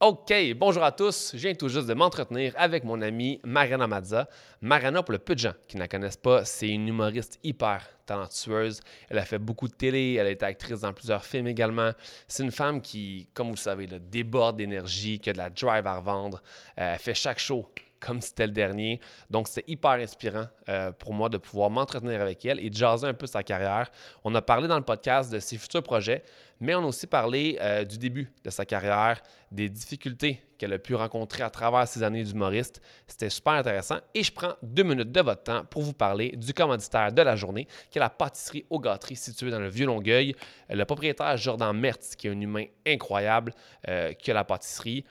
[0.00, 1.32] OK, bonjour à tous.
[1.34, 4.28] Je viens tout juste de m'entretenir avec mon amie Mariana Mazza.
[4.60, 7.84] Mariana, pour le peu de gens qui ne la connaissent pas, c'est une humoriste hyper
[8.06, 8.80] talentueuse.
[9.08, 11.90] Elle a fait beaucoup de télé, elle a été actrice dans plusieurs films également.
[12.28, 15.84] C'est une femme qui, comme vous le savez, déborde d'énergie, qui a de la drive
[15.84, 16.44] à revendre.
[16.78, 17.68] Euh, elle fait chaque show
[18.00, 19.00] comme c'était le dernier.
[19.30, 23.06] Donc, c'est hyper inspirant euh, pour moi de pouvoir m'entretenir avec elle et de jaser
[23.06, 23.90] un peu sa carrière.
[24.24, 26.22] On a parlé dans le podcast de ses futurs projets,
[26.60, 30.78] mais on a aussi parlé euh, du début de sa carrière, des difficultés qu'elle a
[30.78, 32.82] pu rencontrer à travers ses années d'humoriste.
[33.06, 36.52] C'était super intéressant et je prends deux minutes de votre temps pour vous parler du
[36.52, 40.34] commanditaire de la journée, qui est la pâtisserie aux gâteries située dans le Vieux-Longueuil.
[40.68, 43.54] Le propriétaire Jordan Mertz, qui est un humain incroyable,
[43.88, 45.04] euh, qui a la pâtisserie.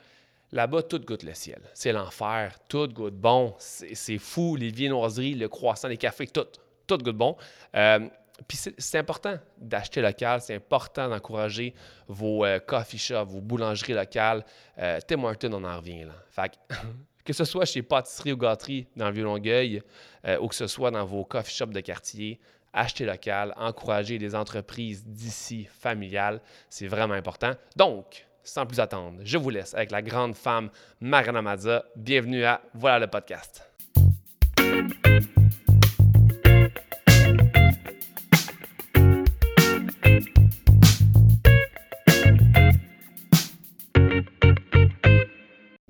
[0.51, 1.61] Là-bas, tout goûte le ciel.
[1.73, 2.57] C'est l'enfer.
[2.69, 3.55] Tout goûte bon.
[3.57, 4.55] C'est fou.
[4.55, 6.47] Les viennoiseries, le croissant, les cafés, tout.
[6.85, 7.35] Tout goûte bon.
[7.75, 8.07] Euh,
[8.47, 10.41] puis c'est important d'acheter local.
[10.41, 11.73] C'est important d'encourager
[12.07, 14.45] vos euh, coffee shops, vos boulangeries locales.
[14.77, 16.13] Euh, Tim Horton, on en revient là.
[16.29, 16.59] Fait
[17.25, 19.81] que, ce soit chez Pâtisserie ou Gâterie dans le Vieux-Longueuil
[20.25, 22.39] euh, ou que ce soit dans vos coffee shops de quartier,
[22.73, 27.53] acheter local, encourager les entreprises d'ici familiales, c'est vraiment important.
[27.75, 30.69] Donc, sans plus attendre, je vous laisse avec la grande femme
[31.01, 31.83] Mariana Mazza.
[31.95, 33.63] Bienvenue à Voilà le podcast.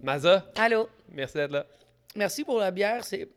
[0.02, 0.90] Maza, Allô?
[1.12, 1.66] merci d'être là.
[2.16, 3.04] Merci pour la bière.
[3.04, 3.30] C'est...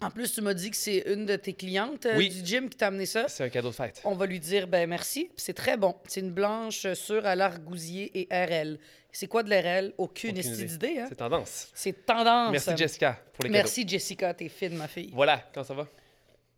[0.00, 2.28] En plus, tu m'as dit que c'est une de tes clientes euh, Oui.
[2.28, 3.26] du gym qui t'a amené ça.
[3.28, 4.00] C'est un cadeau de fête.
[4.04, 5.30] On va lui dire ben merci.
[5.36, 5.94] C'est très bon.
[6.08, 8.78] C'est une blanche sûre à l'argousier et RL.
[9.12, 9.92] C'est quoi de l'RL?
[9.96, 10.98] Aucune, Aucune idée.
[10.98, 11.06] Hein?
[11.08, 11.68] C'est tendance.
[11.72, 12.50] C'est tendance.
[12.50, 15.04] Merci Jessica pour les Merci Jessica, t'es fine, ma fille.
[15.04, 15.16] cadeaux.
[15.16, 15.88] Voilà, comment ça va?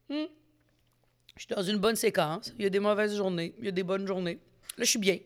[0.08, 0.16] Je
[1.36, 2.52] suis dans une bonne séquence.
[2.58, 4.38] Il y a des mauvaises journées, il y a des bonnes journées.
[4.78, 5.18] Là, je suis bien.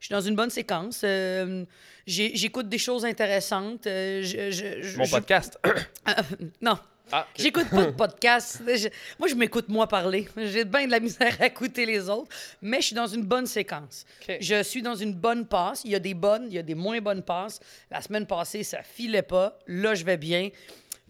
[0.00, 1.02] Je suis dans une bonne séquence.
[1.04, 1.64] Euh,
[2.06, 3.86] j'ai- j'écoute des choses intéressantes.
[3.86, 5.58] Euh, je- je- je- Mon je- podcast.
[6.62, 6.78] Non.
[7.14, 7.26] Ah.
[7.36, 8.62] J'écoute pas de podcast.
[8.66, 10.26] Je- moi, je m'écoute moi parler.
[10.36, 13.46] J'ai bien de la misère à écouter les autres, mais je suis dans une bonne
[13.46, 14.06] séquence.
[14.40, 15.82] Je suis dans une bonne passe.
[15.84, 17.60] Il y a des bonnes, il y a des moins bonnes passes.
[17.90, 19.58] La semaine passée, ça filait pas.
[19.66, 20.48] Là, je vais bien.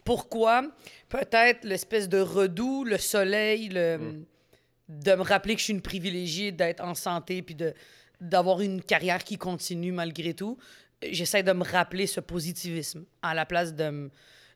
[0.04, 0.64] Pourquoi?
[1.08, 3.98] Peut-être l'espèce de redoux, le soleil, le...
[3.98, 4.24] Hmm.
[4.88, 7.72] de me rappeler que je suis une privilégiée d'être en santé puis de
[8.20, 10.56] d'avoir une carrière qui continue malgré tout.
[11.02, 14.10] J'essaie de me rappeler ce positivisme à la place de me...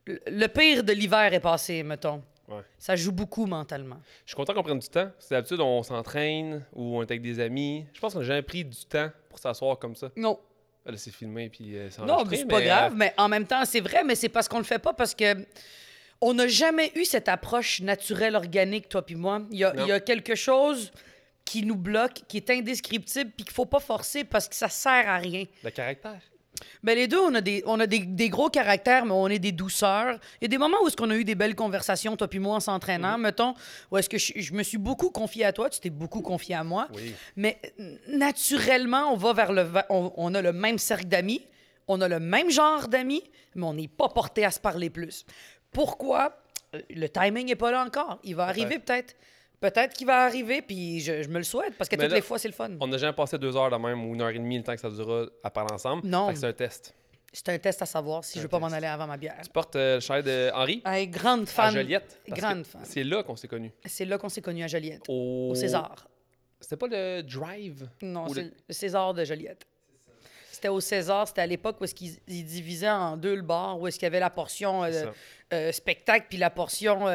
[0.06, 2.22] Le- pire de l'hiver est passé, mettons.
[2.48, 2.62] Ouais.
[2.78, 3.98] Ça joue beaucoup mentalement.
[4.24, 5.10] Je suis content qu'on prenne du temps.
[5.18, 7.86] C'est d'habitude, on s'entraîne ou on est avec des amis.
[7.92, 10.10] Je pense qu'on n'a jamais pris du temps pour s'asseoir comme ça.
[10.16, 10.38] Non.
[10.86, 13.28] Ah, Là, c'est filmé puis euh, c'est Non, mais c'est pas grave, euh, mais en
[13.28, 15.44] même temps, c'est vrai, mais c'est parce qu'on le fait pas parce que
[16.20, 19.42] on n'a jamais eu cette approche naturelle, organique, toi puis moi.
[19.50, 20.92] Il y a, il y a quelque chose
[21.44, 25.08] qui nous bloque, qui est indescriptible, puis qu'il faut pas forcer parce que ça sert
[25.08, 25.44] à rien.
[25.64, 26.20] le caractère.
[26.82, 29.38] Ben les deux, on a des, on a des, des gros caractères, mais on est
[29.38, 30.18] des douceurs.
[30.40, 32.38] Il y a des moments où est-ce qu'on a eu des belles conversations, toi puis
[32.38, 33.54] moi, en s'entraînant, mettons,
[33.90, 36.54] où est-ce que je, je me suis beaucoup confié à toi, tu t'es beaucoup confié
[36.54, 36.88] à moi.
[36.94, 37.14] Oui.
[37.36, 37.60] Mais
[38.08, 39.66] naturellement, on va vers le...
[39.90, 41.42] on a le même cercle d'amis,
[41.88, 43.22] on a le même genre d'amis,
[43.54, 45.24] mais on n'est pas porté à se parler plus.
[45.72, 46.36] Pourquoi?
[46.74, 48.18] Euh, Le timing n'est pas là encore.
[48.24, 49.14] Il va arriver peut-être.
[49.60, 52.16] Peut-être qu'il va arriver, puis je, je me le souhaite, parce que Mais toutes là,
[52.16, 52.70] les fois, c'est le fun.
[52.80, 54.74] On n'a jamais passé deux heures de même ou une heure et demie le temps
[54.74, 56.06] que ça durera à parler ensemble.
[56.06, 56.30] Non.
[56.34, 56.94] C'est un test.
[57.32, 59.36] C'est un test à savoir si je Un veux pas m'en aller avant ma bière.
[59.42, 60.82] Tu portes euh, le chalet de Henri?
[60.86, 61.74] Hey, grande à fan.
[61.74, 62.20] Joliette.
[62.26, 62.80] parce Grande fan.
[62.84, 63.72] C'est là qu'on s'est connus.
[63.84, 65.48] C'est là qu'on s'est connus à Joliette, Au...
[65.50, 66.06] au César.
[66.60, 67.88] C'était pas le Drive?
[68.02, 69.66] Non, c'est le- le César de Joliette.
[70.50, 73.78] C'était au César, c'était à l'époque où est-ce qu'ils ils divisaient en deux le bar,
[73.78, 75.04] où est-ce qu'il y avait la portion euh,
[75.52, 77.06] euh, spectacle puis la portion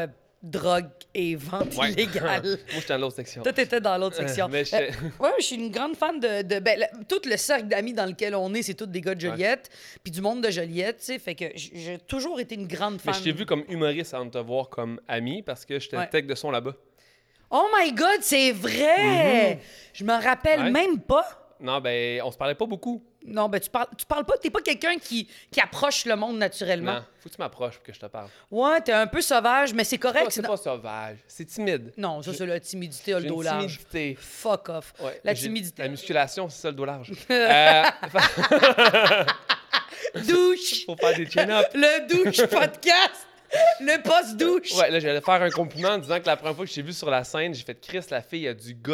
[0.43, 1.91] drogue et vente Ouais.
[1.91, 2.41] illégale.
[2.43, 3.43] Moi, j'étais dans l'autre section.
[3.43, 4.47] Toi, t'étais dans l'autre section.
[4.49, 6.41] mais j'étais- Euh, ouais, je suis une grande fan de.
[6.41, 9.13] de- ben, le- tout le cercle d'amis dans lequel on est, c'est tous des gars
[9.15, 9.69] de Joliette,
[10.03, 11.19] puis du monde de Joliette, tu sais.
[11.19, 13.13] Fait que j'ai toujours été une grande Mais fan.
[13.13, 16.25] je t'ai vu comme humoriste avant de te voir comme ami parce que j'étais tech
[16.25, 16.73] de son là-bas.
[17.51, 19.59] Oh my God, c'est vrai!
[19.93, 21.53] Je me rappelle même pas.
[21.59, 23.03] Non, ben, on se parlait pas beaucoup.
[23.25, 26.37] Non, ben tu parles, tu parles pas, t'es pas quelqu'un qui, qui approche le monde
[26.37, 26.93] naturellement.
[26.95, 28.27] Non, faut que tu m'approches pour que je te parle.
[28.49, 30.25] Ouais, t'es un peu sauvage, mais c'est Pas- correct.
[30.31, 31.93] C'est c'est pas sauvage, c'est timide.
[31.97, 33.61] Non, ça, c'est la timidité, a le J'ai dos large.
[33.77, 34.17] timidité.
[34.19, 34.93] Fuck off.
[34.99, 35.83] Ouais, La j'ai- timidité.
[35.83, 37.11] La musculation, c'est ça le dos large.
[37.29, 37.83] euh,
[40.27, 40.85] Douche!
[40.85, 41.69] faut faire des chin-ups.
[41.73, 43.27] Le douche podcast!
[43.81, 44.73] Le post-douche!
[44.77, 46.81] Ouais, là, j'allais faire un compliment en disant que la première fois que je t'ai
[46.81, 48.93] vu sur la scène, j'ai fait Chris, la fille a du guts.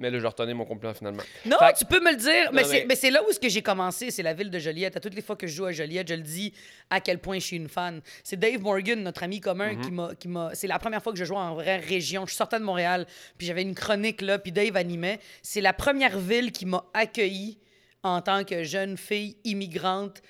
[0.00, 1.22] Mais là, je retenais mon compliment finalement.
[1.46, 3.38] Non, Fait tu peux me le dire, mais c'est mais- mais c'est là où est-ce
[3.38, 4.96] que j'ai commencé, c'est la ville de Joliette.
[4.96, 6.52] À toutes les fois que je joue à Joliette, je le dis
[6.90, 8.00] à quel point je suis une fan.
[8.24, 11.18] C'est Dave Morgan, notre ami commun, qui m'a qui m'a c'est la première fois que
[11.18, 12.26] je jouais en vraie région.
[12.26, 13.06] Je sortais de Montréal,
[13.38, 15.20] puis j'avais une chronique là, puis Dave animait.
[15.42, 17.58] C'est la première ville qui m'a accueilli
[18.02, 20.22] en tant que jeune fille immigrante.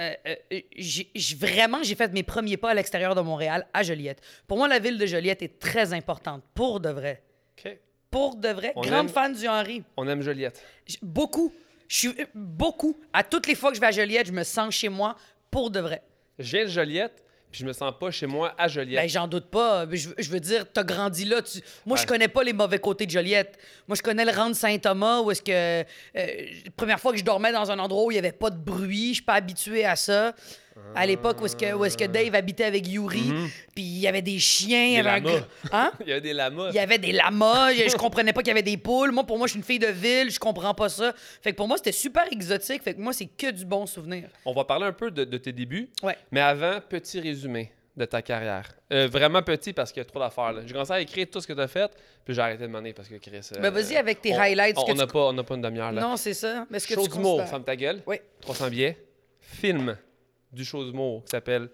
[0.00, 4.20] Euh, euh, j'ai- vraiment, j'ai fait mes premiers pas à l'extérieur de Montréal, à Joliette.
[4.48, 7.22] Pour moi, la ville de Joliette est très importante, pour de vrai.
[7.64, 7.78] OK.
[8.14, 8.72] Pour de vrai.
[8.76, 9.82] On Grande aime- fan du Henri.
[9.96, 10.62] On aime Joliette.
[10.86, 11.52] J- Beaucoup.
[11.88, 12.96] Je suis euh, beaucoup.
[13.12, 15.16] À toutes les fois que je vais à Joliette, je me sens chez moi,
[15.50, 16.00] pour de vrai.
[16.38, 19.02] Je viens de Joliette, puis je me sens pas chez moi à Joliette.
[19.02, 19.84] Ben, j'en doute pas.
[19.90, 21.42] Je, veux- je veux dire, t'as grandi là.
[21.42, 22.06] tu- Moi, je Ouais.
[22.06, 23.58] connais pas les mauvais côtés de Joliette.
[23.88, 25.50] Moi, je connais le rang de Saint-Thomas où est-ce que.
[25.52, 25.84] euh,
[26.14, 28.56] la première fois que je dormais dans un endroit où il y avait pas de
[28.58, 30.34] bruit, je suis pas habitué à ça.
[30.94, 33.32] À l'époque où est-ce que, où est-ce que Dave habitait avec Yuri,
[33.74, 34.86] puis il y avait des chiens.
[34.88, 34.92] Mhm.
[34.92, 35.46] Des avait lamas.
[35.72, 35.92] Hein?
[36.00, 36.68] Il y a des lamas.
[36.70, 39.12] Il y avait des lamas, je comprenais pas qu'il y avait des poules.
[39.12, 41.12] Moi, pour moi, je suis une fille de ville, je comprends pas ça.
[41.42, 42.82] Fait que pour moi, c'était super exotique.
[42.82, 44.28] Fait que moi, c'est que du bon souvenir.
[44.44, 45.88] On va parler un peu de, de tes débuts.
[46.02, 46.16] Ouais.
[46.32, 48.72] Mais avant, petit résumé de ta carrière.
[48.92, 50.52] Euh, vraiment petit parce qu'il y a trop d'affaires.
[50.66, 51.88] J'ai commencé à écrire tout ce que tu as fait,
[52.24, 53.38] puis j'ai arrêté de demander parce que Chris.
[53.56, 55.54] euh, Ben, vas-y avec tes on- highlights, On ce n'a tu- pas, on n'a pas
[55.54, 56.00] une demi-heure là.
[56.02, 56.66] Non, c'est ça.
[56.70, 58.02] Mais est-ce que Show tu d'humour, Femme ta gueule.
[58.06, 58.16] Oui.
[58.40, 58.98] 300 billets.
[59.40, 59.96] Film
[60.54, 61.68] du show d'humour qui s'appelle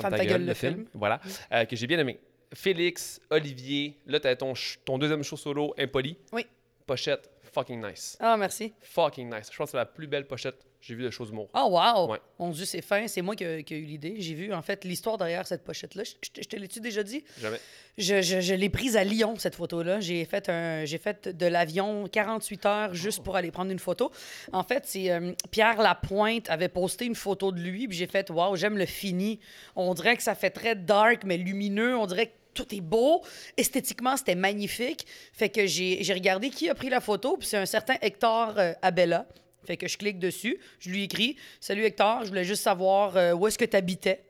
[0.00, 0.86] Femme, ta, gueule, le film.
[0.94, 1.20] Voilà.
[1.52, 2.18] Euh, que j'ai bien aimé.
[2.54, 6.16] Félix, Olivier, là, t'as ton, ch- ton deuxième show solo, Impoli.
[6.32, 6.46] Oui.
[6.86, 8.16] Pochette, fucking nice.
[8.20, 8.72] Ah, merci.
[8.80, 9.48] Fucking nice.
[9.50, 11.48] Je pense que c'est la plus belle pochette que j'ai vue de d'humour.
[11.54, 12.10] Oh, wow!
[12.10, 12.18] Ouais.
[12.38, 13.06] Mon Dieu, c'est fin.
[13.06, 14.14] C'est moi qui ai, eu l'idée.
[14.18, 16.04] J'ai vu, en fait, l'histoire derrière cette pochette-là.
[16.04, 17.22] Je, je te- je te l'ai-tu déjà dit?
[17.38, 17.60] Jamais.
[17.98, 20.00] Je, l'ai prise à Lyon, cette photo-là.
[20.00, 24.10] J'ai fait, un, j'ai fait de l'avion 48 heures juste pour aller prendre une photo.
[24.52, 28.30] En fait, c'est euh, Pierre Lapointe avait posté une photo de lui, puis j'ai fait
[28.30, 29.38] «Wow, j'aime le fini.»
[29.76, 31.96] On dirait que ça fait très dark, mais lumineux.
[31.96, 33.22] On dirait que tout est beau.
[33.56, 35.06] Esthétiquement, c'était magnifique.
[35.32, 38.54] Fait que j'ai j'ai regardé qui a pris la photo, puis c'est un certain Hector
[38.58, 39.26] euh, Abella.
[39.64, 43.32] Fait que je clique dessus, je lui écris «Salut Hector, je voulais juste savoir euh,
[43.34, 44.24] où est-ce que tu habitais.»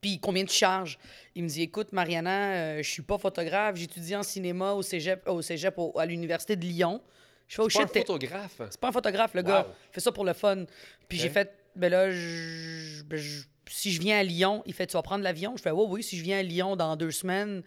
[0.00, 0.98] Puis combien tu charges?
[1.34, 5.28] Il me dit écoute, Mariana, euh, je suis pas photographe, j'étudie en cinéma au cégep,
[5.28, 7.02] au cégep au- à l'université de Lyon.
[7.48, 8.60] Je fais oh C'est pas un photographe.
[8.70, 9.66] c'est pas un photographe, le gars.
[9.90, 10.64] Il fait ça pour le fun.
[11.08, 14.86] Puis j'ai fait, ben là, je- ben je- si je viens à Lyon, il fait,
[14.86, 15.54] tu vas prendre l'avion?
[15.56, 17.62] Je fais, oui, oui, si je viens à Lyon dans deux semaines,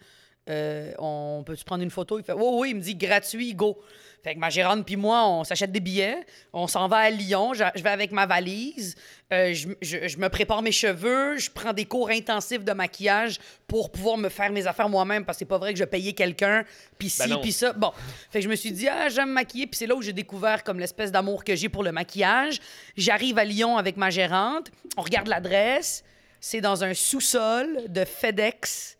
[0.48, 2.18] euh, on peut-tu prendre une photo?
[2.18, 3.78] Il fait, oui, oui, il me dit, gratuit, go.
[4.22, 6.18] Fait que ma gérante puis moi, on s'achète des billets,
[6.52, 8.94] on s'en va à Lyon, je, je vais avec ma valise,
[9.32, 13.38] euh, je, je- je me prépare mes cheveux, je prends des cours intensifs de maquillage
[13.66, 16.12] pour pouvoir me faire mes affaires moi-même, parce que c'est pas vrai que je payais
[16.12, 16.64] quelqu'un,
[16.98, 17.72] puis ci, Ben puis ça.
[17.72, 17.92] Bon,
[18.30, 20.12] fait que je me suis dit, ah, j'aime me maquiller, puis c'est là où j'ai
[20.12, 22.58] découvert comme l'espèce d'amour que j'ai pour le maquillage.
[22.98, 26.04] J'arrive à Lyon avec ma gérante, on regarde l'adresse,
[26.40, 28.98] c'est dans un sous-sol de FedEx,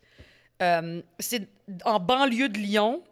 [0.61, 1.47] Euh, c'est
[1.85, 3.03] en banlieue de Lyon.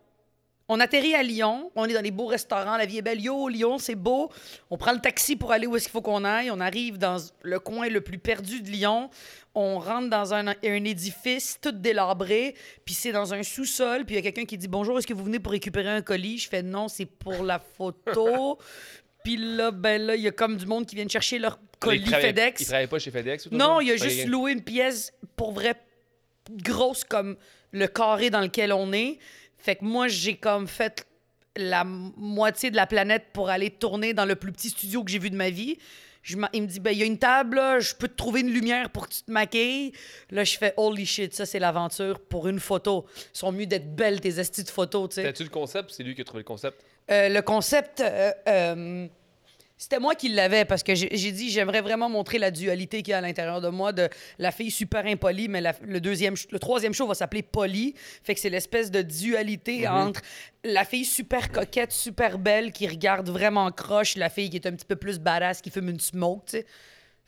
[0.72, 3.20] On atterrit à Lyon, on est dans des beaux restaurants, la vie est belle.
[3.20, 4.30] Yo, Lyon, c'est beau.
[4.70, 6.52] On prend le taxi pour aller où est-ce qu'il faut qu'on aille.
[6.52, 9.10] On arrive dans le coin le plus perdu de Lyon.
[9.56, 12.54] On rentre dans un, un édifice tout délabré,
[12.86, 15.16] puis c'est dans un sous-sol, puis il y a quelqu'un qui dit Bonjour, est-ce que
[15.16, 16.38] vous venez pour récupérer un colis?
[16.38, 18.60] Je fais Non, c'est pour la photo.
[19.24, 22.06] puis là, ben là, il y a comme du monde qui vient chercher leur colis
[22.06, 22.62] FedEx.
[22.62, 25.52] Il travaille pas chez FedEx ou tout Non, il a juste loué une pièce pour
[25.52, 25.74] vrai
[26.50, 27.38] grosse comme
[27.72, 29.20] le carré dans lequel on est.
[29.58, 31.06] Fait que moi, j'ai comme fait
[31.56, 35.20] la moitié de la planète pour aller tourner dans le plus petit studio que j'ai
[35.20, 35.78] vu de ma vie.
[36.22, 38.42] Je il me dit, ben, il y a une table, là, je peux te trouver
[38.42, 39.94] une lumière pour que tu te maquilles.
[40.32, 43.06] Là, je fais, holy shit, ça, c'est l'aventure pour une photo.
[43.34, 45.24] Ils sont mieux d'être belles, tes estis de photos, tu sais.
[45.24, 45.92] T'as-tu le concept?
[45.92, 46.84] C'est lui qui a trouvé le concept?
[47.10, 49.08] Euh, le concept, euh, euh,
[49.82, 53.14] c'était moi qui l'avais parce que j'ai dit j'aimerais vraiment montrer la dualité qu'il y
[53.14, 56.52] a à l'intérieur de moi de la fille super impolie, mais la- le deuxième, ch-
[56.52, 57.96] le troisième show va s'appeler Poly.
[58.22, 60.22] Fait que c'est l'espèce de dualité entre
[60.66, 64.74] la fille super coquette, super belle qui regarde vraiment croche, la fille qui est un
[64.74, 66.66] petit peu plus badass qui fume une smoke, tu sais.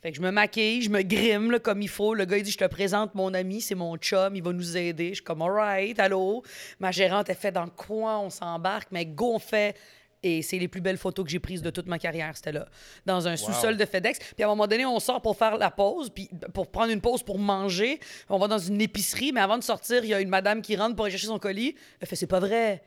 [0.02, 2.12] Fait que je me maquille, je me grime là, comme il faut.
[2.12, 4.76] Le gars, il dit Je te présente mon ami, c'est mon chum, il va nous
[4.76, 5.10] aider.
[5.10, 6.42] Je suis comme Alright, allô?
[6.80, 9.74] Ma gérante, elle fait Dans quoi on s'embarque Mais go, on fait.
[10.24, 12.66] Et c'est les plus belles photos que j'ai prises de toute ma carrière, c'était là.
[13.06, 14.18] Dans un sous-sol de FedEx.
[14.34, 17.00] Puis à un moment donné, on sort pour faire la pause, puis pour prendre une
[17.00, 17.98] pause pour manger.
[18.28, 20.76] On va dans une épicerie, mais avant de sortir, il y a une madame qui
[20.76, 21.74] rentre pour aller chercher son colis.
[22.00, 22.82] Elle fait C'est pas vrai.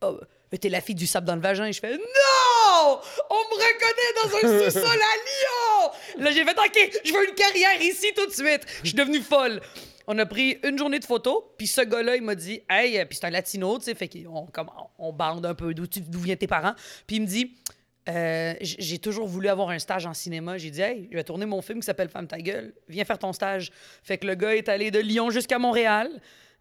[0.00, 0.18] Oh,
[0.52, 1.70] mais t'es la fille du sable dans le vagin.
[1.72, 3.00] Je fais Non!
[3.30, 5.92] On me reconnaît dans un sous-sol à Lyon!
[6.24, 8.64] Là, j'ai fait OK, je veux une carrière ici tout de suite.
[8.82, 9.60] Je suis devenue folle.
[10.06, 13.18] On a pris une journée de photos, puis ce gars-là, il m'a dit Hey, puis
[13.20, 14.46] c'est un latino, tu sais, fait qu'on
[14.98, 16.74] on bande un peu d'où d'où viennent tes parents.
[17.06, 17.56] Puis il me dit
[18.08, 20.58] Euh, J'ai toujours voulu avoir un stage en cinéma.
[20.58, 22.72] J'ai dit Hey, je vais tourner mon film qui s'appelle Femme ta gueule.
[22.88, 23.72] Viens faire ton stage.
[24.02, 26.08] Fait que le gars est allé de Lyon jusqu'à Montréal.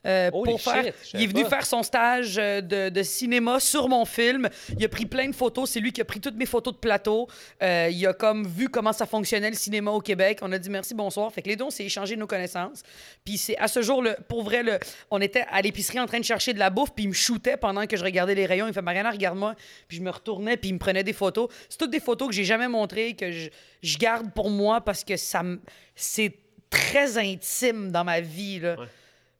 [0.05, 1.49] Euh, pour shit, il est venu pas.
[1.49, 4.49] faire son stage euh, de, de cinéma sur mon film.
[4.77, 5.69] Il a pris plein de photos.
[5.69, 7.27] C'est lui qui a pris toutes mes photos de plateau.
[7.63, 10.39] Euh, il a comme vu comment ça fonctionnait le cinéma au Québec.
[10.41, 11.31] On a dit merci, bonsoir.
[11.33, 12.83] Fait que les deux, on s'est échangé nos connaissances.
[13.23, 14.79] Puis c'est à ce jour, le, pour vrai, le,
[15.11, 16.91] on était à l'épicerie en train de chercher de la bouffe.
[16.93, 18.67] Puis il me shootait pendant que je regardais les rayons.
[18.67, 19.55] Il fait Mariana, regarde-moi.
[19.87, 20.57] Puis je me retournais.
[20.57, 21.49] Puis il me prenait des photos.
[21.69, 23.49] C'est toutes des photos que j'ai jamais montrées, que je,
[23.81, 25.59] je garde pour moi parce que ça me-
[25.95, 26.33] c'est
[26.69, 28.59] très intime dans ma vie.
[28.59, 28.75] Là.
[28.79, 28.85] Ouais.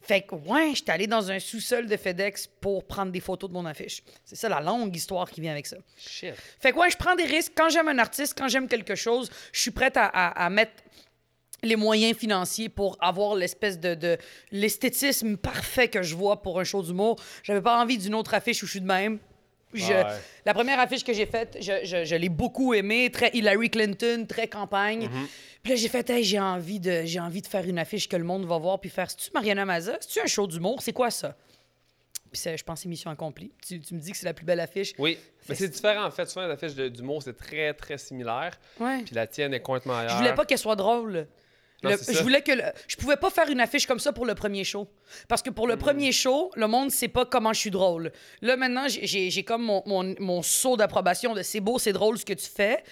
[0.07, 3.55] Fait que, ouais, j'étais allé dans un sous-sol de FedEx pour prendre des photos de
[3.55, 4.03] mon affiche.
[4.24, 5.77] C'est ça la longue histoire qui vient avec ça.
[5.97, 6.35] Shit.
[6.59, 7.53] Fait que, ouais, je prends des risques.
[7.55, 10.74] Quand j'aime un artiste, quand j'aime quelque chose, je suis prête à, à- à mettre
[11.63, 14.17] les moyens financiers pour avoir l'espèce de, de
[14.51, 17.15] l'esthétisme parfait que je vois pour un show d'humour.
[17.41, 19.17] J'avais pas envie d'une autre affiche où je suis de même.
[19.79, 20.03] Je- Ouais.
[20.46, 24.25] La première affiche que j'ai faite, je, je- je l'ai beaucoup aimée, très Hillary Clinton,
[24.27, 25.05] très campagne.
[25.08, 25.27] Mm-hmm.
[25.63, 28.15] Puis là, j'ai fait, Hey, j'ai envie de, j'ai envie de faire une affiche que
[28.15, 29.98] le monde va voir, puis faire, c'est-tu Mariana Maza?
[30.00, 30.82] C'est-tu un show d'humour?
[30.82, 31.36] C'est quoi ça?
[32.32, 33.51] Puis c'est- je pense que c'est mission accomplie.
[33.65, 34.94] Tu, tu me dis que c'est la plus belle affiche.
[35.00, 35.17] Oui,
[35.48, 36.29] mais c'est différent en fait.
[36.29, 38.60] Souvent, de- d'humour, c'est très, très similaire.
[38.79, 39.03] Ouais.
[39.03, 40.12] Puis la tienne est complètement ailleurs.
[40.12, 41.27] Je voulais pas qu'elle soit drôle.
[41.84, 44.12] Non, Le- c'est je voulais que le- je pouvais pas faire une affiche comme ça
[44.13, 44.88] pour le premier show.
[45.27, 48.12] Parce que pour le premier show le monde sait pas comment je suis drôle.
[48.41, 52.25] Là maintenant j'ai- comme mon, mon, mon saut d'approbation de c'est beau c'est drôle ce
[52.25, 52.84] que tu fais.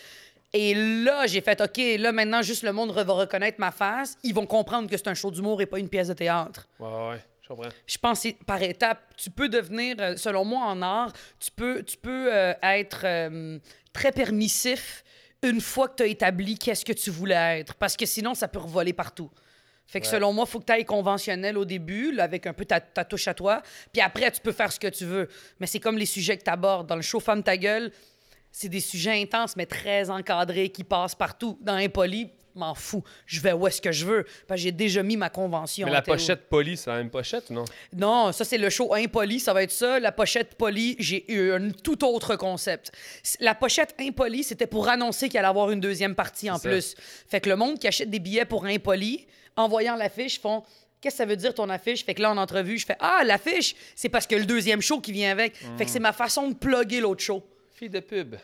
[0.51, 4.15] Et là j'ai fait ok là maintenant juste le monde va reconnaître ma face.
[4.23, 6.67] Ils vont comprendre que c'est un show d'humour et pas une pièce de théâtre.
[6.79, 7.69] Ouais, ouais, je comprends.
[7.87, 8.99] je pense que par étapes.
[9.17, 13.57] Tu peux devenir, euh, selon moi, en art, tu peux, tu peux euh, être euh,
[13.93, 15.02] très permissif
[15.43, 17.75] une fois que tu as établi qu'est-ce que tu voulais être.
[17.75, 19.29] Parce que sinon, ça peut revoler partout.
[19.85, 20.11] Fait que Ouais.
[20.11, 22.79] selon moi, il faut que tu ailles conventionnel au début, là, avec un peu ta,
[22.79, 23.61] ta touche à toi.
[23.91, 25.27] Puis après, tu peux faire ce que tu veux.
[25.59, 26.87] Mais c'est comme les sujets que tu abordes.
[26.87, 27.91] Dans le show Femme ta gueule,
[28.51, 31.57] c'est des sujets intenses, mais très encadrés, qui passent partout.
[31.61, 33.03] Dans Impoli, m'en fous.
[33.25, 34.25] Je vais où est-ce que je veux.
[34.47, 35.85] Parce que j'ai déjà mis ma convention.
[35.87, 37.65] Mais la pochette polie, c'est la même pochette ou non?
[37.95, 39.39] Non, ça, c'est le show impoli.
[39.39, 39.99] Ça va être ça.
[39.99, 42.91] La pochette polie, j'ai eu un tout autre concept.
[43.39, 46.95] La pochette impoli, c'était pour annoncer qu'il allait avoir une deuxième partie en plus.
[47.27, 50.63] Fait que le monde qui achète des billets pour impoli, en voyant l'affiche, font
[51.01, 52.05] Qu'est-ce que ça veut dire ton affiche?
[52.05, 55.01] Fait que là, en entrevue, je fais Ah, l'affiche, c'est parce que le deuxième show
[55.01, 55.53] qui vient avec.
[55.77, 57.43] Fait que c'est ma façon de plugger l'autre show.
[57.73, 58.35] Fille de pub.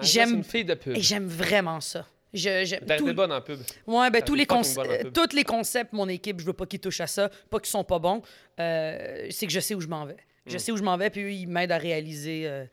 [0.00, 0.96] J'aime- C'est une fille de pub.
[0.96, 2.06] Et j'aime vraiment ça.
[2.34, 3.60] Je, T'as tout- été bonne en pub.
[3.86, 4.76] Ouais, ben tous les, conce-
[5.14, 7.84] tous les concepts, mon équipe, je veux pas qu'ils touchent à ça, pas qu'ils sont
[7.84, 8.22] pas bons.
[8.60, 10.14] Euh, c'est que je sais où je m'en vais.
[10.14, 10.50] Hmm.
[10.50, 12.64] Je sais où je m'en vais, puis eux, ils m'aident à réaliser euh,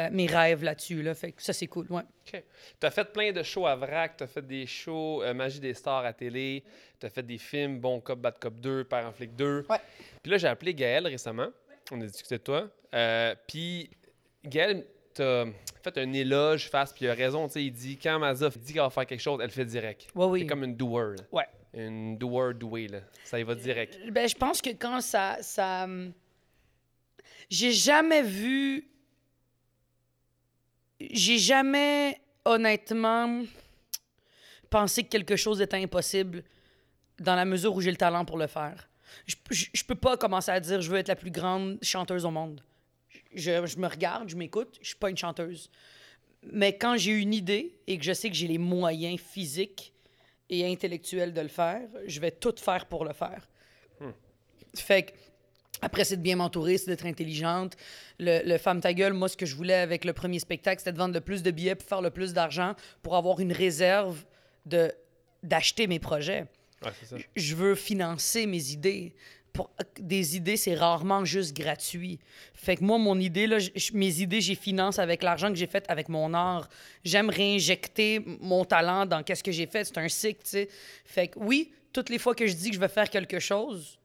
[0.00, 1.00] euh, mes rêves là-dessus.
[1.02, 1.14] Là.
[1.14, 1.86] Fait que ça, c'est cool.
[1.90, 2.02] Ouais.
[2.34, 2.42] OK.
[2.80, 6.12] T'as fait plein de shows à vrac, t'as fait des shows Magie des stars à
[6.12, 6.64] télé,
[6.98, 9.64] t'as fait des films Bon Cop, Bad Cop 2, Père en flic 2.
[9.70, 9.76] Ouais.
[10.22, 11.48] Puis là, j'ai appelé Gaël récemment.
[11.92, 12.68] On a discuté de toi.
[13.46, 13.90] Puis
[14.44, 15.44] Gaël t'a
[15.82, 17.46] fait un éloge face, puis il a raison.
[17.46, 19.64] tu sais, Il dit quand Mazza dit qu'elle va faire quelque chose, elle le fait
[19.64, 20.08] direct.
[20.14, 20.40] Ouais, oui.
[20.40, 21.16] C'est comme une doer.
[21.16, 21.24] là.
[21.32, 21.46] Ouais.
[21.74, 22.88] Une doer douée.
[22.88, 23.00] Là.
[23.24, 23.98] Ça y va direct.
[24.10, 25.38] Ben, je pense que quand ça.
[25.40, 25.86] ça
[27.50, 28.88] j'ai jamais vu.
[31.00, 33.42] J'ai jamais, honnêtement,
[34.70, 36.44] pensé que quelque chose était impossible
[37.18, 38.88] dans la mesure où j'ai le talent pour le faire.
[39.26, 42.24] Je, je, je peux pas commencer à dire je veux être la plus grande chanteuse
[42.24, 42.60] au monde.
[43.34, 45.70] Je, je me regarde, je m'écoute, je suis pas une chanteuse.
[46.42, 49.92] Mais quand j'ai une idée et que je sais que j'ai les moyens physiques
[50.50, 53.48] et intellectuels de le faire, je vais tout faire pour le faire.
[54.76, 55.12] Fait que,
[55.82, 57.76] après, c'est de bien m'entourer, c'est d'être intelligente.
[58.18, 60.92] Le, le Femme ta gueule, moi, ce que je voulais avec le premier spectacle, c'était
[60.92, 64.24] de vendre le plus de billets pour faire le plus d'argent, pour avoir une réserve
[64.66, 64.92] de
[65.42, 66.46] d'acheter mes projets.
[66.82, 67.16] Ça.
[67.36, 69.14] Je veux financer mes idées.
[69.54, 72.18] Pour, des idées, c'est rarement juste gratuit.
[72.52, 73.58] Fait que moi, mon idée, là,
[73.94, 76.68] mes idées, j'y finance avec l'argent que j'ai fait avec mon art.
[77.04, 79.84] J'aime réinjecter mon talent dans qu'est-ce que j'ai fait.
[79.84, 80.68] C'est un cycle, tu.
[81.06, 83.96] Fait que oui, toutes les fois que je dis que je vais faire quelque chose,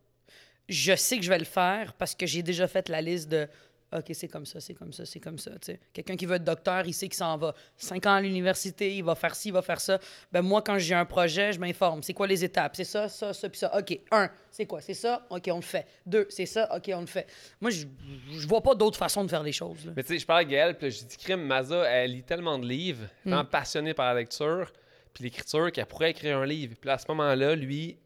[0.70, 3.48] je sais que je vais le faire parce que j'ai déjà fait la liste de
[3.91, 5.51] OK, c'est comme ça, c'est comme ça, c'est comme ça.
[5.93, 7.55] Quelqu'un qui veut être docteur, il sait qu'il s'en va.
[7.75, 10.00] Cinq ans à l'université, il va faire ci, il va faire ça.
[10.31, 12.03] Ben moi, quand j'ai un projet, je m'informe.
[12.03, 12.75] C'est quoi les étapes?
[12.75, 13.75] C'est ça, ça, ça, puis ça.
[13.77, 14.79] OK, un, c'est quoi?
[14.81, 15.25] C'est ça?
[15.31, 15.88] OK, on le fait.
[16.05, 16.69] Deux, c'est ça?
[16.75, 17.25] OK, on le fait.
[17.60, 17.86] Moi, je,
[18.31, 19.86] je vois pas d'autre façon de faire les choses.
[19.86, 19.93] là.
[19.96, 22.60] Mais tu sais, je parle à Gaël, puis j'ai dit, crime, Maza, elle lit tellement
[22.60, 23.29] de livres, Hmm.
[23.29, 24.72] tellement passionnée par la lecture,
[25.13, 26.75] puis l'écriture, qu'elle pourrait écrire un livre.
[26.79, 27.98] Puis à ce moment-là, lui,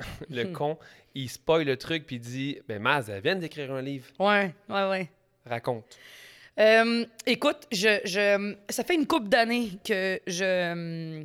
[0.30, 0.52] le Hmm.
[0.52, 0.78] con,
[1.14, 4.06] il spoil le truc, puis il dit, ben Maz, elle vient d'écrire un livre.
[4.18, 5.10] Ouais, ouais, ouais.
[5.48, 5.98] Raconte.
[6.58, 11.24] Euh, écoute, je, je, ça fait une couple d'années que je,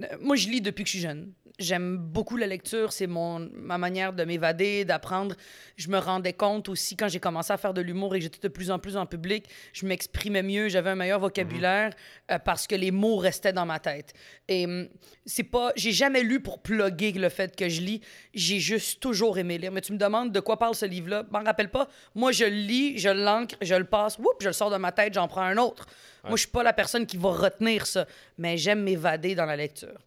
[0.00, 1.32] Euh, Moi, je lis depuis que je suis jeune.
[1.58, 2.92] J'aime beaucoup la lecture.
[2.92, 5.34] C'est mon ma manière de m'évader, d'apprendre.
[5.76, 8.46] Je me rendais compte aussi quand j'ai commencé à faire de l'humour et que j'étais
[8.46, 11.92] de plus en plus en public, je m'exprimais mieux, j'avais un meilleur vocabulaire
[12.30, 14.12] euh, parce que les mots restaient dans ma tête.
[14.46, 14.88] Et hum,
[15.26, 18.00] c'est pas, j'ai jamais lu pour plugger le fait que je lis.
[18.34, 19.72] J'ai juste toujours aimé lire.
[19.72, 21.88] Mais tu me demandes de quoi parle ce livre-là, m'en rappelle pas.
[22.14, 24.92] Moi, je le lis, je l'ancre, je le passe, whoop, je le sors de ma
[24.92, 25.86] tête, j'en prends un autre.
[26.24, 29.56] Moi, je suis pas la personne qui va retenir ça, mais j'aime m'évader dans la
[29.56, 29.98] lecture.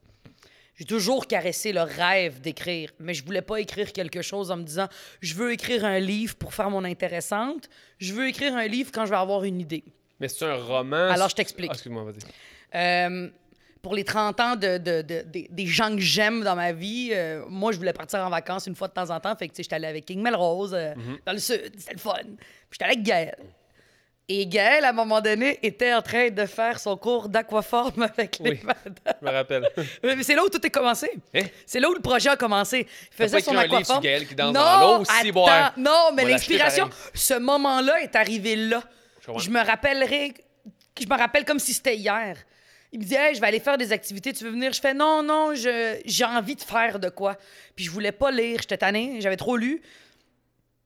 [0.75, 4.63] J'ai toujours caressé le rêve d'écrire, mais je voulais pas écrire quelque chose en me
[4.63, 4.87] disant
[5.21, 9.05] je veux écrire un livre pour faire mon intéressante, je veux écrire un livre quand
[9.05, 9.83] je vais avoir une idée.
[10.19, 10.95] Mais c'est un roman.
[11.09, 11.69] Alors, je t'explique.
[11.71, 12.77] Ah, excuse-moi, vas-y.
[12.77, 13.29] Euh,
[13.81, 17.09] pour les 30 ans de, de- de- des- des gens que j'aime dans ma vie,
[17.11, 19.35] euh, moi, je voulais partir en vacances une fois de temps en temps.
[19.35, 20.93] Fait que, tu sais, j'étais allée avec King Melrose euh,
[21.25, 21.71] dans le sud.
[21.77, 22.13] C'était le fun.
[22.23, 22.33] Puis
[22.73, 23.37] j'étais allée avec Gaël.
[24.33, 28.39] Et Gaël, à un moment donné, était en train de faire son cours d'aquaforme avec
[28.39, 28.59] les Oui.
[28.63, 29.15] madames.
[29.21, 29.69] Je me rappelle.
[30.03, 31.09] Mais c'est là où tout est commencé.
[31.35, 31.41] Hein?
[31.65, 32.87] C'est là où le projet a commencé.
[33.11, 34.01] Il faisait son aquaforme.
[34.01, 35.31] Gaël qui danse non, dans l'eau aussi.
[35.77, 38.81] Non, mais l'inspiration, ce moment-là est arrivé là.
[39.37, 40.33] Je me rappellerai,
[40.99, 42.37] je me rappelle comme si c'était hier.
[42.93, 44.71] Il me dit, hey, je vais aller faire des activités, tu veux venir?
[44.71, 47.35] Je fais, non, non, j'ai envie de faire de quoi.
[47.75, 49.81] Puis je voulais pas lire, j'étais tannée, j'avais trop lu.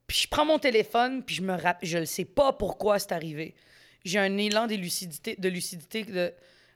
[0.08, 3.12] Puis je prends mon téléphone, puis je me rappelle, je ne sais pas pourquoi c'est
[3.12, 3.56] arrivé.
[4.04, 6.06] J'ai un élan de lucidité, de lucidité.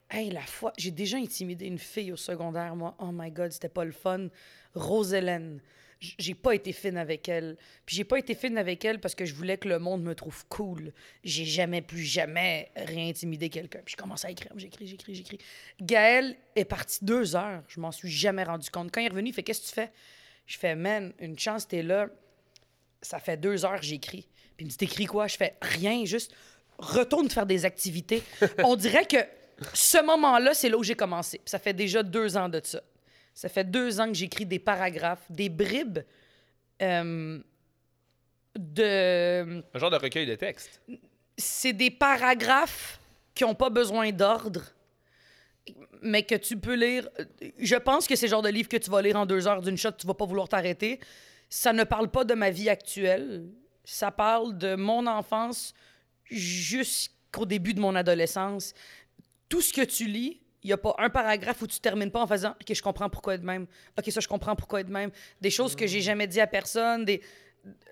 [0.10, 2.96] Hey, la fois, j'ai déjà intimidé une fille au secondaire, moi.
[3.00, 4.30] Oh my God, c'était pas le fun.
[4.74, 5.62] Rose-Hélène.
[6.00, 7.58] J- J'ai pas été fine avec elle.
[7.86, 10.16] Puis j'ai pas été fine avec elle parce que je voulais que le monde me
[10.16, 10.94] trouve cool.
[11.24, 13.82] J'ai jamais, plus jamais réintimidé quelqu'un.
[13.86, 14.52] Puis je commence à écrire.
[14.56, 15.38] J'écris, j'écris, j'écris.
[15.80, 17.62] Gaël est parti deux heures.
[17.68, 18.92] Je m'en suis jamais rendu compte.
[18.92, 19.92] Quand il est revenu, il fait Qu'est-ce que tu fais?
[20.48, 22.08] Je fais Man, une chance, t'es là
[23.02, 24.28] ça fait deux heures que j'écris.
[24.58, 25.28] Puis il me dit, t'écris quoi?
[25.28, 26.34] Je fais rien, juste
[26.80, 28.24] retourne faire des activités.
[28.64, 29.18] On dirait que
[29.74, 31.38] ce moment-là, c'est là où j'ai commencé.
[31.38, 32.82] Puis ça fait déjà deux ans de ça.
[33.34, 36.00] Ça fait deux ans que j'écris des paragraphes, des bribes
[36.82, 37.40] euh,
[38.58, 39.64] de...
[39.74, 40.82] Un genre de recueil de textes.
[41.38, 43.00] C'est des paragraphes
[43.36, 44.62] qui n'ont pas besoin d'ordre,
[46.02, 47.08] mais que tu peux lire.
[47.60, 49.62] Je pense que c'est le genre de livre que tu vas lire en deux heures
[49.62, 51.00] d'une shot, tu vas pas vouloir t'arrêter.
[51.50, 53.46] Ça ne parle pas de ma vie actuelle.
[53.84, 55.74] Ça parle de mon enfance
[56.26, 58.74] jusqu'au début de mon adolescence.
[59.50, 62.22] Tout ce que tu lis, il n'y a pas un paragraphe où tu termines pas
[62.22, 63.66] en faisant OK, je comprends pourquoi être même.
[63.98, 65.10] OK, ça, je comprends pourquoi être même.
[65.42, 67.06] Des choses que j'ai jamais dit à personne.
[67.06, 67.22] Des.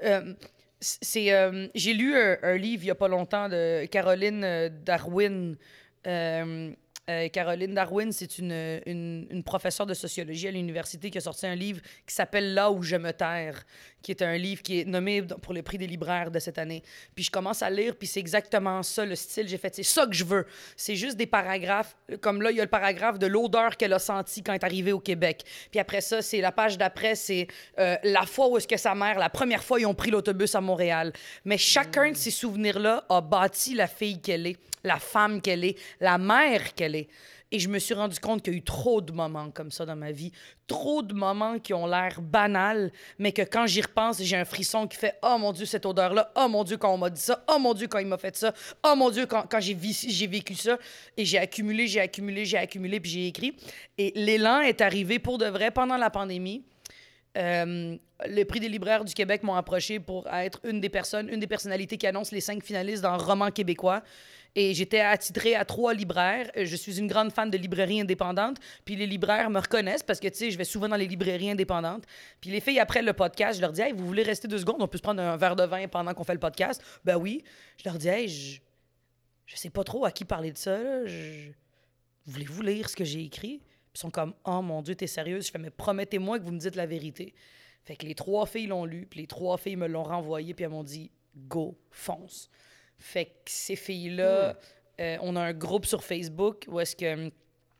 [0.03, 0.33] euh,
[0.79, 4.69] c'est euh, j'ai lu un, un livre il y a pas longtemps de Caroline euh,
[4.69, 5.57] Darwin
[6.05, 6.71] Euh,
[7.09, 11.47] euh, Caroline Darwin, c'est une, une, une professeure de sociologie à l'université qui a sorti
[11.47, 13.63] un livre qui s'appelle Là où je me terre,
[14.01, 16.83] qui est un livre qui est nommé pour le prix des libraires de cette année.
[17.15, 19.47] Puis je commence à lire, puis c'est exactement ça le style.
[19.47, 20.45] J'ai fait, c'est ça que je veux.
[20.75, 21.95] C'est juste des paragraphes.
[22.21, 24.65] Comme là, il y a le paragraphe de l'odeur qu'elle a sentie quand elle est
[24.65, 25.43] arrivée au Québec.
[25.71, 27.47] Puis après ça, c'est la page d'après, c'est
[27.79, 30.55] euh, la fois où est-ce que sa mère, la première fois, ils ont pris l'autobus
[30.55, 31.11] à Montréal.
[31.45, 35.77] Mais chacun de ces souvenirs-là a bâti la fille qu'elle est, la femme qu'elle est,
[35.99, 37.07] la mère qu'elle est.
[37.51, 39.85] Et je me suis rendu compte qu'il y a eu trop de moments comme ça
[39.85, 40.33] dans ma vie.
[40.67, 44.85] Trop de moments qui ont l'air banals, mais que quand j'y repense, j'ai un frisson
[44.85, 46.31] qui fait Oh mon Dieu, cette odeur-là.
[46.35, 47.45] Oh mon Dieu, quand on m'a dit ça.
[47.49, 48.53] Oh mon Dieu, quand il m'a fait ça.
[48.85, 49.73] Oh mon Dieu, quand, j'ai
[50.27, 50.77] vécu ça.
[51.15, 53.55] Et j'ai accumulé, j'ai accumulé, j'ai accumulé, puis j'ai écrit.
[53.97, 56.65] Et l'élan est arrivé pour de vrai pendant la pandémie.
[57.37, 61.39] Euh, le prix des libraires du Québec m'ont approché pour être une des personnes, une
[61.39, 64.01] des personnalités qui annonce les cinq finalistes dans Roman québécois.
[64.59, 66.49] Et j'étais attitrée à trois libraires.
[66.57, 68.57] Euh, Je suis une grande fan de librairies indépendantes.
[68.85, 71.51] Puis les libraires me reconnaissent parce que, tu sais, je vais souvent dans les librairies
[71.51, 72.05] indépendantes.
[72.41, 74.81] Puis les filles, après le podcast, je leur dis, hey, vous voulez rester deux secondes?
[74.81, 76.81] On peut se prendre un verre de vin pendant qu'on fait le podcast?
[77.05, 77.43] Ben oui.
[77.77, 78.59] Je leur dis, hey, je,
[79.45, 80.75] je sais pas trop à qui parler de ça.
[82.25, 83.59] Voulez-vous lire ce que j'ai écrit?
[83.59, 85.45] Puis ils sont comme, oh mon Dieu, t'es sérieuse?
[85.45, 87.35] Je fais, mais promettez-moi que vous me dites la vérité.
[87.83, 90.65] Fait que les trois filles l'ont lu, puis les trois filles me l'ont renvoyé, puis
[90.65, 92.49] elles m'ont dit, go, fonce.
[92.99, 94.55] Fait que ces filles-là,
[94.99, 97.29] euh, on a un groupe sur Facebook où est-ce que,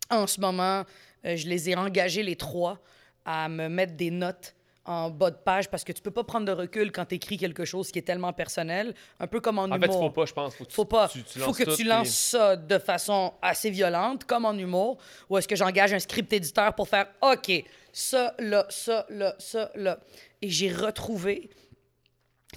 [0.10, 0.84] en ce moment,
[1.26, 2.80] euh, je les ai engagés les trois
[3.26, 4.54] à me mettre des notes
[4.86, 7.36] en bas de page parce que tu peux pas prendre de recul quand tu écris
[7.38, 9.80] quelque chose qui est tellement personnel, un peu comme en, En humour.
[9.82, 10.56] fait, il faut pas, je pense.
[10.56, 11.08] Faut, que tu- Faut pas.
[11.10, 14.98] tu- tu faut que tu lances ça de façon assez violente, comme en humour,
[15.30, 17.52] ou est-ce que j'engage un script éditeur pour faire OK,
[17.92, 20.00] ça, là, ça, là, ça, là.
[20.42, 21.50] Et j'ai retrouvé.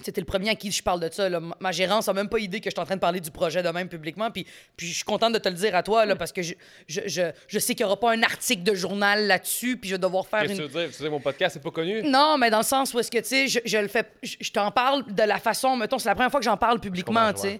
[0.01, 1.27] C'était le premier à qui je parle de ça.
[1.27, 1.41] là.
[1.59, 3.61] Ma- gérance n'a même pas idée que je suis en train de parler du projet
[3.61, 4.31] de même publiquement.
[4.31, 6.53] Puis, puis je suis contente de te le dire à toi, là, parce que je,
[6.87, 9.95] je, je, je sais qu'il n'y aura pas un article de journal là-dessus, puis je
[9.95, 10.57] vais devoir faire Qu'est-ce une.
[10.59, 10.95] que tu veux dire?
[10.95, 12.03] Tu dire, mon podcast, c'est pas connu?
[12.03, 14.71] Non, mais dans le sens où est-ce que, tu sais, je, le fais, je, t'en
[14.71, 17.59] parle de la façon, mettons, c'est la première fois que j'en parle publiquement, tu sais.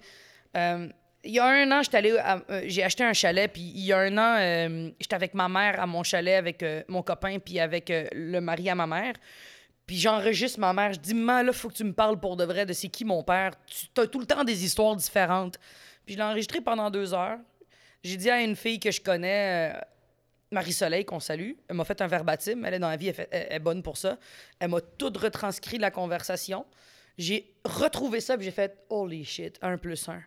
[0.56, 0.88] Euh,
[1.24, 3.92] il y a un an, j'étais à- euh, j'ai acheté un chalet, puis il y
[3.94, 7.60] a un an, euh, j'étais avec ma mère à mon chalet, avec mon copain, puis
[7.60, 9.14] avec le mari à ma mère.
[9.92, 10.94] Puis j'enregistre ma mère.
[10.94, 13.04] Je dis, maman, là, faut que tu me parles pour de vrai de c'est qui
[13.04, 13.52] mon père.
[13.94, 15.60] Tu as tout le temps des histoires différentes.
[16.06, 17.40] Puis je l'ai enregistré pendant deux heures.
[18.02, 19.80] J'ai dit à une fille que je connais, euh,
[20.50, 21.52] Marie-Soleil, qu'on salue.
[21.68, 22.64] Elle m'a fait un verbatim.
[22.64, 24.18] Elle est dans la vie, elle, fait- elle- elle est bonne pour ça.
[24.62, 26.66] Elle m'a tout retranscrit la conversation.
[27.18, 30.24] J'ai retrouvé ça, puis j'ai fait Holy shit, un plus un.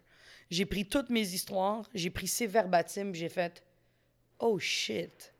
[0.50, 3.64] J'ai pris toutes mes histoires, j'ai pris ses verbatims, puis j'ai fait
[4.40, 5.32] Oh shit.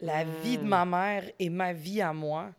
[0.00, 2.52] La vie de ma mère et ma vie à moi,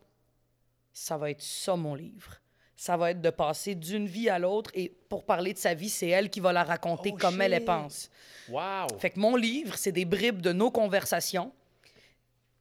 [0.93, 2.35] ça va être ça mon livre.
[2.75, 5.89] Ça va être de passer d'une vie à l'autre et pour parler de sa vie,
[5.89, 8.09] c'est elle qui va la raconter Oh, comme elle, elle pense.
[8.47, 8.87] Wow!
[8.99, 11.51] Fait que mon livre, c'est des bribes de nos conversations.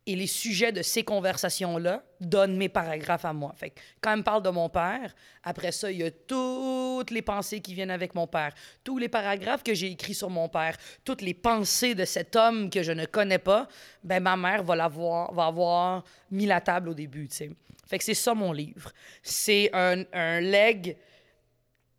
[0.09, 3.53] Et les sujets de ces conversations-là donnent mes paragraphes à moi.
[3.55, 7.11] Fait que quand elle me parle de mon père, après ça, il y a toutes
[7.11, 10.49] les pensées qui viennent avec mon père, tous les paragraphes que j'ai écrits sur mon
[10.49, 13.69] père, toutes les pensées de cet homme que je ne connais pas,
[14.03, 17.51] ben ma mère va, l'avoir, va avoir mis la table au début, tu sais.
[17.87, 18.91] Fait que c'est ça mon livre.
[19.23, 20.97] C'est un, un leg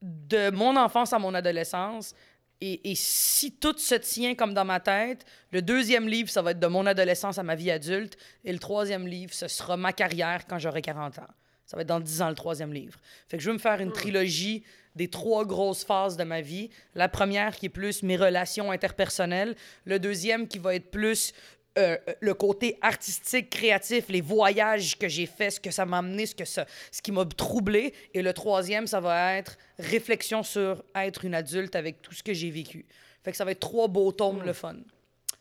[0.02, 2.16] de mon enfance à mon adolescence.
[2.62, 6.52] Et, et si tout se tient comme dans ma tête, le deuxième livre, ça va
[6.52, 8.18] être de mon adolescence à ma vie adulte.
[8.44, 11.28] Et le troisième livre, ce sera ma carrière quand j'aurai 40 ans.
[11.66, 13.00] Ça va être dans 10 ans le troisième livre.
[13.28, 14.64] Fait que je veux me faire une trilogie
[14.96, 16.70] des trois grosses phases de ma vie.
[16.96, 19.56] La première qui est plus mes relations interpersonnelles.
[19.86, 21.32] Le deuxième qui va être plus
[21.78, 26.26] euh, le côté artistique, créatif, les voyages que j'ai faits, ce que ça m'a amené,
[26.26, 27.94] ce, que ça, ce qui m'a troublé.
[28.14, 32.34] Et le troisième, ça va être réflexion sur être une adulte avec tout ce que
[32.34, 32.86] j'ai vécu.
[33.24, 34.78] Fait que ça va être trois beaux tomes, le fun.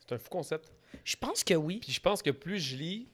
[0.06, 0.70] C'est un fou concept.
[1.04, 1.78] Je pense que oui.
[1.78, 3.08] Puis je pense que plus je lis,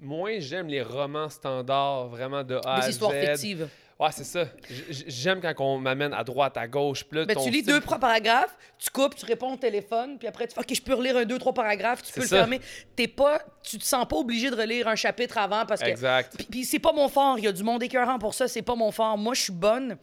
[0.00, 3.26] moins j'aime les romans standards, vraiment de A à Des histoires Z.
[3.26, 3.68] fictives.
[4.02, 4.46] Ouais, c'est ça.
[4.88, 7.04] J'aime quand on m'amène à droite, à gauche.
[7.04, 9.56] Puis là, Ben, ton tu lis style- deux, trois paragraphes, tu coupes, tu réponds au
[9.56, 12.22] téléphone, puis après tu fais OK, je peux relire un, deux, trois paragraphes, tu peux
[12.22, 12.60] le fermer.
[12.96, 15.88] T'es pas, tu te sens pas obligé de relire un chapitre avant parce que.
[15.88, 16.34] Exact.
[16.36, 17.38] Puis, puis c'est pas mon fort.
[17.38, 18.48] Il y a du monde écœurant pour ça.
[18.48, 19.16] C'est pas mon fort.
[19.16, 19.96] Moi, je suis bonne.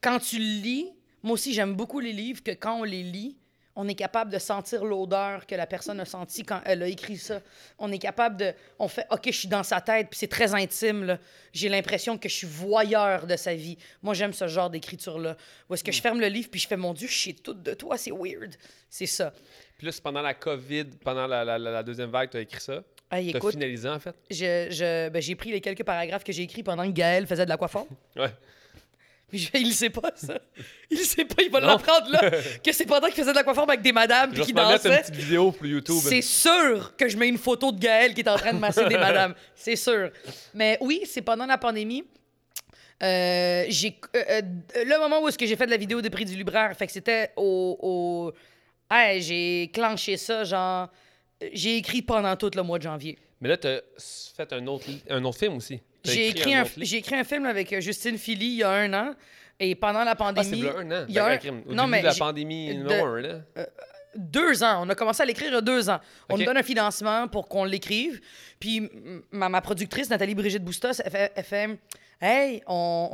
[0.00, 0.86] Quand tu le lis,
[1.22, 3.36] moi aussi, j'aime beaucoup les livres que quand on les lit,
[3.76, 7.18] on est capable de sentir l'odeur que la personne a sentie quand elle a écrit
[7.18, 7.40] ça.
[7.78, 8.52] On est capable de.
[8.78, 11.04] On fait OK, je suis dans sa tête, puis c'est très intime.
[11.04, 11.18] là.
[11.52, 13.76] J'ai l'impression que je suis voyeur de sa vie.
[14.02, 15.36] Moi, j'aime ce genre d'écriture-là.
[15.68, 17.54] Où est-ce que je ferme le livre, puis je fais Mon Dieu, je sais tout
[17.54, 18.54] de toi, c'est weird.
[18.90, 19.32] C'est ça.
[19.76, 22.40] Puis là, c'est pendant la COVID, pendant la, la- la- la deuxième vague, tu as
[22.40, 22.82] écrit ça?
[23.10, 24.14] As écoute, finalisé, en fait?
[24.30, 27.44] je- je- ben, j'ai pris les quelques paragraphes que j'ai écrits pendant que Gaël faisait
[27.44, 27.86] de l'aquafort.
[28.16, 28.32] Ouais.
[29.28, 30.38] Puis je fais, il le sait pas, ça.
[30.88, 32.30] Il le sait pas, il va l'apprendre là.
[32.64, 35.00] que c'est pendant qu'il faisait de l'aquaforme avec des madames puis qu'il mettre une dansait.
[35.02, 35.96] petite vidéo pour YouTube.
[36.00, 38.84] C'est sûr que je mets une photo de Gaël qui est en train de masser
[38.86, 39.34] des madames.
[39.54, 40.10] C'est sûr.
[40.54, 42.04] Mais oui, c'est pendant la pandémie.
[43.02, 44.42] Euh, j'ai euh, euh,
[44.84, 46.86] le moment où est-ce que j'ai fait de la vidéo des prix du libraire, fait
[46.86, 48.32] que c'était au, au...
[48.90, 50.88] Hey, j'ai clenché ça genre
[51.52, 53.18] j'ai écrit pendant tout le mois de janvier.
[53.40, 53.80] Mais là, tu as
[54.34, 55.80] fait un autre, un autre film aussi.
[56.14, 58.92] J'ai écrit, un, j'ai écrit un film avec euh, Justine Philly il y a un
[58.94, 59.14] an
[59.58, 61.04] et pendant la Ah, pandémie c'est là un an.
[61.08, 61.62] il y a Ben, un- crime.
[61.66, 63.40] Au non, début mais de la pandémie de- un, là.
[64.14, 64.82] deux ans.
[64.84, 66.00] On a commencé à l'écrire il y a deux ans.
[66.28, 66.40] On Ok.
[66.40, 68.20] nous donne un financement pour qu'on l'écrive.
[68.60, 68.88] Puis
[69.30, 71.78] ma, ma productrice, Nathalie Brigitte Boustas, elle fait, elle fait
[72.20, 73.08] Hey, on,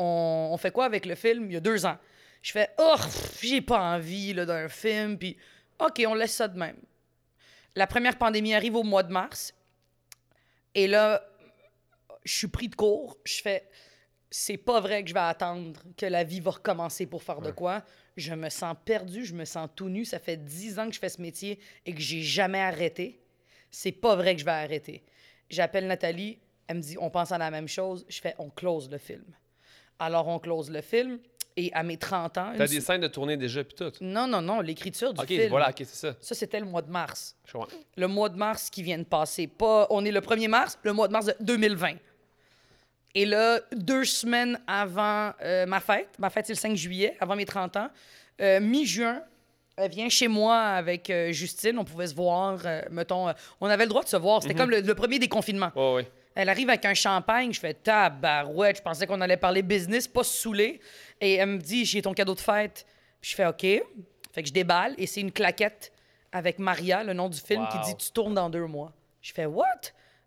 [0.50, 1.96] on- on fait quoi avec le film il y a deux ans?
[2.40, 2.94] Je fais Oh,
[3.40, 5.18] j'ai pas envie là, d'un film.
[5.18, 5.36] Puis
[5.80, 6.76] OK, on laisse ça de même.
[7.74, 9.54] La première pandémie arrive au mois de mars.
[10.74, 11.22] Et là,
[12.24, 13.18] je suis pris de court.
[13.24, 13.68] Je fais
[14.34, 17.50] c'est pas vrai que je vais attendre que la vie va recommencer pour faire de
[17.50, 17.82] quoi.
[18.16, 20.06] Je me sens perdu, je me sens tout nu.
[20.06, 23.20] Ça fait dix ans que je fais ce métier et que j'ai jamais arrêté.
[23.70, 25.02] C'est pas vrai que je vais arrêter.
[25.50, 28.06] J'appelle Nathalie, elle me dit on pense à la même chose.
[28.08, 29.24] Je fais on close le film.
[29.98, 31.18] Alors on close le film
[31.56, 32.52] et à mes 30 ans.
[32.56, 33.92] T'as une des scènes de tournée déjà, puis tout?
[34.00, 35.48] Non, non, non, l'écriture du Ok, film.
[35.50, 36.16] voilà, ok, c'est ça.
[36.20, 37.58] Ça, c'était le mois de mars Je
[37.96, 39.46] le mois de mars qui vient de passer.
[39.46, 41.96] Pas, on est le 1er mars, le mois de mars de 2020.
[43.14, 47.36] Et là, deux semaines avant euh, ma fête, ma fête c'est le 5 juillet, avant
[47.36, 47.88] mes 30 ans,
[48.40, 49.22] euh, mi-juin,
[49.76, 53.90] elle vient chez moi avec euh, Justine, on pouvait se voir, mettons, on avait le
[53.90, 55.70] droit de se voir, c'était comme le, le premier déconfinement.
[55.76, 56.10] Ouais.
[56.34, 60.24] Elle arrive avec un champagne, je fais tabarouette, je pensais qu'on allait parler business, pas
[60.24, 60.80] se saouler.
[61.20, 62.86] Et elle me dit, j'ai ton cadeau de fête.
[63.20, 63.60] Puis je fais OK.
[63.60, 65.92] Fait que je déballe et c'est une claquette
[66.32, 68.92] avec Maria, le nom du film, qui dit Tu tournes dans deux mois.
[69.20, 69.66] Je fais What?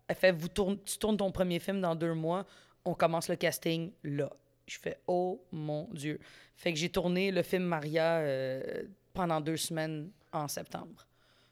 [0.06, 2.46] Elle fait Vous tourne, Tu tournes ton premier film dans deux mois,
[2.86, 4.30] on commence le casting là.
[4.66, 6.18] Je fais Oh mon Dieu.
[6.56, 11.06] Fait que j'ai tourné le film Maria euh, pendant deux semaines en septembre.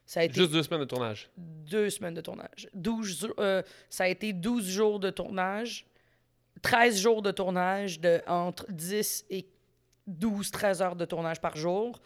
[0.07, 1.31] Ça a été Juste deux semaines de tournage.
[1.37, 2.68] deux semaines de tournage.
[2.75, 5.87] 12, euh, ça a été 12 jours de tournage,
[6.62, 9.47] 13 jours de tournage de entre 10 et
[10.11, 12.01] 12-13 heures de tournage par jour.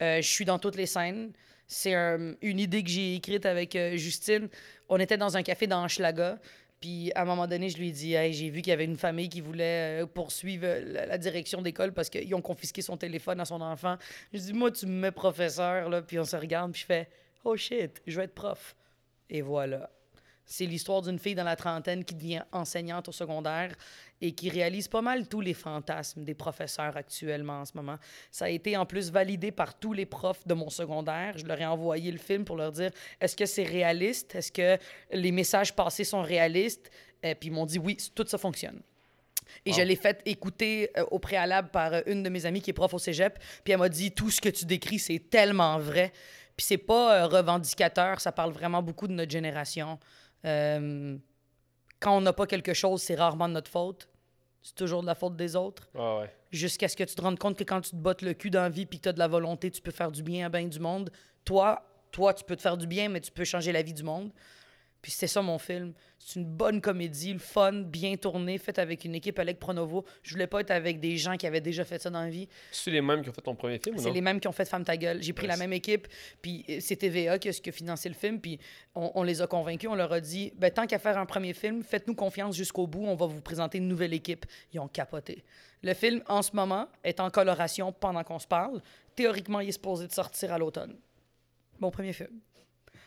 [0.00, 1.32] Euh, je suis dans toutes les scènes.
[1.66, 4.48] C'est un- une idée que j'ai écrite avec euh, Justine.
[4.88, 6.38] On était dans un café dans Schlaga.
[6.82, 8.84] Puis à un moment donné, je lui ai dit Hey, j'ai vu qu'il y avait
[8.84, 12.96] une famille qui voulait euh, poursuivre euh, la, direction d'école parce qu'ils ont confisqué son
[12.96, 13.96] téléphone à son enfant.
[14.32, 16.02] Je dis Moi, tu me mets professeur, là.
[16.02, 17.08] Puis on se regarde, puis je fais
[17.44, 18.74] Oh shit, je vais être prof.
[19.30, 19.90] Et voilà.
[20.52, 23.74] C'est l'histoire d'une fille dans la trentaine qui devient enseignante au secondaire
[24.20, 27.96] et qui réalise pas mal tous les fantasmes des professeurs actuellement en ce moment.
[28.30, 31.38] Ça a été en plus validé par tous les profs de mon secondaire.
[31.38, 34.34] Je leur ai envoyé le film pour leur dire est-ce que c'est réaliste?
[34.34, 34.76] Est-ce que
[35.10, 36.90] les messages passés sont réalistes
[37.22, 38.82] Et Puis ils m'ont dit oui, tout ça fonctionne.
[39.64, 42.68] Et je l'ai fait écouter euh, au préalable par euh, une de mes amies qui
[42.68, 43.38] est prof au cégep.
[43.64, 46.12] Puis elle m'a dit tout ce que tu décris, c'est tellement vrai.
[46.58, 49.98] Puis c'est pas euh, revendicateur, ça parle vraiment beaucoup de notre génération.
[50.44, 51.16] Euh,
[52.00, 54.08] quand on n'a pas quelque chose, c'est rarement de notre faute.
[54.62, 55.88] C'est toujours de la faute des autres.
[55.94, 56.34] Ah ouais.
[56.50, 58.62] Jusqu'à ce que tu te rendes compte que quand tu te bottes le cul dans
[58.62, 60.48] la vie puis que tu as de la volonté, tu peux faire du bien à
[60.48, 61.10] bien du monde.
[61.44, 64.02] Toi, toi, tu peux te faire du bien, mais tu peux changer la vie du
[64.04, 64.30] monde.
[65.02, 65.92] Puis c'est ça mon film.
[66.20, 70.04] C'est une bonne comédie, le fun, bien tourné, faite avec une équipe Alec Pronovo.
[70.22, 72.48] Je voulais pas être avec des gens qui avaient déjà fait ça dans la vie.
[72.70, 74.14] C'est les mêmes qui ont fait ton premier film ou C'est non?
[74.14, 75.20] les mêmes qui ont fait Femme ta gueule.
[75.20, 76.06] J'ai pris la même équipe,
[76.40, 78.60] puis euh, c'est TVA qui a, qui a financé le film, puis
[78.94, 79.90] on, on les a convaincus.
[79.90, 83.04] On leur a dit ben, tant qu'à faire un premier film, faites-nous confiance jusqu'au bout,
[83.04, 84.46] on va vous présenter une nouvelle équipe.
[84.72, 85.42] Ils ont capoté.
[85.82, 88.80] Le film, en ce moment, est en coloration pendant qu'on se parle.
[89.16, 90.96] Théoriquement, il est supposé de sortir à l'automne.
[91.80, 92.38] Mon premier film.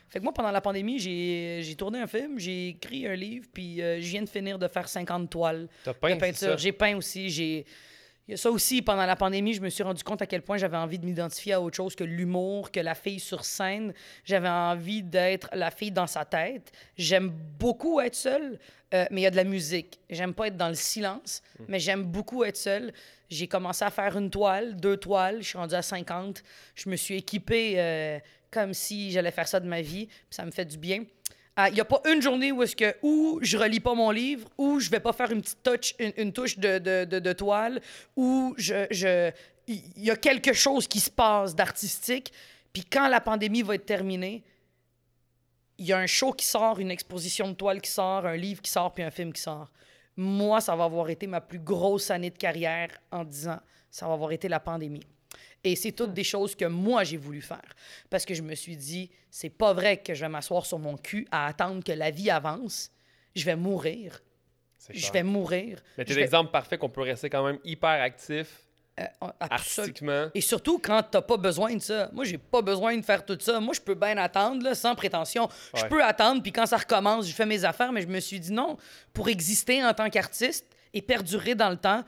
[0.10, 3.82] Fait que moi, pendant la pandémie, j'ai tourné un film, j'ai écrit un livre, puis
[3.82, 6.58] euh, je viens de finir de faire 50 toiles de peint, c'est peinture.
[6.58, 7.30] J'ai peint aussi.
[7.30, 7.66] J'ai.
[8.28, 10.42] Il y a ça aussi, pendant la pandémie, je me suis rendu compte à quel
[10.42, 13.94] point j'avais envie de m'identifier à autre chose que l'humour, que la fille sur scène.
[14.24, 16.72] J'avais envie d'être la fille dans sa tête.
[16.98, 18.58] J'aime beaucoup être seule,
[18.96, 20.00] euh, mais il y a de la musique.
[20.10, 22.94] J'aime pas être dans le silence, mais j'aime beaucoup être seule.
[23.30, 26.44] J'ai commencé à faire une toile, deux toiles, je suis rendue à 50.
[26.76, 28.20] Je me suis équipée euh,
[28.52, 31.04] comme si j'allais faire ça de ma vie, puis ça me fait du bien.
[31.56, 32.96] Ah, Il n'y a pas une journée où est-ce que
[33.42, 36.80] je relis pas mon livre, où je vais pas faire une petite une, touche de,
[36.80, 37.82] de, de- toile,
[38.16, 39.32] où je je
[39.68, 42.32] il y a quelque chose qui se passe d'artistique.
[42.72, 44.44] Puis quand la pandémie va être terminée,
[45.78, 48.62] il y a un show qui sort, une exposition de toile qui sort, un livre
[48.62, 49.72] qui sort, puis un film qui sort.
[50.18, 53.60] Moi, ça va avoir été ma plus grosse année de carrière en 10 ans.
[53.90, 55.04] Ça va avoir été la pandémie.
[55.66, 57.60] Et c'est toutes des choses que moi, j'ai voulu faire.
[58.10, 60.96] Parce que je me suis dit, c'est pas vrai que je vais m'asseoir sur mon
[60.96, 62.92] cul à attendre que la vie avance.
[63.36, 64.22] Je vais mourir.
[64.92, 65.80] Je vais mourir.
[65.98, 68.48] Mais t'es vais- l'exemple parfait qu'on peut rester quand même hyper actif,
[69.00, 69.04] euh,
[69.40, 70.28] artistiquement.
[70.36, 72.10] Et surtout quand t'as pas besoin de ça.
[72.14, 73.60] Moi, j'ai pas besoin de faire tout ça.
[73.60, 75.50] Moi, je peux bien attendre, là, sans prétention.
[75.74, 78.40] Je peux attendre, puis quand ça recommence, je fais mes affaires, mais je me suis
[78.40, 78.78] dit non,
[79.14, 82.04] pour exister en tant qu'artiste et perdurer dans le temps,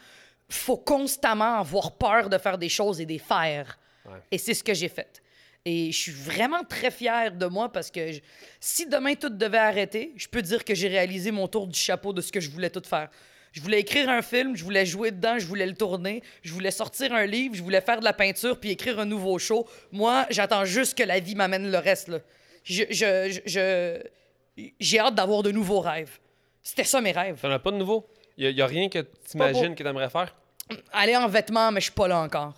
[0.49, 3.77] faut constamment avoir peur de faire des choses et des faire.
[4.05, 4.19] Ouais.
[4.31, 5.21] Et c'est ce que j'ai fait.
[5.65, 8.21] Et je suis vraiment très fier de moi parce que je-
[8.61, 12.13] si demain tout devait arrêter, je peux dire que j'ai réalisé mon tour du chapeau
[12.13, 13.09] de ce que je voulais tout faire.
[13.51, 16.71] Je voulais écrire un film, je voulais jouer dedans, je voulais le tourner, je voulais
[16.71, 19.67] sortir un livre, je voulais faire de la peinture puis écrire un nouveau show.
[19.91, 22.07] Moi, j'attends juste que la vie m'amène le reste.
[22.07, 22.19] là.
[22.63, 26.19] Je, je- je- j'ai hâte d'avoir de nouveaux rêves.
[26.61, 27.39] C'était ça mes rêves.
[27.41, 28.07] T'en as pas de nouveau?
[28.37, 30.35] Il y, a rien que t'imagines que t'aimerais faire?
[30.91, 32.53] Aller en vêtements, mais je suis pas là encore.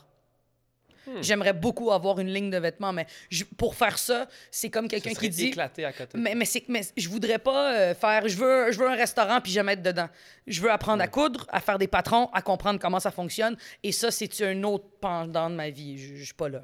[1.08, 1.22] Hmm.
[1.22, 5.14] J'aimerais beaucoup avoir une ligne de vêtements, mais je- pour faire ça, c'est comme quelqu'un
[5.14, 5.48] qui dit.
[5.48, 6.18] éclaté à côté.
[6.18, 8.28] Mais, mais, c'est, mais je voudrais pas euh, faire.
[8.28, 10.10] Je veux, je veux un restaurant puis jamais être dedans.
[10.46, 13.56] Je veux apprendre à coudre, à faire des patrons, à comprendre comment ça fonctionne.
[13.82, 15.98] Et ça, c'est un autre pendant de ma vie?
[15.98, 16.62] Je, je suis pas là.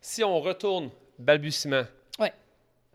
[0.00, 1.84] Si on retourne, balbutiement,
[2.18, 2.32] Ouais.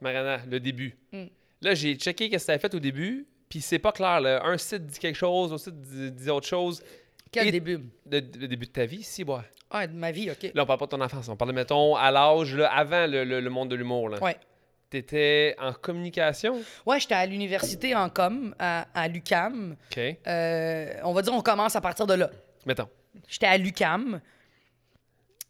[0.01, 0.95] Mariana, le début.
[1.11, 1.25] Mm.
[1.61, 4.19] Là, j'ai checké ce que t'avais fait au début, puis c'est pas clair.
[4.19, 4.43] là.
[4.43, 6.83] Un site dit quelque chose, un site dit, dit autre chose.
[7.31, 7.77] Quel Et- début?
[8.09, 9.37] Le, le début de ta vie, si, ouais.
[9.71, 10.49] Ouais, de ma vie, OK.
[10.55, 13.23] Là, on parle pas de ton enfance, on parle, mettons, à l'âge, là, avant le,
[13.23, 14.09] le- le monde de l'humour.
[14.09, 14.17] là.
[14.23, 14.37] Ouais.
[14.89, 16.63] T'étais en communication?
[16.87, 19.75] Ouais, j'étais à l'université en com, à, à l'UCAM.
[19.91, 19.99] OK.
[20.25, 22.31] Euh, on va dire on commence à partir de là.
[22.65, 22.89] Mettons.
[23.27, 24.19] J'étais à l'UCAM.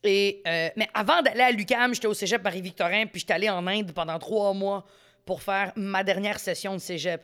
[0.04, 3.66] Et, euh, mais avant d'aller à l'UCAM, j'étais au cégep Marie-Victorin, puis j'étais allé en
[3.68, 4.86] Inde pendant trois mois
[5.26, 7.22] pour faire ma dernière session de cégep.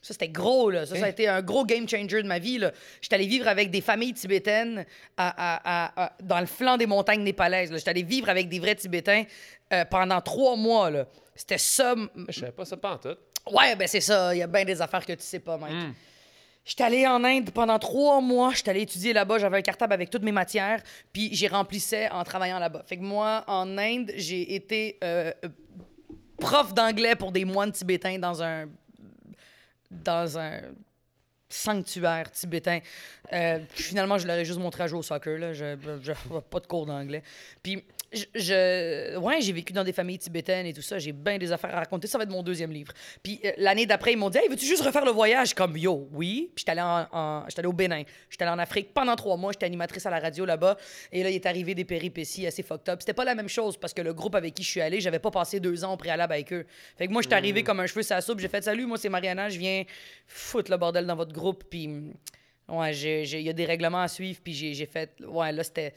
[0.00, 0.86] Ça, c'était gros, là.
[0.86, 2.70] Ça, ça a été un gros game changer de ma vie, là.
[3.00, 6.86] J'étais allé vivre avec des familles tibétaines à- à- à- à- dans le flanc des
[6.86, 7.70] montagnes népalaises.
[7.72, 7.78] là.
[7.78, 9.24] J'étais allé vivre avec des vrais Tibétains
[9.72, 11.06] euh, pendant trois mois, là.
[11.34, 11.94] C'était ça.
[12.28, 13.16] Je savais pas ça pas en tout.
[13.52, 14.34] Ouais, ben c'est ça.
[14.34, 15.70] Il y a bien des affaires que tu sais pas, mec.
[15.72, 15.94] Mm.
[16.64, 18.52] J'étais allé en Inde pendant trois mois.
[18.54, 19.38] J'étais allé étudier là-bas.
[19.38, 20.82] J'avais un cartable avec toutes mes matières.
[21.12, 22.82] Puis j'y remplissais en travaillant là-bas.
[22.86, 25.48] Fait que moi, en Inde, j'ai été euh, euh,
[26.38, 28.66] prof d'anglais pour des moines tibétains dans un.
[29.90, 30.60] Dans un.
[31.50, 32.80] sanctuaire tibétain.
[33.32, 35.38] Euh, finalement, je leur ai juste montré à jouer au soccer.
[35.38, 35.52] Là.
[35.54, 37.22] Je, je, je- pas de cours d'anglais.
[37.62, 40.98] Puis, je, je- ouais, j'ai vécu dans des familles tibétaines et tout ça.
[40.98, 42.06] J'ai bien des affaires à raconter.
[42.06, 42.92] Ça va être mon deuxième livre.
[43.22, 46.08] Puis euh, l'année d'après, ils m'ont dit Hey, veux-tu juste refaire le voyage Comme yo,
[46.12, 46.50] oui.
[46.54, 48.02] Puis j'étais allé, en, en- j'étais allé au Bénin.
[48.30, 49.52] J'étais allé en Afrique pendant trois mois.
[49.52, 50.76] J'étais animatrice à la radio là-bas.
[51.12, 53.00] Et là, il est arrivé des péripéties assez fucked up.
[53.00, 55.18] C'était pas la même chose parce que le groupe avec qui je suis allé, j'avais
[55.18, 56.64] pas passé deux ans au préalable avec eux.
[56.96, 58.40] Fait que moi, j'étais arrivé comme un cheveu sur la soupe.
[58.40, 59.48] J'ai fait Salut, moi, c'est Mariana.
[59.48, 59.84] Je viens
[60.26, 61.64] foutre le bordel dans votre groupe.
[61.68, 61.90] Puis.
[62.70, 65.10] Ouais, j'ai- j'ai- il y a des règlements à suivre, puis j'ai j'ai fait.
[65.26, 65.94] Ouais, là, c'était.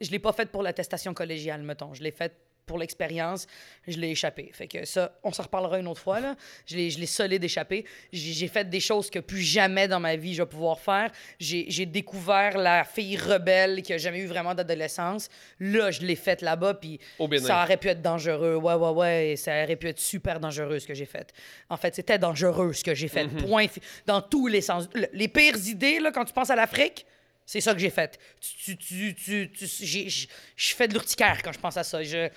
[0.00, 1.94] Je l'ai pas fait pour l'attestation collégiale, mettons.
[1.94, 2.32] Je l'ai fait
[2.66, 3.46] pour l'expérience.
[3.86, 4.50] Je l'ai échappé.
[4.52, 6.34] Fait que ça, on s'en reparlera une autre fois, là.
[6.66, 7.84] Je l'ai je l'ai solide échappé.
[8.12, 11.12] J'ai fait des choses que plus jamais dans ma vie je vais pouvoir faire.
[11.38, 15.28] J'ai découvert la fille rebelle qui a jamais eu vraiment d'adolescence.
[15.60, 16.98] Là, je l'ai faite là-bas, puis
[17.46, 18.56] ça aurait pu être dangereux.
[18.56, 19.28] Ouais, ouais, ouais.
[19.30, 21.32] et Ça aurait pu être super dangereux ce que j'ai fait.
[21.70, 23.28] En fait, c'était dangereux ce que j'ai fait.
[23.28, 23.68] Point.
[23.68, 24.88] fi- Dans tous les sens.
[24.92, 27.06] Le- Les pires idées, là, quand tu penses à l'Afrique,
[27.46, 28.18] c'est ça que j'ai fait.
[28.40, 32.02] Tu, tu, tu, tu- je je fais de l'urticaire quand je pense à ça.
[32.02, 32.28] Je,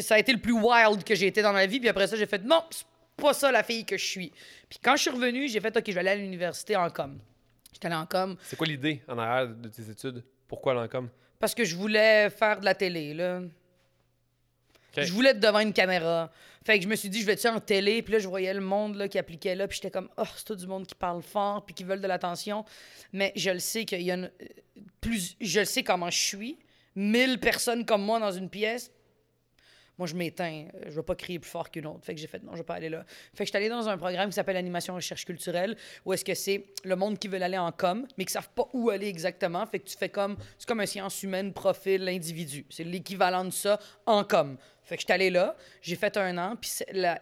[0.00, 1.78] ça a été le plus wild que j'ai été dans ma vie.
[1.78, 4.32] Puis après ça, j'ai fait non, c'est pas ça la fille que je suis.
[4.68, 7.18] Puis quand je suis revenu, j'ai fait OK, je vais aller à l'université en com.
[7.72, 10.24] J'étais allé en com C'est quoi l'idée en arrière de tes études?
[10.48, 11.08] Pourquoi l'encom?
[11.40, 13.40] parce que je voulais faire de la télé, là.
[15.04, 16.30] Je voulais être devant une caméra.
[16.64, 18.02] Fait que je me suis dit, je vais être en télé?
[18.02, 19.66] Puis là, je voyais le monde là, qui appliquait là.
[19.68, 22.06] Puis j'étais comme, oh, c'est tout du monde qui parle fort puis qui veulent de
[22.06, 22.64] l'attention.
[23.12, 24.28] Mais je le sais qu'il y a euh,
[25.00, 25.36] plus.
[25.40, 26.58] Je le sais comment je suis.
[26.94, 28.90] Mille personnes comme moi dans une pièce.
[29.98, 30.66] Moi, je m'éteins.
[30.86, 32.04] Je vais pas crier plus fort qu'une autre.
[32.04, 33.04] Fait que j'ai fait, non, je vais pas aller là.
[33.34, 36.24] Fait que je suis allé dans un programme qui s'appelle Animation Recherche Culturelle, où est-ce
[36.24, 39.08] que c'est le monde qui veut aller en com, mais qui savent pas où aller
[39.08, 39.66] exactement.
[39.66, 42.64] Fait que tu fais comme, c'est comme un science humaine, profil, individu.
[42.70, 44.56] C'est l'équivalent de ça en com.
[44.88, 46.70] Fait que je suis allé là, j'ai fait un an, puis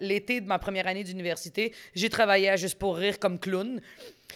[0.00, 3.80] l'été de ma première année d'université, j'ai travaillé à Juste pour rire comme clown.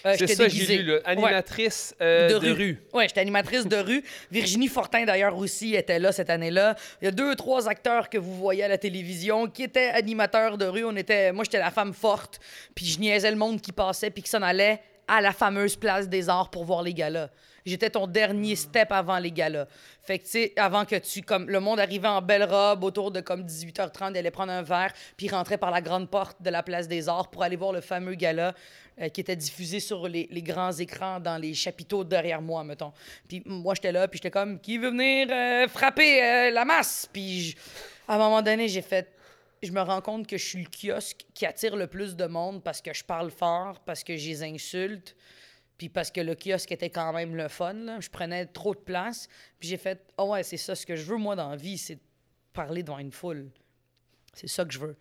[0.05, 0.95] Euh, C'est j'étais ça, j'ai lu, là.
[0.95, 2.83] Ouais Animatrice euh, de, rue.
[2.93, 4.03] Ouais, j'étais animatrice de rue.
[4.31, 6.75] Virginie Fortin, d'ailleurs, aussi était là cette année-là.
[7.01, 10.59] Il y a deux, trois acteurs que vous voyez à la télévision qui étaient animateurs
[10.59, 10.85] de rue.
[10.85, 12.41] On était, moi, j'étais la femme forte.
[12.75, 16.09] Puis je niaisais le monde qui passait puis qui s'en allait à la fameuse place
[16.09, 17.31] des arts pour voir les galas.
[17.65, 19.67] J'étais ton dernier step avant les galas.
[20.03, 23.11] Fait que, tu sais, avant que tu, comme, le monde arrivait en belle robe autour
[23.11, 26.51] de comme 18h30, il allait prendre un verre, puis rentrait par la grande porte de
[26.51, 28.55] la place des arts pour aller voir le fameux gala
[29.01, 32.93] euh, qui était diffusé sur les, grands écrans dans les chapiteaux derrière moi, mettons.
[33.29, 37.09] Puis moi, j'étais là, puis j'étais comme, qui veut venir euh, frapper euh, la masse?
[37.11, 37.57] Puis
[38.07, 39.11] à un moment donné, j'ai fait,
[39.63, 42.63] je me rends compte que je suis le kiosque qui attire le plus de monde
[42.63, 45.17] parce que je parle fort, parce que je insulte,
[45.81, 47.73] puis parce que le kiosque était quand même le fun.
[47.73, 48.01] là.
[48.01, 49.29] Je prenais trop de place.
[49.59, 51.79] Puis j'ai fait, ah ouais, c'est ça, ce que je veux, moi, dans la vie,
[51.79, 51.99] c'est
[52.53, 53.49] parler devant une foule.
[54.35, 54.95] C'est ça que je veux.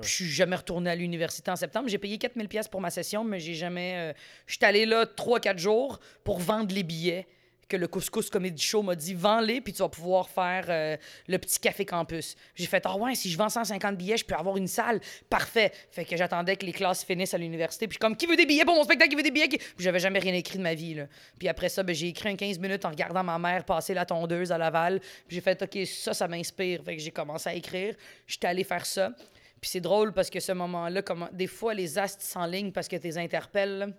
[0.00, 1.88] Puis Je suis jamais retourné à l'université en septembre.
[1.88, 4.12] J'ai payé 4000 pièces pour ma session, mais j'ai jamais...
[4.12, 7.26] euh, Je suis allé là 3-4 jours pour vendre les billets
[7.70, 10.96] que le Couscous Comedy Show m'a dit, vends-les, puis tu vas pouvoir faire euh,
[11.28, 12.36] le petit café campus.
[12.56, 15.00] J'ai fait, ah ouais, si je vends 150 billets, je peux avoir une salle.
[15.30, 15.72] Parfait.
[15.90, 17.86] Fait que j'attendais que les classes finissent à l'université.
[17.86, 19.10] Puis comme, qui veut des billets pour mon spectacle?
[19.10, 19.48] Qui veut des billets?
[19.78, 21.00] J'avais jamais rien écrit de ma vie.
[21.38, 24.04] Puis après ça, ben, j'ai écrit un 15 minutes en regardant ma mère passer la
[24.04, 25.00] tondeuse à Laval.
[25.28, 26.82] J'ai fait, OK, ça, ça m'inspire.
[26.84, 27.94] Fait que j'ai commencé à écrire.
[28.26, 29.12] J'étais allé faire ça.
[29.60, 31.28] Puis c'est drôle parce que ce moment-là, comment...
[31.32, 33.94] des fois, les astres s'enlignent parce que tu les.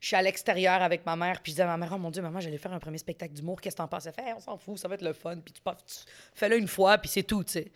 [0.00, 2.10] Je suis à l'extérieur avec ma mère, puis je disais à ma mère, oh mon
[2.10, 4.06] Dieu, maman, j'allais faire un premier spectacle d'humour, qu'est-ce que t'en penses?
[4.06, 5.94] Elle fait, on s'en fout, ça va être le fun, puis tu, tu
[6.34, 7.72] fais-le une fois, puis c'est tout, tu sais.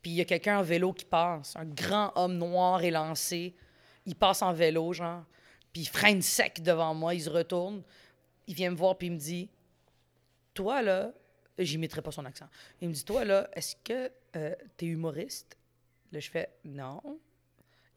[0.00, 3.54] Puis il y a quelqu'un en vélo qui passe, un grand homme noir élancé.
[4.06, 5.24] Il passe en vélo, genre,
[5.72, 7.82] puis il freine sec devant moi, il se retourne,
[8.46, 9.50] il vient me voir, puis il me dit,
[10.54, 11.12] toi, là,
[11.58, 12.48] j'imiterai pas son accent.
[12.80, 15.58] Il me dit, toi, là, est-ce que euh, t'es humoriste?
[16.12, 17.00] Là, je fais, non.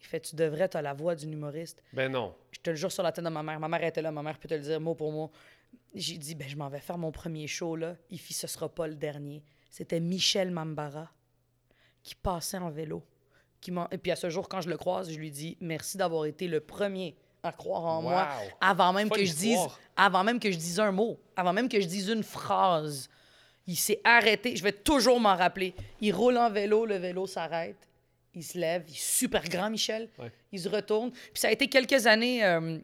[0.03, 1.81] Il fait, tu devrais, t'as la voix d'un humoriste.
[1.93, 2.35] Ben non.
[2.51, 3.57] Je te le jure sur la tête de ma mère.
[3.59, 5.31] Ma mère était là, ma mère peut te le dire mot pour mot.
[5.95, 7.95] J'ai dit, ben, je m'en vais faire mon premier show, là.
[8.09, 9.41] Il fit, ce sera pas le dernier.
[9.69, 11.09] C'était Michel Mambara
[12.03, 13.01] qui passait en vélo.
[13.61, 15.97] Qui m'en- Et puis à ce jour, quand je le croise, je lui dis merci
[15.97, 18.27] d'avoir été le premier à croire en moi
[18.61, 19.57] avant même que je dise
[19.95, 23.09] avant même que je dise un mot, avant même que je dise une phrase.
[23.67, 25.73] Il s'est arrêté, je vais toujours m'en rappeler.
[26.01, 27.87] Il roule en vélo, le vélo s'arrête.
[28.35, 30.09] Il se lève, il est super grand, Michel.
[30.17, 30.31] Ouais.
[30.51, 31.11] Il se retourne.
[31.11, 32.43] Puis ça a été quelques années.
[32.43, 32.79] euh,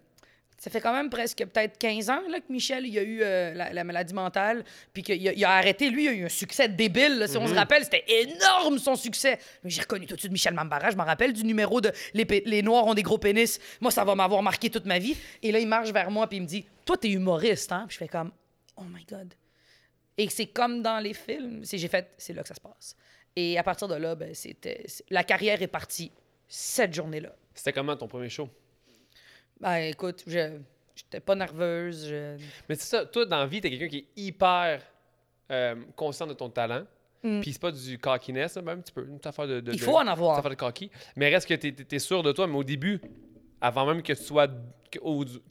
[0.60, 3.54] ça fait quand même presque peut-être 15 ans là, que Michel il a eu euh,
[3.54, 4.64] la, la maladie mentale.
[4.94, 5.90] Puis qu'il a, il a arrêté.
[5.90, 7.18] Lui, il a eu un succès débile.
[7.18, 7.28] là.
[7.28, 9.40] Si on se rappelle, c'était énorme son succès.
[9.64, 10.92] Mais j'ai reconnu tout de suite Michel Mambara.
[10.92, 13.58] Je me rappelle du numéro de les, les Noirs ont des gros pénis.
[13.80, 15.16] Moi, ça va m'avoir marqué toute ma vie.
[15.42, 17.94] Et là, il marche vers moi puis il me dit Toi, t'es humoriste, hein Puis
[17.96, 18.32] je fais comme
[18.76, 19.34] Oh my God.
[20.18, 21.62] Et c'est comme dans les films.
[21.64, 22.96] J'ai fait, c'est là que ça se passe.
[23.42, 26.12] Et à partir de là, ben, c'était, la carrière est partie
[26.48, 27.34] cette journée-là.
[27.54, 28.50] C'était comment ton premier show?
[29.62, 30.58] Ben, écoute, je
[30.96, 32.08] j'étais pas nerveuse.
[32.10, 32.36] je-
[32.68, 34.82] Mais c'est ça, toi, dans la vie, t'es quelqu'un qui est hyper
[35.52, 36.84] euh, conscient de ton talent.
[37.24, 37.40] Mm.
[37.42, 39.60] Puis c'est pas du cockiness, là, même un petit peu, une affaire de.
[39.62, 40.38] de- Il de- faut en une avoir.
[40.38, 40.92] affaire de cocky.
[41.16, 43.00] Mais reste que t'es, t'es- t'es sûr de toi, mais au début,
[43.62, 44.48] avant même que tu sois.
[44.92, 45.00] que,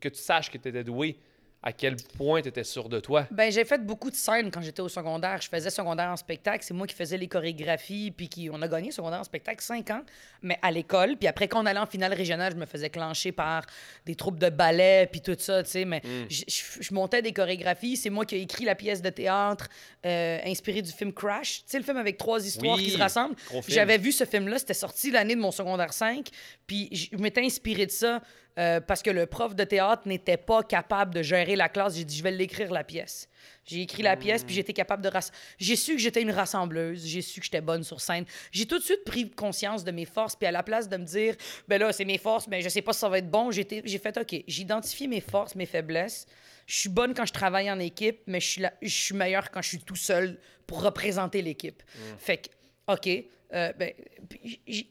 [0.00, 1.16] que tu saches que t'étais doué,
[1.60, 3.26] à quel point t'étais sûr de toi?
[3.32, 5.40] Ben, j'ai fait beaucoup de scènes quand j'étais au secondaire.
[5.42, 6.64] Je faisais secondaire en spectacle.
[6.64, 8.12] C'est moi qui faisais les chorégraphies.
[8.16, 10.02] Puis qui, on a gagné secondaire en spectacle cinq ans,
[10.40, 11.16] mais à l'école.
[11.16, 13.64] Puis après, quand on allait en finale régionale, je me faisais clencher par
[14.06, 15.08] des troupes de ballet.
[15.10, 15.84] Puis tout ça, tu sais.
[15.84, 16.00] Mais
[16.30, 16.44] je,
[16.80, 17.96] je- montais des chorégraphies.
[17.96, 19.68] C'est moi qui ai écrit la pièce de théâtre
[20.06, 21.58] euh, inspirée du film Crash.
[21.58, 23.34] Tu sais, le film avec trois histoires Oui, qui se rassemblent.
[23.66, 24.60] J'avais vu ce film-là.
[24.60, 26.28] C'était sorti l'année de mon secondaire 5.
[26.68, 28.22] Puis je m'étais inspiré de ça.
[28.58, 31.96] Euh, parce que le prof de théâtre n'était pas capable de gérer la classe.
[31.96, 33.28] J'ai dit, je vais l'écrire la pièce.
[33.64, 35.10] J'ai écrit la pièce, puis j'étais capable de...
[35.58, 38.24] J'ai su que j'étais une rassembleuse, j'ai su que j'étais bonne sur scène.
[38.50, 41.04] J'ai tout de suite pris conscience de mes forces, puis à la place de me
[41.04, 41.36] dire,
[41.68, 43.64] ben là, c'est mes forces, mais je sais pas si ça va être bon, j'ai
[43.64, 46.26] fait, OK, j'ai identifié mes forces, mes faiblesses.
[46.66, 49.78] Je suis bonne quand je travaille en équipe, mais je suis meilleure quand je suis
[49.78, 51.82] tout seul pour représenter l'équipe.
[52.18, 52.48] Fait que,
[52.92, 53.24] OK,
[53.54, 53.92] euh, ben,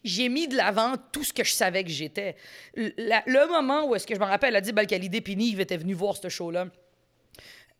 [0.03, 2.35] j'ai mis de l'avant tout ce que je savais que j'étais.
[2.75, 5.93] Le, moment où est-ce que je me rappelle, a dit Balkalidé puis Nive était venu
[5.93, 6.67] voir ce show-là.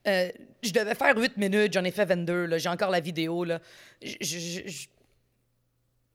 [0.08, 0.30] Euh,
[0.62, 3.44] je devais faire 8 minutes, j'en ai fait 22, là, j'ai encore la vidéo.
[3.44, 3.60] Là.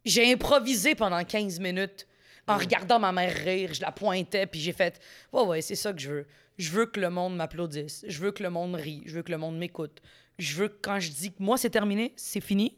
[0.05, 2.07] J'ai improvisé pendant 15 minutes
[2.47, 5.01] en regardant ma mère rire, je la pointais, puis j'ai fait
[5.33, 6.27] Ouais, ouais, c'est ça que je veux.
[6.59, 9.33] Je veux que le monde m'applaudisse, je veux que le monde rie, je veux que
[9.33, 10.01] le monde m'écoute.
[10.39, 12.77] Je veux que quand je dis que moi c'est terminé, c'est fini,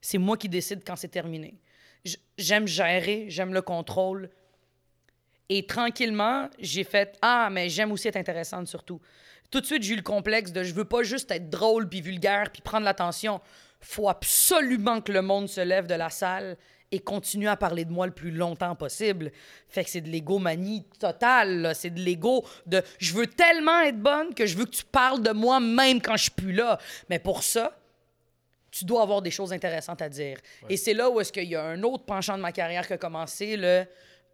[0.00, 1.60] c'est moi qui décide quand c'est terminé.
[2.36, 4.30] J'aime gérer, j'aime le contrôle.
[5.48, 9.00] Et tranquillement, j'ai fait Ah, mais j'aime aussi être intéressante surtout.
[9.50, 12.02] Tout de suite, j'ai eu le complexe de je veux pas juste être drôle puis
[12.02, 13.40] vulgaire puis prendre l'attention.
[13.80, 16.56] Faut absolument que le monde se lève de la salle
[16.90, 19.30] et continue à parler de moi le plus longtemps possible.
[19.68, 21.72] Fait que c'est de l'égomanie totale.
[21.74, 25.22] C'est de l'ego de je veux tellement être bonne que je veux que tu parles
[25.22, 26.78] de moi même quand je suis plus là.
[27.08, 27.77] Mais pour ça,
[28.70, 30.38] tu dois avoir des choses intéressantes à dire.
[30.68, 32.92] Et c'est là où est-ce qu'il y a un autre penchant de ma carrière qui
[32.92, 33.84] a commencé, le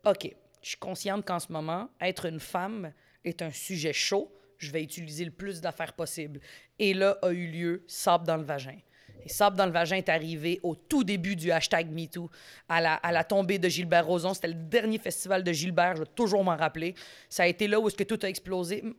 [0.05, 2.93] OK, je suis consciente qu'en ce moment, être une femme
[3.25, 4.31] est un sujet chaud.
[4.59, 6.41] Je vais utiliser le plus d'affaires possible.
[6.79, 8.79] Et là a eu lieu Sable dans le vagin.
[9.25, 12.31] Et Sable dans le vagin est arrivé au tout début du hashtag MeToo,
[12.69, 14.35] à la, à la tombée de Gilbert Rozon.
[14.35, 16.95] C'était le dernier festival de Gilbert, je vais toujours m'en rappeler.
[17.29, 18.83] Ça a été là où est-ce que tout a explosé.
[18.83, 18.95] Tu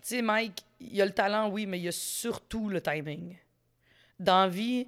[0.00, 3.36] sais, Mike, il y a le talent, oui, mais il y a surtout le timing
[4.18, 4.86] dans la vie,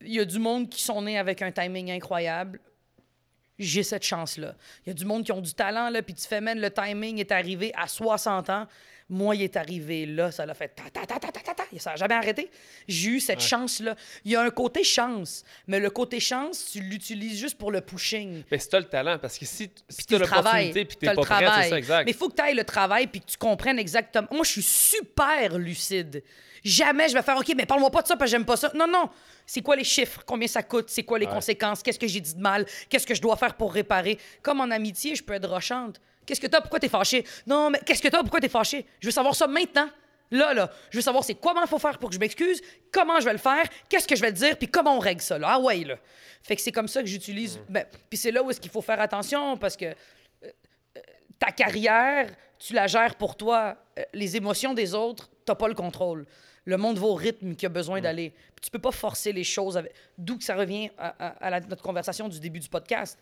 [0.00, 2.60] il y a du monde qui sont nés avec un timing incroyable.
[3.58, 4.54] J'ai cette chance-là.
[4.84, 6.70] Il y a du monde qui ont du talent, là, puis tu fais, man, le
[6.70, 8.66] timing est arrivé à 60 ans.
[9.14, 11.64] Moi, il est arrivé là, ça l'a fait ta ta ta ta ta ta ta,
[11.78, 12.50] ça n'a jamais arrêté.
[12.88, 13.94] J'ai eu cette chance-là.
[14.24, 17.80] Il y a un côté chance, mais le côté chance, tu l'utilises juste pour le
[17.80, 18.42] pushing.
[18.50, 20.68] Mais c'est t'as le talent, parce que si, si tu travailles.
[20.68, 21.70] l'opportunité puis le pas prêt, c'est travail.
[21.70, 22.04] ça, exact.
[22.06, 24.26] Mais il faut que tu ailles le travail puis que tu comprennes exactement.
[24.32, 26.24] Moi, je suis super lucide.
[26.64, 28.72] Jamais je vais faire OK, mais parle-moi pas de ça parce que j'aime pas ça.
[28.74, 29.10] Non, non.
[29.46, 30.22] C'est quoi les chiffres?
[30.26, 30.86] Combien ça coûte?
[30.88, 31.82] C'est quoi les conséquences?
[31.82, 32.66] Qu'est-ce que j'ai dit de mal?
[32.88, 34.18] Qu'est-ce que je dois faire pour réparer?
[34.42, 36.00] Comme en amitié, je peux être rochante.
[36.26, 36.60] Qu'est-ce que t'as?
[36.60, 37.24] Pourquoi t'es fâché?
[37.46, 38.20] Non, mais qu'est-ce que t'as?
[38.20, 38.86] Pourquoi t'es fâché?
[39.00, 39.88] Je veux savoir ça maintenant.
[40.30, 40.70] Là, là.
[40.90, 42.60] Je veux savoir c'est comment il faut faire pour que je m'excuse,
[42.90, 45.20] comment je vais le faire, qu'est-ce que je vais te dire, puis comment on règle
[45.20, 45.48] ça, là?
[45.52, 45.96] Ah ouais, là.
[46.42, 47.60] Fait que c'est comme ça que j'utilise.
[47.68, 49.94] Ben, puis c'est là où est-ce qu'il faut faire attention parce que
[51.38, 53.76] ta carrière, tu la gères pour toi.
[53.98, 56.26] Euh, Les émotions des autres, t'as pas le contrôle.
[56.64, 58.30] Le monde va au rythme qu'il a besoin d'aller.
[58.56, 59.76] Puis tu peux pas forcer les choses.
[59.76, 63.18] avec- D'où que ça revient à, à- à la- notre conversation du début du podcast.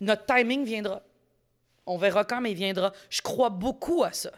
[0.00, 1.00] Notre timing viendra.
[1.86, 2.92] On verra quand, mais il viendra.
[3.10, 4.30] Je crois beaucoup à ça.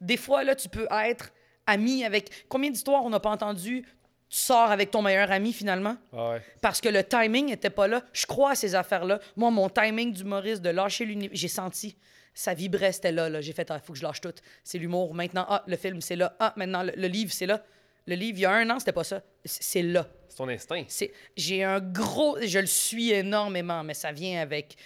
[0.00, 1.32] Des fois, là, tu peux être
[1.66, 2.46] ami avec...
[2.48, 3.82] Combien d'histoires on n'a pas entendu?
[4.28, 5.96] Tu sors avec ton meilleur ami, finalement?
[6.12, 6.42] Ah ouais.
[6.60, 8.02] Parce que le timing n'était pas là.
[8.12, 9.20] Je crois à ces affaires-là.
[9.36, 11.96] Moi, mon timing d'humoriste, de lâcher l'univers, j'ai senti.
[12.34, 13.28] Ça vibrait, c'était là.
[13.28, 13.40] là.
[13.42, 14.32] J'ai fait, il faut que je lâche tout.
[14.64, 15.14] C'est l'humour.
[15.14, 16.34] Maintenant, ah, le film, c'est là.
[16.40, 17.62] Ah, maintenant, le, le livre, c'est là.
[18.06, 19.22] Le livre, il y a un an, c'était pas ça.
[19.44, 20.08] C'est là.
[20.28, 20.84] C'est ton instinct.
[20.88, 22.38] C'est, j'ai un gros.
[22.40, 24.76] Je le suis énormément, mais ça vient avec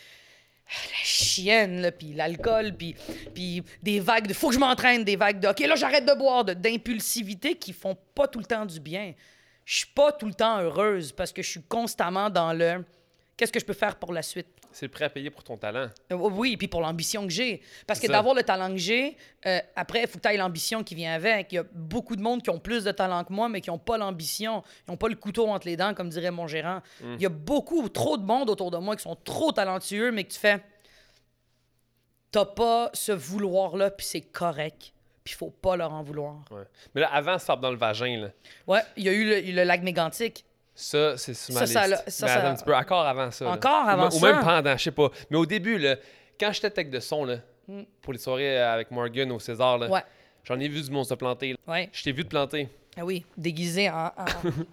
[0.69, 2.95] la chienne, puis l'alcool, puis,
[3.35, 4.35] puis des vagues de.
[4.35, 5.49] Faut que je m'entraîne, des vagues de.
[5.49, 9.15] OK, là, j'arrête de boire, d'impulsivité qui font pas tout le temps du bien.
[9.65, 12.85] Je suis pas tout le temps heureuse parce que je suis constamment dans le.
[13.37, 14.49] Qu'est-ce que je peux faire pour la suite?
[14.79, 15.89] C'est prêt à payer pour ton talent.
[16.13, 17.63] Euh, Oui, puis pour l'ambition que j'ai.
[17.87, 19.17] Parce que d'avoir le talent que j'ai,
[19.47, 21.51] euh, après, il faut que tu aies l'ambition qui vient avec.
[21.51, 23.71] Il y a beaucoup de monde qui ont plus de talent que moi, mais qui
[23.71, 24.63] n'ont pas l'ambition.
[24.87, 26.83] Ils n'ont pas le couteau entre les dents, comme dirait mon gérant.
[27.01, 27.15] Mm.
[27.15, 30.25] Il y a beaucoup, trop de monde autour de moi qui sont trop talentueux, mais
[30.25, 30.63] que tu fais.
[32.31, 34.93] T'as pas ce vouloir-là, puis c'est correct.
[35.25, 36.45] Puis il faut pas leur en vouloir.
[36.51, 36.65] Ouais.
[36.95, 38.29] Mais là, avant, ça dans le vagin, là.
[38.67, 40.45] Ouais, il y a eu le, le lac mégantique.
[40.79, 41.75] Ça, c'est sur ma Ça, liste.
[41.75, 43.49] ça l'a- ça, Mais attends ça- un petit peu, encore avant ça.
[43.49, 44.33] Encore Ou avant Ou ça?
[44.33, 45.11] même pendant, je sais pas.
[45.31, 45.97] Mais au début, là,
[46.39, 47.39] quand j'étais tech de son, là,
[48.03, 49.79] pour les soirées euh, avec Morgan au César.
[49.79, 49.89] Là.
[49.89, 50.03] Ouais.
[50.45, 51.57] J'en ai vu du monde se planter.
[51.67, 51.89] Ouais.
[51.93, 52.69] Je t'ai vu te planter.
[52.99, 54.11] Ah oui, déguisé en, en,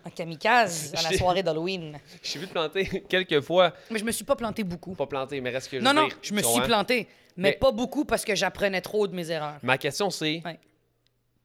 [0.05, 1.97] en kamikaze à la soirée d'Halloween.
[2.21, 3.73] Je t'ai vu te planter quelques fois.
[3.89, 4.93] Mais je me suis pas planté beaucoup.
[4.93, 7.07] Pas planté, mais reste que je Non, non, dire, je me suis planté.
[7.35, 9.57] Mais, Mais- pas beaucoup parce que j'apprenais trop de mes erreurs.
[9.63, 10.59] Ma question, c'est Ouais.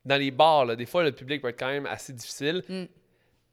[0.05, 2.63] dans les bars, là, des fois, le public peut être quand même assez difficile.
[2.69, 2.85] Mm.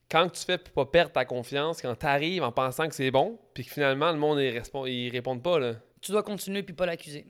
[0.10, 3.10] Quand tu fais pour pas perdre ta confiance, quand tu arrives en pensant que c'est
[3.12, 5.60] bon, puis que finalement, le monde, ils répond, pas.
[5.60, 5.74] Là.
[6.02, 7.26] Tu dois continuer puis pas l'accuser.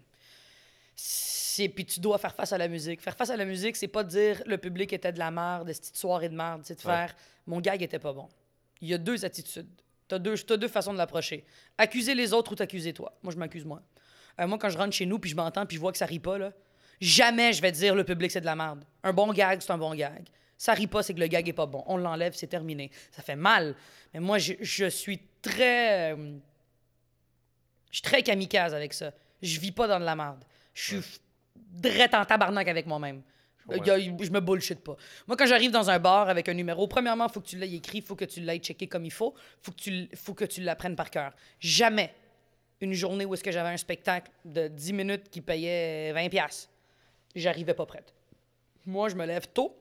[0.95, 3.01] C'est puis tu dois faire face à la musique.
[3.01, 5.71] Faire face à la musique, c'est pas de dire le public était de la merde,
[5.71, 6.93] cette soirée de merde, c'est de Ouais.
[6.95, 7.15] faire
[7.47, 8.27] mon gag était pas bon.
[8.81, 9.69] Il y a deux attitudes.
[10.07, 11.45] T'as deux, t'as deux façons de l'approcher.
[11.77, 13.17] Accuser les autres ou t'accuser toi.
[13.23, 13.81] Moi, je m'accuse moi.
[14.39, 16.05] Euh, moi, quand je rentre chez nous puis je m'entends puis je vois que ça
[16.05, 16.51] rit pas là,
[16.99, 18.83] jamais je vais dire le public c'est de la merde.
[19.03, 20.27] Un bon gag, c'est un bon gag.
[20.57, 21.83] Ça rit pas, c'est que le gag est pas bon.
[21.87, 22.91] On l'enlève, c'est terminé.
[23.11, 23.75] Ça fait mal.
[24.13, 26.37] Mais moi, je, je suis très euh,
[27.91, 29.13] je suis très kamikaze avec ça.
[29.41, 30.43] Je vis pas dans de la merde.
[30.73, 31.19] Je suis
[31.55, 33.21] drette en tabarnak avec moi-même.
[33.67, 33.79] Ouais.
[33.85, 34.95] Je me bullshit pas.
[35.27, 37.73] Moi, quand j'arrive dans un bar avec un numéro, premièrement, il faut que tu l'aies
[37.73, 40.45] écrit, il faut que tu l'aies checké comme il faut, faut que tu faut que
[40.45, 41.33] tu l'apprennes par cœur.
[41.59, 42.13] Jamais
[42.81, 46.69] une journée où est-ce que j'avais un spectacle de 10 minutes qui payait 20 pièces.
[47.33, 48.13] J'arrivais pas prête.
[48.85, 49.75] Moi, je me lève tôt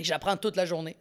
[0.00, 0.96] et j'apprends toute la journée.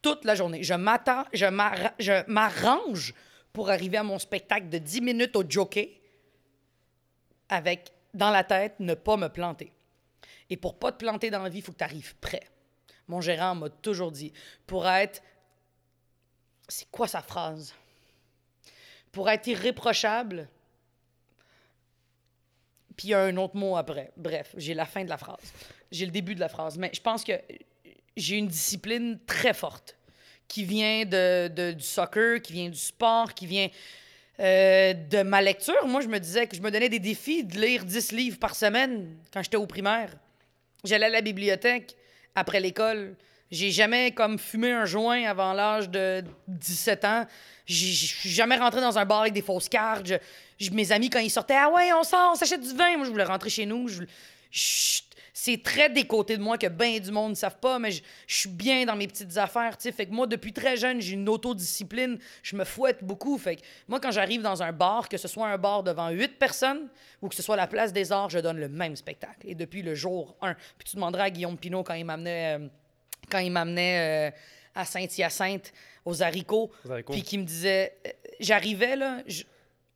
[0.00, 0.62] Toute la journée.
[0.62, 3.12] Je m'attends, je m'arra- je m'arrange
[3.52, 6.00] pour arriver à mon spectacle de 10 minutes au jockey
[7.48, 9.72] avec, dans la tête, ne pas me planter.
[10.48, 12.48] Et pour pas te planter dans la vie, il faut que tu arrives prêt.
[13.08, 14.32] Mon gérant m'a toujours dit,
[14.66, 15.20] pour être...
[16.68, 17.74] C'est quoi sa phrase?
[19.10, 20.48] Pour être irréprochable,
[22.96, 24.12] puis il y a un autre mot après.
[24.16, 25.52] Bref, j'ai la fin de la phrase.
[25.90, 26.78] J'ai le début de la phrase.
[26.78, 27.32] Mais je pense que
[28.16, 29.96] j'ai une discipline très forte
[30.48, 33.68] qui vient du soccer, qui vient du sport, qui vient
[34.40, 35.86] euh, de ma lecture.
[35.86, 38.54] Moi, je me disais que je me donnais des défis de lire 10 livres par
[38.54, 40.10] semaine quand j'étais au primaire.
[40.82, 41.94] J'allais à la bibliothèque
[42.34, 43.16] après l'école.
[43.50, 47.26] J'ai jamais comme fumé un joint avant l'âge de 17 ans.
[47.66, 50.10] Je suis jamais rentré dans un bar avec des fausses cartes.
[50.72, 52.96] Mes amis, quand ils sortaient, ah ouais, on sort, on s'achète du vin.
[52.96, 53.88] Moi, je voulais rentrer chez nous.
[55.32, 58.02] C'est très des côtés de moi que bien du monde ne savent pas, mais je,
[58.26, 59.76] suis bien dans mes petites affaires.
[59.76, 59.92] tu sais.
[59.92, 62.18] Fait que moi, depuis très jeune, j'ai une autodiscipline.
[62.42, 63.38] Je me fouette beaucoup.
[63.38, 66.38] Fait que moi, quand j'arrive dans un bar, que ce soit un bar devant huit
[66.38, 66.88] personnes
[67.22, 69.40] ou que ce soit la place des arts, je donne le même spectacle.
[69.44, 70.54] Et depuis le jour 1.
[70.78, 72.58] Puis tu demanderas à Guillaume Pinot quand il m'amenait.
[72.58, 72.68] euh,
[73.30, 74.36] quand il m'amenait euh,
[74.74, 75.72] à Saint-Hyacinthe,
[76.04, 77.12] aux haricots, Aux haricots.
[77.12, 78.10] puis qui me disait, euh,
[78.40, 79.44] j'arrivais là, je,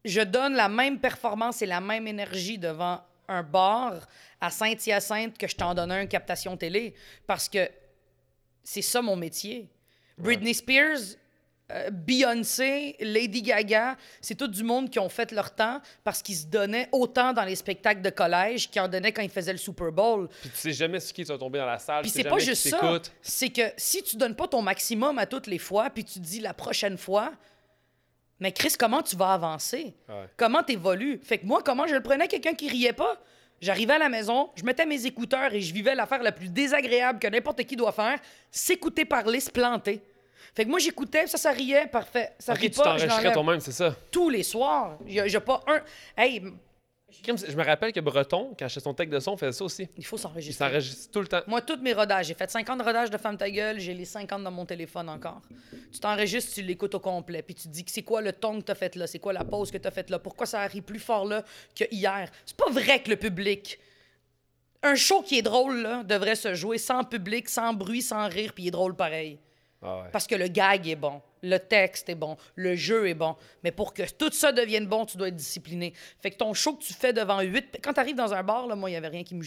[0.05, 4.07] je donne la même performance et la même énergie devant un bar
[4.41, 6.95] à Saint-Hyacinthe que je t'en donnais une captation télé,
[7.27, 7.69] parce que
[8.63, 9.69] c'est ça mon métier.
[10.17, 11.17] Britney Spears,
[11.73, 16.37] euh, Beyoncé, Lady Gaga, c'est tout du monde qui ont fait leur temps parce qu'ils
[16.37, 19.59] se donnaient autant dans les spectacles de collège qu'ils en donnaient quand ils faisaient le
[19.59, 20.29] Super Bowl.
[20.43, 22.03] Puis tu sais jamais sur qui vas tomber dans la salle.
[22.03, 23.01] Puis c'est pas juste ça.
[23.23, 26.41] C'est que si tu donnes pas ton maximum à toutes les fois, puis tu dis
[26.41, 27.33] la prochaine fois,
[28.41, 29.95] mais Chris, comment tu vas avancer?
[30.09, 30.29] Ouais.
[30.37, 31.21] Comment t'évolues?
[31.23, 33.17] Fait que moi, comment je le prenais quelqu'un qui riait pas?
[33.61, 37.19] J'arrivais à la maison, je mettais mes écouteurs et je vivais l'affaire la plus désagréable
[37.19, 38.19] que n'importe qui doit faire,
[38.51, 40.03] s'écouter parler, se planter.
[40.55, 42.33] Fait que moi, j'écoutais, ça, ça riait, parfait.
[42.39, 43.95] Ça Ok, rit tu pas, je toi-même, c'est ça?
[44.11, 44.99] Tous les soirs.
[45.07, 45.81] J'ai pas un...
[46.17, 46.43] Hey,
[47.27, 49.89] Je me rappelle que Breton, quand j'étais son tech de son, faisait ça aussi.
[49.97, 50.67] il faut Il s'enregistrer.
[50.69, 51.41] s'enregistre tout le temps.
[51.47, 54.43] Moi, tous mes rodages, j'ai fait 50 rodages de Femme ta gueule, j'ai les 50
[54.43, 55.41] dans mon téléphone encore.
[55.93, 58.65] Tu t'enregistres, tu l'écoutes au complet, puis tu dis que c'est quoi le ton que
[58.65, 60.99] t'as fait là, c'est quoi la pause que t'as faite là, pourquoi ça arrive plus
[60.99, 61.45] fort là
[61.75, 62.31] que hier.
[62.45, 63.79] C'est pas vrai que le public.
[64.83, 68.53] Un show qui est drôle là devrait se jouer sans public, sans bruit, sans rire,
[68.55, 69.39] puis il est drôle pareil.
[69.83, 70.09] Ah ouais.
[70.13, 73.37] Parce que le gag est bon, le texte est bon, le jeu est bon.
[73.63, 75.93] Mais pour que tout ça devienne bon, tu dois être discipliné.
[76.21, 77.79] Fait que ton show que tu fais devant huit...
[77.83, 79.43] Quand tu arrives dans un bar, là, moi, il n'y avait rien qui me,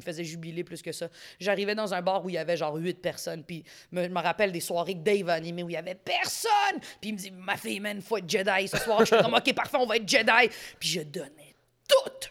[0.00, 1.08] faisait jubiler plus que ça.
[1.40, 3.42] J'arrivais dans un bar où il y avait genre huit personnes.
[3.44, 6.80] Puis je me rappelle des soirées que Dave a animées où il y avait personne.
[7.00, 9.00] Puis il me dit, ma fille, man, faut être Jedi ce soir.
[9.00, 10.48] Je suis comme, OK, parfait, on va être Jedi.
[10.78, 11.54] Puis je donnais
[11.88, 12.28] tout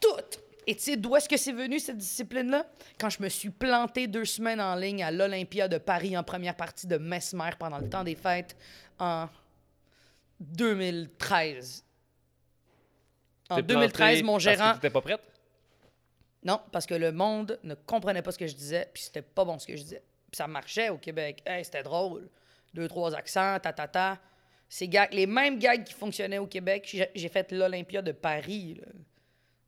[0.00, 0.47] tout.
[0.70, 2.66] Et tu sais d'où est-ce que c'est venu cette discipline-là?
[3.00, 6.54] Quand je me suis planté deux semaines en ligne à l'Olympia de Paris en première
[6.54, 8.54] partie de Mesmer pendant le temps des fêtes
[8.98, 9.30] en
[10.40, 11.84] 2013.
[13.48, 14.70] En T'es 2013, planté mon parce gérant.
[14.72, 15.22] que t'étais pas prête?
[16.44, 19.46] Non, parce que le monde ne comprenait pas ce que je disais, puis c'était pas
[19.46, 20.02] bon ce que je disais.
[20.30, 21.42] Puis ça marchait au Québec.
[21.46, 22.28] Hey, c'était drôle.
[22.74, 24.18] Deux, trois accents, ta, ta, ta.
[24.68, 28.74] Ces gags, les mêmes gags qui fonctionnaient au Québec, j'ai j'ai fait l'Olympia de Paris.
[28.82, 28.92] là.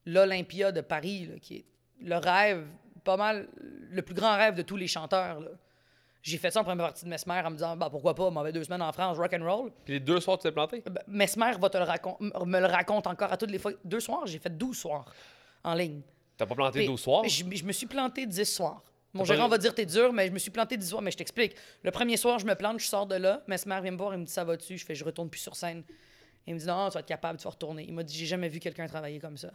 [0.06, 1.64] L'Olympia de Paris, là, qui est
[2.02, 2.66] le rêve,
[3.04, 3.48] pas mal,
[3.90, 5.40] le plus grand rêve de tous les chanteurs.
[5.40, 5.50] là.
[6.22, 8.52] J'ai fait ça en première partie de Mesmer en me disant, bah pourquoi pas, m'avait
[8.52, 9.72] deux semaines en France, rock and roll.
[9.84, 10.82] Puis les deux soirs, tu t'es planté?
[10.84, 13.72] Ben, Mesmer va te le racon- me le raconte encore à toutes les fois.
[13.84, 15.06] Deux soirs, j'ai fait 12 soirs
[15.64, 16.02] en ligne.
[16.36, 17.24] T'as pas planté Puis, 12 soirs?
[17.26, 18.82] Je, je me suis planté 10 soirs.
[19.14, 21.02] Mon T'as gérant va dire t'es dur, mais je me suis planté 10 soirs.
[21.02, 21.54] Mais je t'explique.
[21.82, 23.42] Le premier soir, je me plante, je sors de là.
[23.48, 24.76] Mesmer vient me voir, il me dit ça va-tu?
[24.76, 25.82] Je fais je retourne plus sur scène.
[26.46, 27.84] Il me dit non, tu vas être capable, tu vas retourner.
[27.88, 29.50] Il m'a dit j'ai jamais vu quelqu'un travailler comme ça.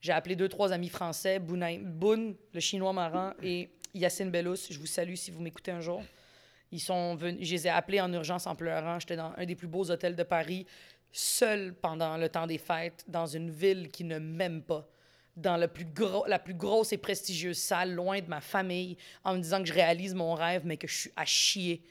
[0.00, 4.56] J'ai appelé deux, trois amis français, Boun, le chinois marrant, et Yacine Bellous.
[4.70, 6.02] Je vous salue si vous m'écoutez un jour.
[6.72, 8.98] Ils sont venus, je les ai appelés en urgence en pleurant.
[8.98, 10.66] J'étais dans un des plus beaux hôtels de Paris,
[11.12, 14.86] seul pendant le temps des fêtes, dans une ville qui ne m'aime pas,
[15.36, 19.38] dans plus gros, la plus grosse et prestigieuse salle, loin de ma famille, en me
[19.38, 21.82] disant que je réalise mon rêve, mais que je suis à chier.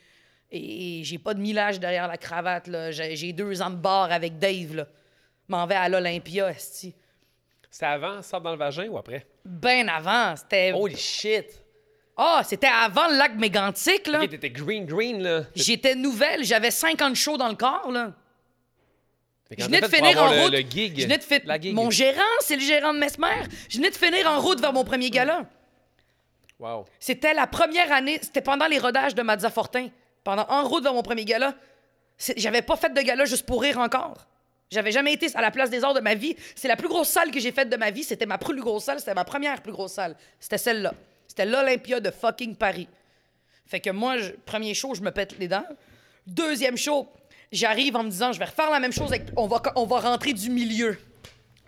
[0.51, 2.69] Et, et j'ai pas de millage derrière la cravate.
[2.91, 4.87] J'ai deux ans de bar avec Dave.
[5.47, 6.93] M'en vais à l'Olympia, esti.
[7.75, 9.25] C'était avant, sort dans le vagin ou après?
[9.43, 10.71] Ben avant, c'était...
[10.71, 11.61] Holy shit!
[12.15, 14.23] Ah, c'était avant le lac mégantique, là.
[14.23, 15.41] Ok, t'étais green, green, là.
[15.55, 18.13] J'étais nouvelle, j'avais 50 shows dans le corps, là.
[19.57, 20.53] Je venais de finir en route.
[20.53, 20.97] Le, le gig.
[20.97, 21.75] Je venais de fi- La gig.
[21.75, 23.43] Mon gérant, c'est le gérant de Mesmer.
[23.67, 25.43] Je venais de finir en route vers mon premier gala.
[26.57, 26.85] Wow.
[26.97, 29.89] C'était la première année, c'était pendant les rodages de Mazza Fortin.
[30.23, 31.53] Pendant en route vers mon premier gala.
[32.37, 34.25] J'avais pas fait de gala juste pour rire encore.
[34.71, 36.35] J'avais jamais été à la place des arts de ma vie.
[36.55, 38.03] C'est la plus grosse salle que j'ai faite de ma vie.
[38.03, 38.99] C'était ma plus grosse salle.
[38.99, 40.15] C'était ma première plus grosse salle.
[40.39, 40.93] C'était celle-là.
[41.27, 42.87] C'était l'Olympia de fucking Paris.
[43.65, 45.65] Fait que moi, premier show, je me pète les dents.
[46.25, 47.07] Deuxième show,
[47.51, 49.09] j'arrive en me disant, je vais refaire la même chose.
[49.09, 50.97] Avec, on, va, on va rentrer du milieu.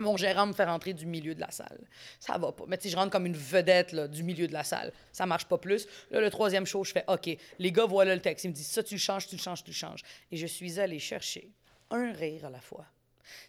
[0.00, 1.80] Mon gérant me fait rentrer du milieu de la salle.
[2.20, 2.64] Ça va pas.
[2.68, 4.92] Mais tu je rentre comme une vedette là, du milieu de la salle.
[5.12, 5.86] Ça marche pas plus.
[6.10, 7.28] Là, le troisième show, je fais OK.
[7.58, 8.44] Les gars, voilà le texte.
[8.44, 10.02] Ils me disent ça, tu le changes, tu le changes, tu le changes.
[10.30, 11.50] Et je suis allé chercher
[11.90, 12.86] un rire à la fois.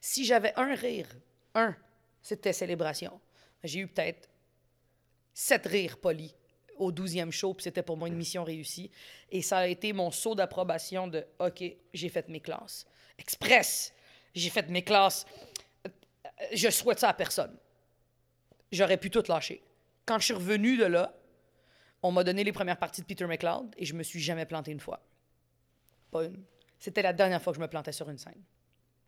[0.01, 1.07] Si j'avais un rire,
[1.55, 1.75] un,
[2.21, 3.19] c'était célébration.
[3.63, 4.29] J'ai eu peut-être
[5.33, 6.33] sept rires polis
[6.77, 8.89] au douzième show, puis c'était pour moi une mission réussie.
[9.29, 11.63] Et ça a été mon saut d'approbation de OK,
[11.93, 12.85] j'ai fait mes classes.
[13.17, 13.93] Express,
[14.33, 15.25] j'ai fait mes classes.
[16.53, 17.57] Je souhaite ça à personne.
[18.71, 19.61] J'aurais pu tout lâcher.
[20.05, 21.13] Quand je suis revenu de là,
[22.01, 24.71] on m'a donné les premières parties de Peter McLeod et je me suis jamais planté
[24.71, 25.01] une fois.
[26.11, 26.43] Pas une.
[26.79, 28.41] C'était la dernière fois que je me plantais sur une scène.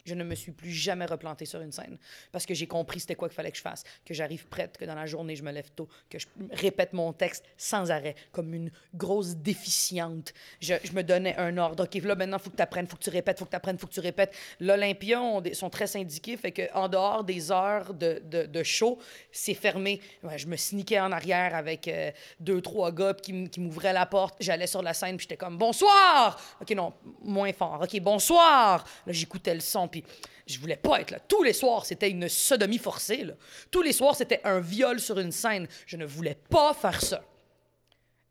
[0.05, 1.97] Je ne me suis plus jamais replanté sur une scène
[2.31, 4.85] parce que j'ai compris c'était quoi qu'il fallait que je fasse, que j'arrive prête, que
[4.85, 8.53] dans la journée je me lève tôt, que je répète mon texte sans arrêt comme
[8.53, 10.33] une grosse déficiente.
[10.59, 11.83] Je, me donnais un ordre.
[11.85, 13.51] OK, là maintenant, il faut que tu apprennes, il faut que tu répètes, faut que
[13.51, 14.33] tu apprennes, faut que tu répètes.
[14.59, 15.19] L'Olympia
[15.53, 18.99] sont très syndiqués, fait que en dehors des heures de, show,
[19.31, 20.01] c'est fermé.
[20.35, 24.35] Je me sneakais en arrière avec euh, deux, trois gars qui, qui m'ouvraient la porte.
[24.39, 26.39] J'allais sur la scène puis j'étais comme bonsoir.
[26.61, 26.93] OK, non,
[27.23, 27.79] moins fort.
[27.81, 28.85] OK, bonsoir.
[29.05, 30.03] Là, j'écoutais le son puis
[30.47, 31.19] je voulais pas être là.
[31.19, 33.23] Tous les soirs, c'était une sodomie forcée.
[33.25, 33.33] là.
[33.69, 35.67] Tous les soirs, c'était un viol sur une scène.
[35.85, 37.23] Je ne voulais pas faire ça.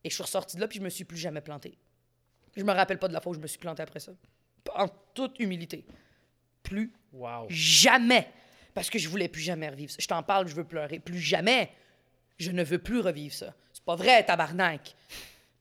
[0.02, 1.76] Et je suis ressorti de là puis je me suis plus jamais planté.
[2.56, 4.12] Je me rappelle pas de la fois où je me suis planté après ça.
[4.74, 5.84] En toute humilité.
[6.62, 7.46] Plus Wow.
[7.48, 8.28] jamais.
[8.74, 9.96] Parce que je voulais plus jamais revivre ça.
[10.00, 10.98] Je t'en parle, je veux pleurer.
[11.00, 11.70] Plus jamais.
[12.38, 13.52] Je ne veux plus revivre ça.
[13.72, 14.94] C'est pas vrai, tabarnak.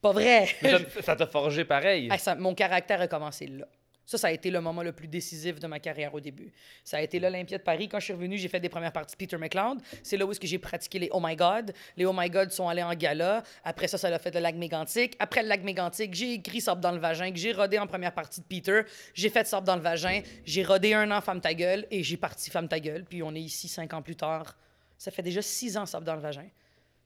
[0.01, 0.47] Pas vrai.
[0.61, 2.07] Mais ça- t'a forgé pareil.
[2.11, 3.67] Ah, ça- mon caractère a commencé là.
[4.09, 6.51] Ça, ça a été le moment le plus décisif de ma carrière au début.
[6.83, 7.87] Ça a été l'Olympia de Paris.
[7.87, 9.83] Quand je suis revenu, j'ai fait des premières parties de Peter McLeod.
[10.01, 11.75] C'est là où est-ce que j'ai pratiqué les Oh My God.
[11.95, 13.43] Les Oh My God sont allés en gala.
[13.63, 15.15] Après ça, ça a fait le lac mégantique.
[15.19, 18.15] Après le lac mégantique, j'ai écrit Sorbe dans le vagin, que j'ai rodé en première
[18.15, 18.81] partie de Peter.
[19.13, 20.23] J'ai fait Sorbe dans le vagin.
[20.43, 23.05] J'ai rodé un an Femme ta gueule et j'ai parti Femme ta gueule.
[23.05, 24.57] Puis on est ici cinq ans plus tard.
[24.97, 26.47] Ça fait déjà six ans Sorbe dans le vagin.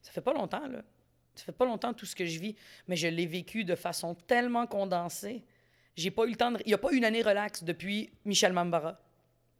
[0.01, 0.79] Ça fait pas longtemps, là.
[1.35, 2.55] Ça fait pas longtemps tout ce que je vis,
[2.87, 5.43] mais je l'ai vécu de façon tellement condensée.
[5.95, 6.59] J'ai pas eu le temps de.
[6.65, 8.99] Il n'y a pas eu une année relax depuis Michel Mambara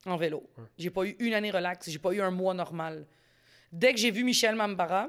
[0.05, 0.43] en vélo.
[0.77, 1.89] J'ai pas eu une année relax.
[1.89, 3.05] J'ai pas eu un mois normal.
[3.71, 5.07] Dès que j'ai vu Michel Mambara,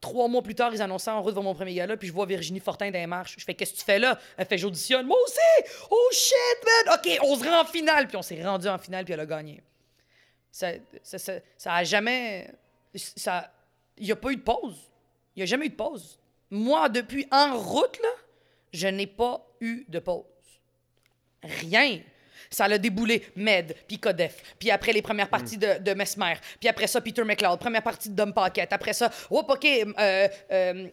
[0.00, 2.26] trois mois plus tard, ils annonçaient en route vers mon premier gala, puis je vois
[2.26, 3.36] Virginie Fortin dans les marches.
[3.38, 4.18] Je fais Qu'est-ce que tu fais là?
[4.36, 5.06] Elle fait J'auditionne.
[5.06, 8.06] Moi aussi Oh shit, man Ok, on se rend en finale.
[8.06, 9.62] Puis on s'est rendu en finale, puis elle a gagné.
[10.50, 10.72] Ça,
[11.02, 12.52] ça, ça, ça a jamais.
[12.94, 13.52] Ça,
[13.96, 14.90] il n'y a pas eu de pause.
[15.34, 16.18] Il n'y a jamais eu de pause.
[16.50, 18.10] Moi, depuis en route, là,
[18.72, 20.24] je n'ai pas eu de pause.
[21.60, 22.00] Rien.
[22.50, 26.68] Ça l'a déboulé Med, puis Codef, puis après les premières parties de, de Mesmer, puis
[26.68, 30.28] après ça Peter McLeod, première partie de Dom Paquette, après ça, hop, OK, euh, euh,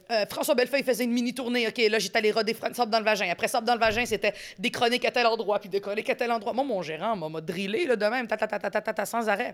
[0.10, 3.30] euh, François Bellefeuille faisait une mini-tournée, OK, là j'étais allé roder Sable dans le vagin.
[3.30, 6.16] Après Sable dans le vagin, c'était des chroniques à tel endroit, puis des chroniques à
[6.16, 6.54] tel endroit.
[6.54, 9.30] Moi, mon gérant m'a drillé là, de même, ta, ta, ta, ta, ta, ta, sans
[9.30, 9.54] arrêt.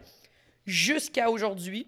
[0.65, 1.87] Jusqu'à aujourd'hui,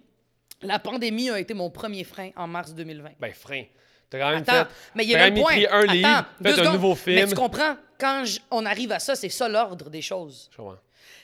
[0.62, 3.10] la pandémie a été mon premier frein en mars 2020.
[3.18, 3.64] Ben, frein.
[4.10, 4.74] T'as quand même Attends, fait.
[4.96, 5.52] mais il y a même point.
[5.70, 6.26] un Attends, livre,
[6.68, 7.28] un nouveau Mais film.
[7.28, 10.48] tu comprends, quand je- on arrive à ça, c'est ça l'ordre des choses.
[10.52, 10.78] Je comprends.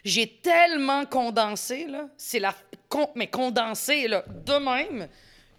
[0.05, 2.55] J'ai tellement condensé, là, c'est la.
[2.89, 5.09] con- mais condensé, là, de même,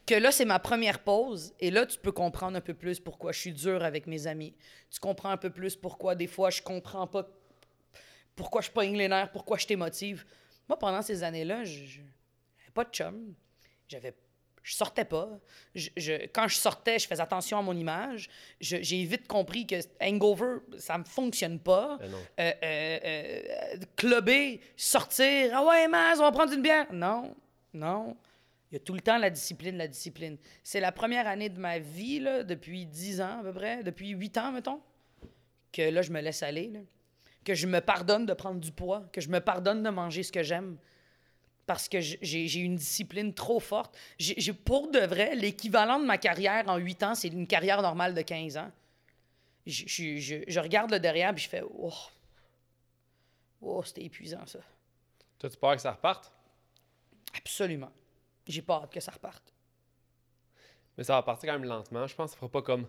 [0.06, 1.54] que là, c'est ma première pause.
[1.60, 4.54] Et là, tu peux comprendre un peu plus pourquoi je suis dur avec mes amis.
[4.90, 7.28] Tu comprends un peu plus pourquoi, des fois, je comprends pas
[8.38, 10.24] pourquoi je pogne les nerfs, pourquoi je t'émotive.
[10.70, 13.34] Moi, pendant ces années-là, je j'avais pas de chum.
[13.90, 14.14] J'avais
[14.68, 15.30] je sortais pas.
[15.76, 18.28] Je, je- quand je sortais, je faisais attention à mon image.
[18.60, 21.98] J'ai vite compris que hangover, ça me fonctionne pas.
[22.02, 22.12] Ben.
[22.40, 26.92] Euh, euh, euh, clubber, sortir, ah ouais, Maz, on va prendre une bière.
[26.92, 27.34] Non,
[27.74, 28.18] non.
[28.70, 30.38] Il y a tout le temps la discipline, la discipline.
[30.64, 34.10] C'est la première année de ma vie, là, depuis 10 ans à peu près, depuis
[34.10, 34.82] 8 ans, mettons,
[35.72, 36.68] que là, je me laisse aller.
[36.74, 36.80] là.
[37.46, 40.34] Que je me pardonne de prendre du poids, que je me pardonne de manger ce
[40.34, 40.76] que j'aime.
[41.68, 43.96] Parce que j'ai une discipline trop forte.
[44.18, 48.16] J'ai pour de vrai, l'équivalent de ma carrière en 8 ans, c'est une carrière normale
[48.16, 48.72] de 15 ans.
[49.66, 51.92] Je, je- je- je regarde le derrière puis je fais Oh,
[53.62, 54.60] oh c'était épuisant ça.
[55.38, 56.32] Toi, tu peur que ça reparte?
[57.36, 57.92] Absolument.
[58.48, 59.54] J'ai pas hâte que ça reparte.
[60.98, 62.08] Mais ça va partir quand même lentement.
[62.08, 62.88] Je pense que ça fera pas comme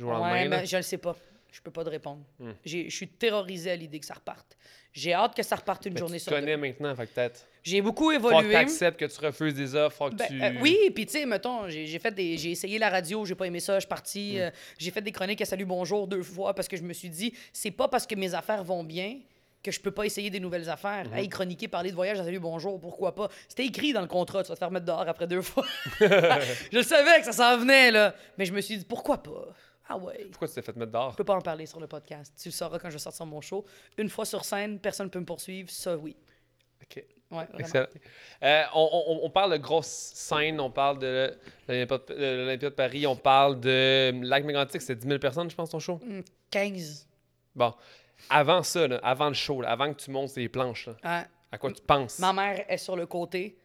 [0.00, 0.32] lendemain.
[0.32, 1.14] Ouais, mais je le sais pas.
[1.58, 2.22] Je peux pas te répondre.
[2.38, 2.52] Hmm.
[2.64, 4.56] J'ai- Je suis terrorisé à l'idée que ça reparte.
[4.92, 6.38] J'ai hâte que ça reparte une Mais journée tu sur deux.
[6.38, 7.44] connais maintenant, fait peut-être.
[7.64, 8.54] J'ai beaucoup Faut que tu évolué.
[8.54, 10.40] acceptes que tu refuses des offres, faut que Ben, tu.
[10.42, 13.46] euh, oui, puis tu sais, mettons, j'ai fait des, j'ai essayé la radio, j'ai pas
[13.46, 14.38] aimé ça, je suis parti, Mm.
[14.40, 17.10] euh, j'ai fait des chroniques à Salut Bonjour deux fois parce que je me suis
[17.10, 19.18] dit, c'est pas parce que mes affaires vont bien
[19.60, 21.06] que je peux pas essayer des nouvelles affaires.
[21.08, 21.18] Mm-hmm.
[21.18, 23.28] Hey, chroniquer, parler de voyage à Salut Bonjour, pourquoi pas?
[23.48, 25.64] C'était écrit dans le contrat, tu vas te faire mettre dehors après deux fois.
[26.00, 28.14] je le savais que ça s'en venait, là.
[28.38, 29.48] Mais je me suis dit, pourquoi pas?
[29.88, 30.26] Ah ouais.
[30.30, 31.12] Pourquoi tu t'es fait mettre dehors?
[31.12, 32.34] Je peux pas en parler sur le podcast.
[32.40, 33.64] Tu le sauras quand je sortirai mon show.
[33.96, 35.70] Une fois sur scène, personne peut me poursuivre.
[35.70, 36.16] Ça, oui.
[36.82, 37.04] Ok.
[37.30, 37.44] Ouais.
[37.58, 37.86] Excellent.
[38.42, 41.34] Euh, on, on- on parle de grosses scènes, on parle de
[41.68, 45.78] l'Olympia de Paris, on parle de Lac Mégantic, c'est 10 000 personnes, je pense, ton
[45.78, 46.00] show?
[46.02, 47.06] Hum, 15.
[47.54, 47.74] Bon,
[48.30, 51.58] avant ça, là, avant le show, là, avant que tu montes les planches, là, à
[51.58, 52.18] quoi tu penses?
[52.18, 53.58] Ma mère est sur le côté.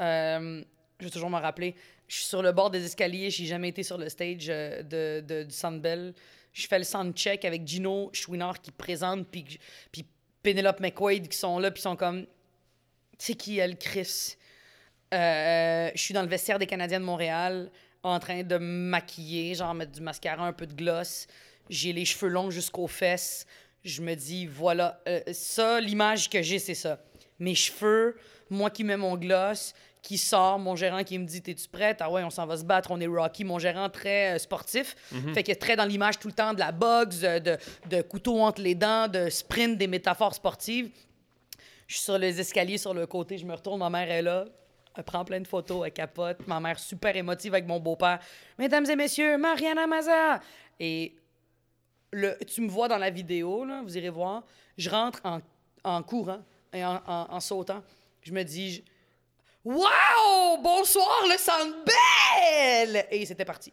[0.00, 0.62] Euh,
[0.98, 1.74] je vais toujours me rappeler.
[2.10, 3.30] Je suis sur le bord des escaliers.
[3.30, 6.12] J'ai jamais été sur le stage euh, de, du Sandbell.
[6.52, 9.60] Je fais le soundcheck avec Gino Chouinard qui présente, puis,
[9.92, 10.04] puis
[10.42, 12.26] Penelope McQuaid qui sont là, puis sont comme...
[13.16, 14.34] C'est qui elle, Chris?
[15.14, 17.70] Euh, je suis dans le vestiaire des Canadiens de Montréal
[18.02, 21.28] en train de me maquiller, genre mettre du mascara, un peu de gloss.
[21.68, 23.46] J'ai les cheveux longs jusqu'aux fesses.
[23.84, 27.04] Je me dis, voilà, euh, ça, l'image que j'ai, c'est ça.
[27.38, 28.16] Mes cheveux,
[28.48, 31.98] moi qui mets mon gloss, qui sort, mon gérant qui me dit, t'es-tu prête?
[32.00, 33.44] Ah ouais, on s'en va se battre, on est Rocky.
[33.44, 34.96] Mon gérant très euh, sportif,
[35.34, 38.02] fait qu'il est très dans l'image tout le temps de la boxe, euh, de, de
[38.02, 40.90] couteau entre les dents, de sprint, des métaphores sportives.
[41.86, 44.44] Je suis sur les escaliers sur le côté, je me retourne, ma mère est là.
[44.96, 46.46] Elle prend plein de photos, elle capote.
[46.46, 48.18] Ma mère super émotive avec mon beau-père.
[48.58, 50.40] Mesdames et messieurs, Mariana Maza!
[50.80, 51.14] Et
[52.12, 54.42] le, tu me vois dans la vidéo, là, vous irez voir.
[54.76, 55.40] Je rentre en,
[55.84, 56.40] en courant
[56.72, 57.82] et en, en- en sautant.
[58.22, 58.82] Je me dis,
[59.64, 60.58] Wow!
[60.62, 63.06] Bonsoir, le Centre Bell!
[63.10, 63.72] Et c'était parti.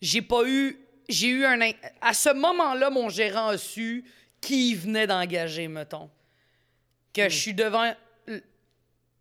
[0.00, 0.78] J'ai pas eu.
[1.08, 1.60] J'ai eu un.
[1.60, 4.04] in- À ce moment-là, mon gérant a su
[4.40, 6.10] qui venait d'engager, mettons.
[7.12, 7.94] Que je suis devant
[8.26, 8.42] le-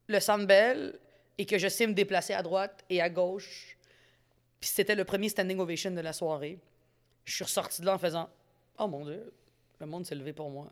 [0.08, 0.98] le Centre Bell
[1.38, 3.76] et que je sais me déplacer à droite et à gauche.
[4.62, 6.60] Puis c'était le premier standing ovation de la soirée.
[7.26, 8.30] Je suis ressorti de là en faisant
[8.78, 9.34] Oh mon Dieu,
[9.80, 10.68] le monde s'est levé pour moi.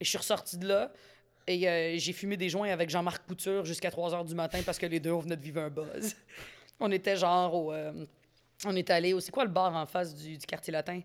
[0.00, 0.92] Et je suis ressorti de là
[1.48, 4.78] et euh, j'ai fumé des joints avec Jean-Marc Couture jusqu'à 3 h du matin parce
[4.78, 6.14] que les deux, on venait de vivre un buzz.
[6.80, 7.72] on était genre au.
[7.72, 8.04] euh,
[8.66, 9.20] on est allé au.
[9.20, 11.00] C'est quoi le bar en face du, du quartier latin?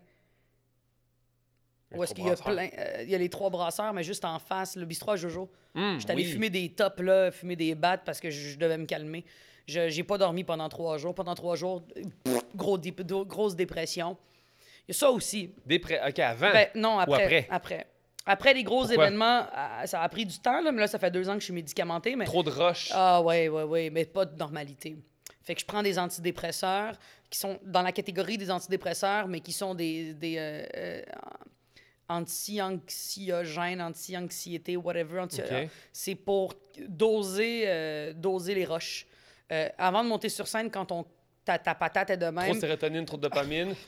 [1.94, 2.68] Où est-ce qu'il y a plein.
[2.76, 5.48] euh, Il y a les trois brasseurs, mais juste en face, le bistrot à Jojo.
[5.76, 6.32] Hum, J'étais allé oui.
[6.32, 9.24] fumer des tops, là, fumer des battes parce que je, je devais me calmer.
[9.66, 11.14] Je j'ai pas dormi pendant trois jours.
[11.14, 11.84] Pendant trois jours,
[12.24, 14.16] pff, gros dé- do- grosse dépression.
[14.88, 15.54] Il y a ça aussi.
[15.64, 16.52] Des pré- Ok, avant.
[16.52, 17.22] Ben, non, après.
[17.24, 17.46] après?
[17.50, 17.86] après.
[18.26, 19.06] Après les gros Pourquoi?
[19.06, 21.40] événements, euh, ça a pris du temps, là, mais là, ça fait deux ans que
[21.40, 22.16] je suis médicamentée.
[22.16, 22.24] Mais...
[22.24, 22.90] Trop de roches.
[22.92, 24.96] Ah, ouais, ouais, ouais, mais pas de normalité.
[25.42, 26.94] Fait que je prends des antidépresseurs
[27.28, 31.02] qui sont dans la catégorie des antidépresseurs, mais qui sont des, des euh, euh,
[32.08, 35.20] anti-anxiogènes, anti-anxiété, whatever.
[35.20, 35.42] anti-.
[35.92, 36.54] C'est pour
[36.88, 39.06] doser, euh, doser les roches.
[39.78, 41.04] Avant de monter sur scène, quand on,
[41.44, 43.74] ta, ta patate est de Trop même, de sérotonine, trop de dopamine.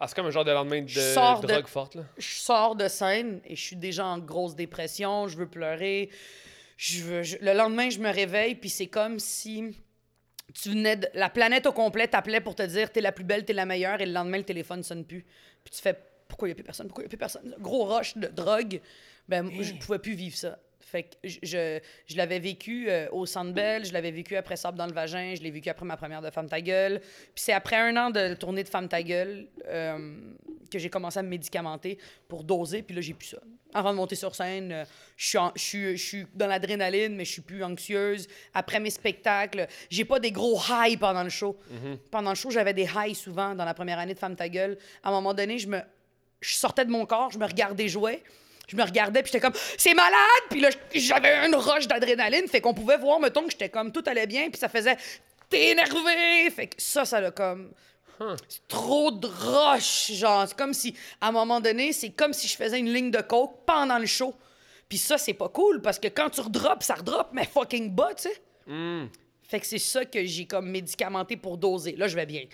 [0.00, 2.02] Ah, c'est comme un genre de lendemain de Je sors de- drogue forte, là.
[2.16, 6.08] je sors de scène et je suis déjà en grosse dépression, je veux pleurer.
[6.78, 9.76] Je veux, je- Le lendemain, je me réveille, puis c'est comme si
[10.54, 11.06] tu venais de...
[11.12, 14.00] La planète au complet t'appelait pour te dire t'es la plus belle, t'es la meilleure,
[14.00, 15.26] et le lendemain, le téléphone sonne plus.
[15.62, 15.94] Puis tu fais
[16.26, 17.54] pourquoi il n'y a plus personne, pourquoi il n'y a plus personne?
[17.58, 18.80] Gros rush de drogue.
[19.28, 20.58] Ben, moi, je pouvais plus vivre ça.
[20.90, 24.86] Fait que je, l'avais vécu euh, au Centre Bell, je l'avais vécu après Sable dans
[24.86, 26.98] le vagin, je l'ai vécu après ma première de Femme ta gueule.
[27.00, 30.16] Puis c'est après un an de tournée de Femme ta gueule euh,
[30.68, 33.38] que j'ai commencé à me médicamenter pour doser, puis là, j'ai plus ça.
[33.72, 34.84] Avant de monter sur scène, euh,
[35.16, 38.26] je suis, en- je suis, je suis dans l'adrénaline, mais je suis plus anxieuse.
[38.52, 41.56] Après mes spectacles, j'ai pas des gros highs pendant le show.
[42.10, 44.76] Pendant le show, j'avais des highs souvent dans la première année de Femme ta gueule.
[45.04, 45.78] À un moment donné, je me
[46.40, 48.22] je sortais de mon corps, je me regardais jouer.
[48.70, 50.44] Je me regardais, puis j'étais comme, c'est malade!
[50.48, 54.04] Puis là, j'avais une roche d'adrénaline, fait qu'on pouvait voir, mettons, que j'étais comme, tout
[54.06, 54.96] allait bien, puis ça faisait,
[55.48, 56.50] t'es énervé!
[56.54, 57.72] Fait que ça, ça l'a comme.
[58.48, 60.46] C'est trop de roche, genre.
[60.46, 63.22] C'est comme si, à un moment donné, c'est comme si je faisais une ligne de
[63.22, 64.34] coke pendant le show.
[64.88, 68.14] Puis ça, c'est pas cool, parce que quand tu redrops, ça redrop, mais fucking bas,
[68.14, 68.42] tu sais.
[68.66, 69.06] Hmm.
[69.42, 71.96] Fait que c'est ça que j'ai comme médicamenté pour doser.
[71.96, 72.44] Là, je vais bien.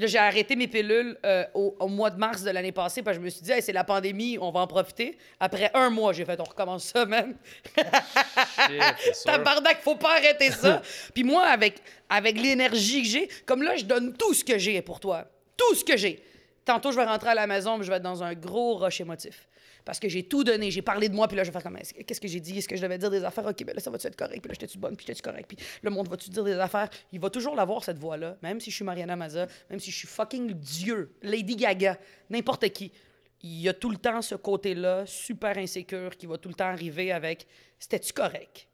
[0.00, 3.18] Là, j'ai arrêté mes pilules euh, au, au mois de mars de l'année passée parce
[3.18, 5.18] que je me suis dit, Hey, c'est la pandémie, on va en profiter.
[5.38, 7.36] Après un mois, j'ai fait, on recommence ça, man.
[9.26, 10.80] Tabarnak, faut pas arrêter ça.
[11.14, 14.80] Puis moi, avec, avec l'énergie que j'ai, comme là, je donne tout ce que j'ai
[14.80, 15.26] pour toi.
[15.54, 16.24] Tout ce que j'ai.
[16.64, 19.02] Tantôt, je vais rentrer à la maison, puis je vais être dans un gros rush
[19.02, 19.49] émotif.
[19.90, 21.76] Parce que j'ai tout donné, j'ai parlé de moi, puis là, je vais faire comme,
[21.76, 22.56] Est-ce que- qu'est-ce que j'ai dit?
[22.56, 23.44] Est-ce que je devais dire des affaires?
[23.44, 24.40] OK, ben là, ça va-tu être correct?
[24.40, 24.96] Puis là, j'étais-tu bonne?
[24.96, 25.46] Puis j'étais-tu correct?
[25.48, 26.88] Puis le monde va-tu dire des affaires?
[27.10, 29.96] Il va toujours l'avoir, cette voix-là, même si je suis Mariana Maza, même si je
[29.96, 32.92] suis fucking Dieu, Lady Gaga, n'importe qui.
[33.42, 36.66] Il y a tout le temps ce côté-là, super insécure, qui va tout le temps
[36.66, 37.48] arriver avec,
[37.80, 38.68] c'était-tu correct?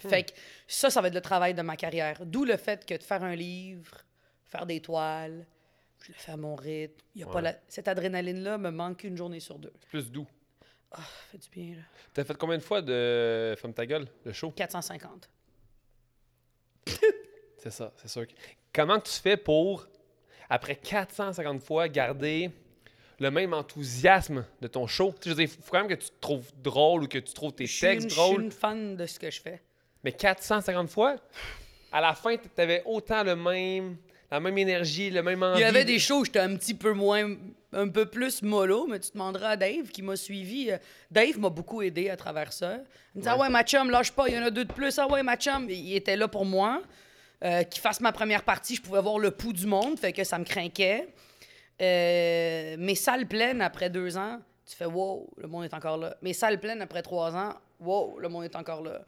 [0.00, 0.30] Fait que
[0.66, 2.24] ça, ça va être le travail de ma carrière.
[2.24, 3.98] D'où le fait que de faire un livre,
[4.46, 5.44] faire des toiles,
[6.04, 6.94] je le fais à mon rythme.
[7.16, 9.72] Il y a pas la- Cette adrénaline-là me manque une journée sur deux.
[9.80, 10.28] C'est plus doux.
[10.94, 11.82] Ça fait du bien, là.
[12.14, 14.50] T'as fait combien de fois de Femme ta gueule, le show?
[14.52, 15.28] 450.
[17.58, 18.26] C'est ça, c'est sûr.
[18.26, 18.32] que-
[18.72, 19.86] Comment tu fais pour,
[20.48, 22.50] après 450 fois, garder
[23.18, 25.12] le même enthousiasme de ton show?
[25.20, 27.08] Tu sais, je veux dire, il faut quand même que tu te trouves drôle ou
[27.08, 28.42] que tu trouves tes une, textes je suis drôles.
[28.44, 29.60] une fan de ce que je fais.
[30.04, 31.16] Mais 450 fois,
[31.90, 33.96] à la fin, tu avais autant le même,
[34.30, 35.58] la même énergie, le même envie.
[35.58, 37.34] Il y avait des shows où j'étais un petit peu moins,
[37.72, 40.70] un peu plus mollo, mais tu demanderas à Dave qui m'a suivi.
[40.70, 40.78] Euh,
[41.10, 42.78] Dave m'a beaucoup aidé à travers ça.
[43.14, 43.34] Il me dit Ouais.
[43.34, 44.98] Ah ouais, ma chum, lâche pas, il y en a deux de plus.
[44.98, 46.82] Ah ouais, ma chum, il était là pour moi.
[47.44, 50.24] Euh, qu'il fasse ma première partie, je pouvais voir le pouls du monde, fait que
[50.24, 51.08] ça me craquait.
[51.80, 56.16] Euh, mes salles pleines après deux ans, tu fais wow, le monde est encore là.
[56.22, 59.02] Mes salles pleines après trois ans, wow, le monde est encore là.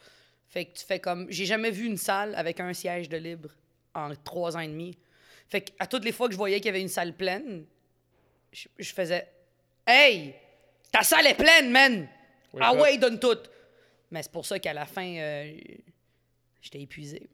[0.49, 1.27] Fait que tu fais comme.
[1.31, 3.51] J'ai jamais vu une salle avec un siège de libre
[3.95, 4.97] en trois ans et demi.
[5.49, 7.65] Fait que à toutes les fois que je voyais qu'il y avait une salle pleine,
[8.53, 9.27] je, je faisais
[9.87, 10.35] Hey,
[10.93, 12.09] ta salle est pleine, man!
[12.53, 13.39] Oui, ah ouais, donne tout!
[14.11, 15.53] Mais c'est pour ça qu'à la fin, euh,
[16.61, 17.29] j'étais épuisé.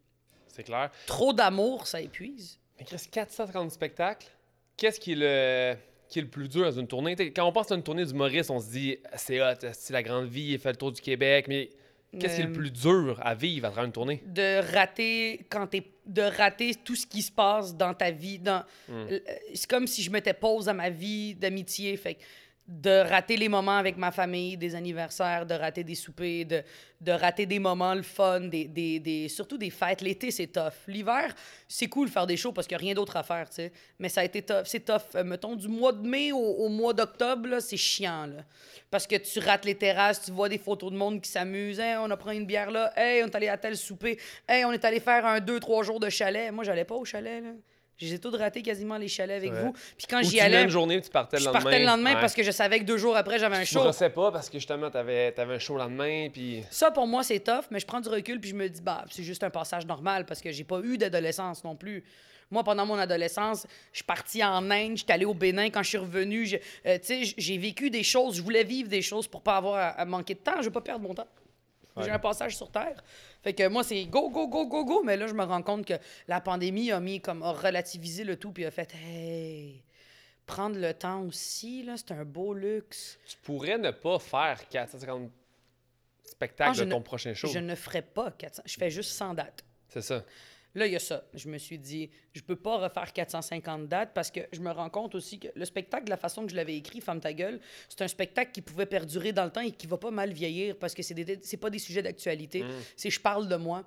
[0.48, 0.90] C'est clair.
[1.06, 2.58] Trop d'amour, ça épuise.
[2.78, 4.28] Mais Chris, 450 spectacles,
[4.76, 5.76] qu'est-ce qui est le
[6.08, 7.14] qui est le plus dur dans une tournée?
[7.14, 10.02] T'sais, quand on pense à une tournée d'humoriste, on se dit c'est hot, c'est la
[10.02, 11.70] grande vie, il fait le tour du Québec, mais
[12.18, 14.22] qu'est-ce qui est le Euh, plus dur à vivre à travers une tournée?
[14.26, 18.62] de rater quand t'es de rater tout ce qui se passe dans ta vie dans
[18.90, 19.18] euh,
[19.54, 22.16] c'est comme si je mettais pause à ma vie d'amitié fait
[22.68, 27.46] de rater les moments avec ma famille, des anniversaires, de rater des soupers, de, rater
[27.46, 30.00] des moments le fun, des, surtout des fêtes.
[30.00, 30.72] L'été, c'est tough.
[30.88, 31.32] L'hiver,
[31.68, 33.72] c'est cool faire des shows parce qu'il n'y a rien d'autre à faire, tu sais.
[34.00, 34.64] Mais ça a été tough.
[34.64, 35.14] C'est tough.
[35.14, 38.30] Euh, mettons, du mois de mai au, mois d'octobre, c'est chiant.
[38.90, 41.78] Parce que tu rates les terrasses, tu vois des photos de monde qui s'amusent.
[41.78, 42.92] Hey, on a pris une bière là.
[42.96, 44.18] Hey, on est allé à tel souper.
[44.48, 46.50] Hey, on est allé faire un, deux, trois jours de chalet.
[46.50, 47.44] Moi, j'allais pas au chalet.
[47.98, 49.72] J'ai tout raté quasiment les chalets avec vous.
[49.96, 51.62] Puis quand j'y tu allais, une journée, tu partais le je lendemain.
[51.62, 52.20] partais le lendemain Ouais.
[52.20, 53.80] parce que je savais que deux jours après, j'avais un Tu show.
[53.80, 56.62] brossais pas parce que justement, t'avais avais un show le lendemain, puis...
[56.70, 59.04] Ça, pour moi, c'est tough, mais je prends du recul puis je me dis, bah,
[59.10, 62.04] c'est juste un passage normal parce que j'ai pas eu d'adolescence non plus.
[62.50, 65.70] Moi, pendant mon adolescence, je suis partie en Inde, j'étais allée au Bénin.
[65.70, 68.36] Quand je suis revenue, je- euh, tu j'ai vécu des choses.
[68.36, 70.52] Je voulais vivre des choses pour pas avoir à, à manquer de temps.
[70.60, 71.26] Je veux pas perdre mon temps.
[72.04, 73.02] J'ai un passage sur Terre.
[73.42, 75.02] Fait que moi, c'est go, go, go, go, go.
[75.04, 75.94] Mais là, je me rends compte que
[76.28, 79.82] la pandémie a mis comme a relativisé le tout puis a fait, hey,
[80.46, 83.18] prendre le temps aussi, là, c'est un beau luxe.
[83.26, 85.30] Tu pourrais ne pas faire 450
[86.24, 87.48] spectacles Ah, de ton ne- prochain show.
[87.48, 88.62] Je ne ferai pas 400.
[88.66, 89.64] Je fais juste 100 dates.
[89.88, 90.22] C'est ça.
[90.76, 91.24] Là, il y a ça.
[91.32, 94.90] Je me suis dit, je peux pas refaire 450 dates parce que je me rends
[94.90, 97.60] compte aussi que le spectacle, de la façon que je l'avais écrit, Femme ta gueule,
[97.88, 100.76] c'est un spectacle qui pouvait perdurer dans le temps et qui va pas mal vieillir
[100.76, 102.62] parce que c'est c'est pas des sujets d'actualité.
[102.94, 103.84] C'est je parle de moi.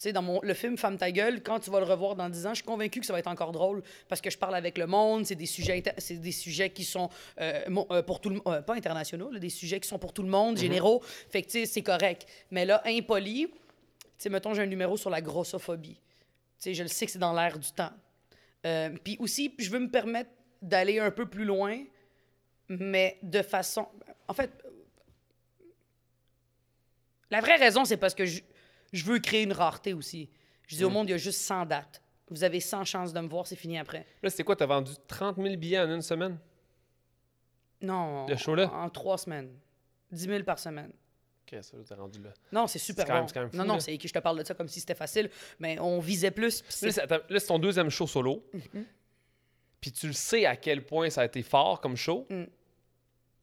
[0.00, 2.30] Tu sais, dans mon, le film Femme ta gueule, quand tu vas le revoir dans
[2.30, 4.54] 10 ans, je suis convaincu que ça va être encore drôle parce que je parle
[4.54, 8.30] avec le monde, c'est des sujets, c'est des sujets qui sont euh, euh, pour tout
[8.30, 11.02] le euh, pas internationaux, là, des sujets qui sont pour tout le monde, généraux.
[11.28, 12.26] Fait que tu sais, c'est correct.
[12.50, 13.56] Mais là, impoli, tu
[14.16, 15.98] sais, mettons, j'ai un numéro sur la grossophobie.
[16.60, 17.90] Sais, je le sais que c'est dans l'air du temps.
[18.66, 20.30] Euh, Puis aussi, je veux me permettre
[20.62, 21.82] d'aller un peu plus loin,
[22.68, 23.88] mais de façon...
[24.28, 24.50] En fait,
[27.30, 28.42] la vraie raison, c'est parce que je,
[28.92, 30.28] je veux créer une rareté aussi.
[30.66, 32.02] Je dis au monde, il y a juste 100 dates.
[32.28, 34.06] Vous avez 100 chances de me voir, c'est fini après.
[34.22, 34.54] Là, c'est quoi?
[34.54, 36.38] T'as vendu 30 000 billets en une semaine?
[37.82, 38.70] Non, Le show-là?
[38.72, 39.50] en trois semaines.
[40.12, 40.92] 10 000 par semaine.
[41.52, 42.30] Ok, ça, t'es rendu là.
[42.52, 43.40] Non, c'est super même- bon.
[43.40, 45.30] même fou, non, non, c'est que je te parle de ça comme si c'était facile,
[45.58, 46.62] mais on visait plus.
[46.82, 46.90] Là,
[47.38, 48.44] c'est ton deuxième show solo.
[48.52, 48.84] Mhm.
[49.80, 52.26] Puis tu le sais à quel point ça a été fort comme show.
[52.28, 52.44] Mm.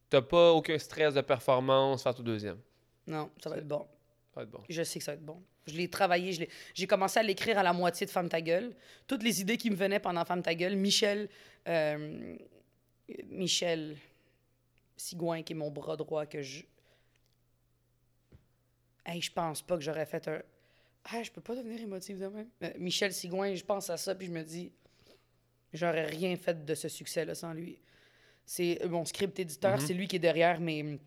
[0.09, 2.59] T'as pas aucun stress de performance faire ton deuxième.
[3.07, 3.87] Non, ça va être bon.
[4.33, 4.61] Ça va être bon.
[4.69, 5.41] Je sais que ça va être bon.
[5.65, 8.73] Je l'ai travaillé, j'ai commencé à l'écrire à la moitié de Femme ta gueule.
[9.07, 11.27] Toutes les idées qui me venaient pendant Femme ta gueule, Michel,
[11.67, 12.35] euh,
[13.25, 13.97] Michel
[14.95, 16.63] Sigouin, qui est mon bras droit, que je.
[19.07, 20.41] Hey, je pense pas que j'aurais fait un.
[21.05, 22.49] Ah, je peux pas devenir émotive de même.
[22.63, 24.71] Euh, Michel Sigouin, je pense à ça, puis je me dis,
[25.73, 27.79] j'aurais rien fait de ce succès-là sans lui.
[28.45, 30.99] C'est mon script éditeur, c'est lui qui est derrière mes.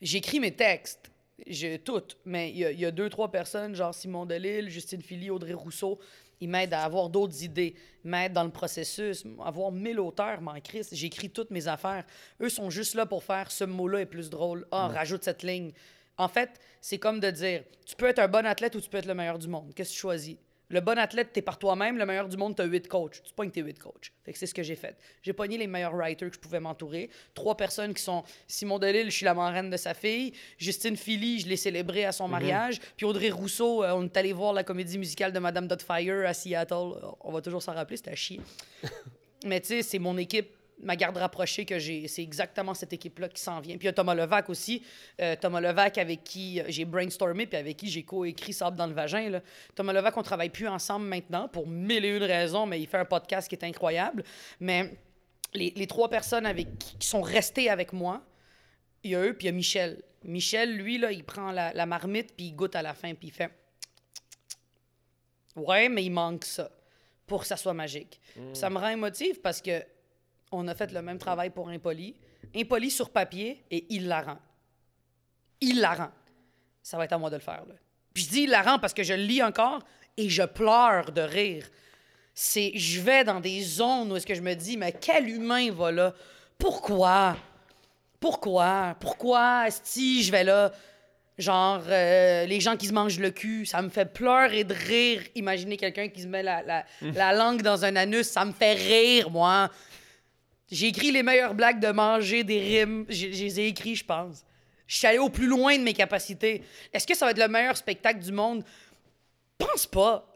[0.00, 1.10] J'écris mes textes,
[1.46, 4.70] j'ai toutes, mais il y, a- il y a deux, trois personnes, genre Simon Delille,
[4.70, 5.98] Justine Philly, Audrey Rousseau,
[6.40, 10.88] ils m'aident à avoir d'autres idées, m'aident dans le processus, avoir mille auteurs, m'en crisse,
[10.92, 12.04] j'écris toutes mes affaires.
[12.40, 14.66] Eux sont juste là pour faire ce mot-là est plus drôle.
[14.72, 15.72] Ah, rajoute cette ligne.
[16.16, 18.98] En fait, c'est comme de dire, tu peux être un bon athlète ou tu peux
[18.98, 19.72] être le meilleur du monde.
[19.74, 20.36] Qu'est-ce que tu choisis?
[20.70, 21.98] Le bon athlète, t'es par toi-même.
[21.98, 23.22] Le meilleur du monde, t'as huit coachs.
[23.22, 24.12] Tu pognes tes huit coachs.
[24.24, 24.96] Fait que c'est ce que j'ai fait.
[25.22, 27.10] J'ai pogné les meilleurs writers que je pouvais m'entourer.
[27.34, 30.32] Trois personnes qui sont Simon Delille, je suis la marraine de sa fille.
[30.56, 32.80] Justine Philly, je l'ai célébré à son mariage.
[32.96, 36.32] Puis Audrey Rousseau, euh, on est allé voir la comédie musicale de Madame Dotfire à
[36.32, 36.92] Seattle.
[37.20, 38.40] On va toujours s'en rappeler, c'était à chier.
[39.44, 40.48] Mais tu sais, c'est mon équipe,
[40.80, 42.08] ma garde rapprochée que j'ai.
[42.08, 43.76] C'est exactement cette équipe-là qui s'en vient.
[43.76, 44.82] Puis il y a Thomas Levac aussi.
[45.20, 48.86] Euh, Thomas Levac avec qui euh, j'ai brainstormé, puis avec qui j'ai coécrit Sable dans
[48.86, 49.40] le vagin.
[49.74, 52.98] Thomas Levac, on travaille plus ensemble maintenant pour mille et une raisons, mais il fait
[52.98, 54.24] un podcast qui est incroyable.
[54.60, 54.96] Mais
[55.54, 58.22] les, trois personnes avec qui, sont restées avec moi,
[59.02, 60.02] il y a eux, puis il y a Michel.
[60.24, 63.32] Michel, lui, là, il prend la, marmite, puis il goûte à la fin, puis il
[63.32, 63.50] fait
[65.56, 66.70] Ouais, mais il manque ça
[67.26, 68.20] pour que ça soit magique.
[68.52, 69.84] Ça me rend émotive parce que
[70.52, 72.14] on a fait le même travail pour Impoli.
[72.54, 74.38] Impoli sur papier et il la rend.
[75.60, 76.10] Il la rend.
[76.82, 77.64] Ça va être à moi de le faire.
[77.66, 77.74] Là.
[78.12, 79.80] Puis je dis il la rend parce que je le lis encore
[80.16, 81.68] et je pleure de rire.
[82.34, 85.70] C'est, je vais dans des zones où est-ce que je me dis, mais quel humain
[85.72, 86.14] va là?
[86.58, 87.36] Pourquoi?
[88.20, 88.96] Pourquoi?
[89.00, 90.72] Pourquoi, si je vais là?
[91.36, 95.20] Genre, euh, les gens qui se mangent le cul, ça me fait pleurer de rire.
[95.34, 98.74] Imaginez quelqu'un qui se met la, la- la langue dans un anus, ça me fait
[98.74, 99.68] rire, moi.
[100.74, 103.06] J'ai écrit les meilleures blagues de manger, des rimes.
[103.08, 104.44] Je les ai écrits, je pense.
[104.88, 106.62] Je suis allé au plus loin de mes capacités.
[106.92, 108.64] Est-ce que ça va être le meilleur spectacle du monde?
[109.56, 110.28] Pense pas.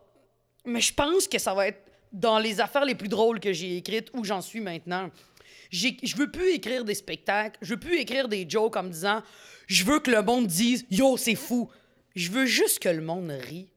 [0.65, 1.83] Mais je pense que ça va être
[2.13, 5.11] dans les affaires les plus drôles que j'ai écrites où j'en suis maintenant.
[5.73, 7.59] Je veux plus écrire des spectacles.
[7.61, 9.25] Je veux plus écrire des jokes en me disant
[9.67, 11.69] je veux que le monde dise yo, c'est fou.
[12.15, 13.69] Je veux juste que le monde rit.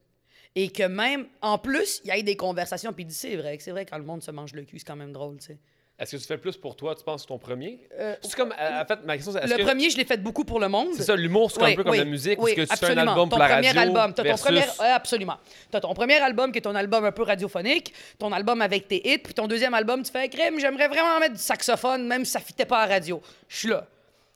[0.53, 2.93] Et que même, en plus, il y ait des conversations.
[2.93, 5.11] Puis c'est vrai, c'est vrai quand le monde se mange le cul, c'est quand même
[5.11, 5.57] drôle, tu sais.
[6.01, 7.79] Est-ce que tu fais plus pour toi, tu penses, ton premier?
[7.99, 10.17] Euh, c'est comme, euh, en fait, ma question, c'est Le que premier, je l'ai fait
[10.17, 10.87] beaucoup pour le monde.
[10.95, 12.93] c'est ça, l'humour, c'est Oui, un peu comme la musique, oui, est-ce que tu fais
[12.93, 15.37] un album ton pour la premier radio album, ton premier, ouais, absolument.
[15.69, 19.07] T'as ton premier album qui est ton album un peu radiophonique, ton album avec tes
[19.07, 22.31] hits, puis ton deuxième album, tu fais crème, j'aimerais vraiment mettre du saxophone, même si
[22.31, 23.21] ça fitait pas à la radio.
[23.47, 23.85] Je suis là.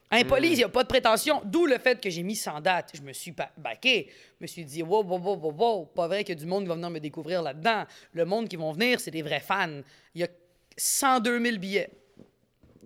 [0.08, 2.90] Impoli, il n'y a pas de prétention, d'où le fait que j'ai mis sans date.
[2.94, 4.06] Je me suis ba- baqué.
[4.38, 6.46] Je me suis dit, wow, wow, wow, wow, wow, pas vrai qu'il y a du
[6.46, 7.82] monde qui va venir me découvrir là-dedans.
[8.12, 9.80] Le monde qui vont venir, c'est des vrais fans.
[10.14, 10.28] Il y a
[10.76, 11.90] 102 000 billets.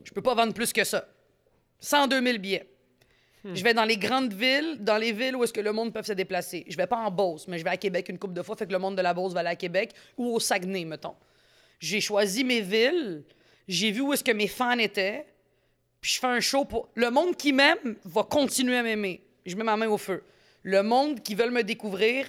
[0.05, 1.07] Je peux pas vendre plus que ça.
[1.81, 2.67] 102 000 billets.
[3.43, 6.03] Je vais dans les grandes villes, dans les villes où est-ce que le monde peut
[6.03, 6.65] se déplacer.
[6.69, 8.67] Je vais pas en Beauce, mais je vais à Québec une couple de fois, fait
[8.67, 11.15] que le monde de la Beauce va aller à Québec ou au Saguenay, mettons.
[11.79, 13.25] J'ai choisi mes villes,
[13.67, 15.27] j'ai vu où est-ce que mes fans étaient,
[16.03, 16.91] puis je fais un show pour...
[16.95, 19.23] Le monde qui m'aime va continuer à m'aimer.
[19.47, 20.23] Je mets ma main au feu.
[20.63, 22.29] Le monde qui veut me découvrir,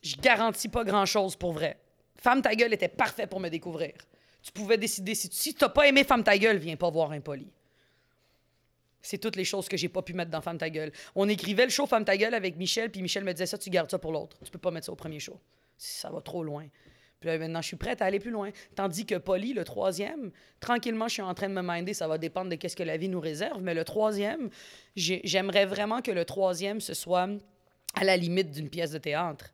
[0.00, 1.76] je garantis pas grand-chose pour vrai.
[2.18, 3.92] Femme ta gueule était parfait pour me découvrir.
[4.42, 7.48] Tu pouvais décider, si, si t'as pas aimé Femme ta gueule, viens pas voir Impoli.
[9.02, 10.90] C'est toutes les choses que j'ai pas pu mettre dans Femme ta gueule.
[11.14, 13.70] On écrivait le show Femme ta gueule avec Michel, puis Michel me disait ça, tu
[13.70, 14.36] gardes ça pour l'autre.
[14.44, 15.38] Tu peux pas mettre ça au premier show.
[15.76, 16.66] Ça va trop loin.
[17.20, 18.50] Puis là, maintenant, je suis prête à aller plus loin.
[18.74, 21.94] Tandis que Polly, le troisième, tranquillement, je suis en train de me minder.
[21.94, 23.62] Ça va dépendre de qu'est-ce que la vie nous réserve.
[23.62, 24.50] Mais le troisième,
[24.96, 27.28] j'ai- j'aimerais vraiment que le troisième, ce soit
[27.94, 29.52] à la limite d'une pièce de théâtre.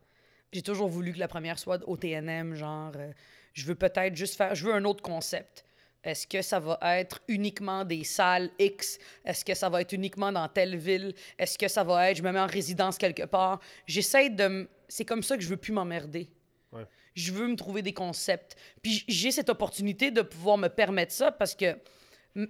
[0.53, 3.11] J'ai toujours voulu que la première soit au TNM, genre, euh,
[3.55, 5.65] je veux peut-être juste faire, je veux un autre concept.
[6.05, 8.99] Est-ce que ça va être uniquement des salles X?
[9.25, 11.15] Est-ce que ça va être uniquement dans telle ville?
[11.39, 13.61] Est-ce que ça va être, je me mets en résidence quelque part?
[13.87, 14.43] J'essaie de...
[14.45, 16.29] m- C'est comme ça que je veux plus m'emmerder.
[16.73, 16.87] Ouais.
[17.15, 18.57] Je veux me trouver des concepts.
[18.83, 21.79] Puis j'ai cette opportunité de pouvoir me permettre ça parce que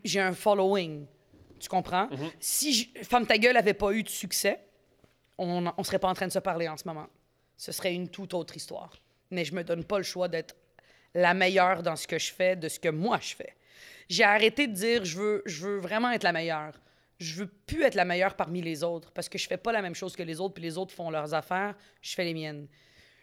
[0.02, 1.06] j'ai un following.
[1.60, 2.08] Tu comprends?
[2.40, 4.60] Si j- Femme ta gueule avait pas eu de succès,
[5.36, 7.06] on ne serait pas en train de se parler en ce moment.
[7.62, 8.92] Ce serait une toute autre histoire.
[9.30, 10.56] Mais je me donne pas le choix d'être
[11.14, 13.54] la meilleure dans ce que je fais, de ce que moi je fais.
[14.08, 16.72] J'ai arrêté de dire je veux, je veux vraiment être la meilleure.
[17.20, 19.80] je veux plus être la meilleure parmi les autres parce que je fais pas la
[19.80, 22.66] même chose que les autres, puis les autres font leurs affaires, je fais les miennes.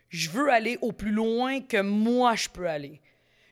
[0.08, 3.02] Je veux aller au plus loin que moi je peux aller.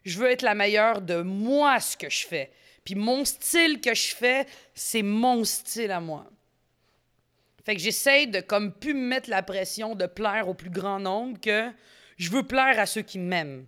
[0.05, 2.49] Je veux être la meilleure de moi ce que je fais.
[2.85, 6.29] Puis mon style que je fais, c'est mon style à moi.
[7.67, 11.01] Fait que j'essaie de comme plus me mettre la pression de plaire au plus grand
[11.01, 11.69] nombre que
[12.15, 13.65] je veux plaire à ceux qui m'aiment.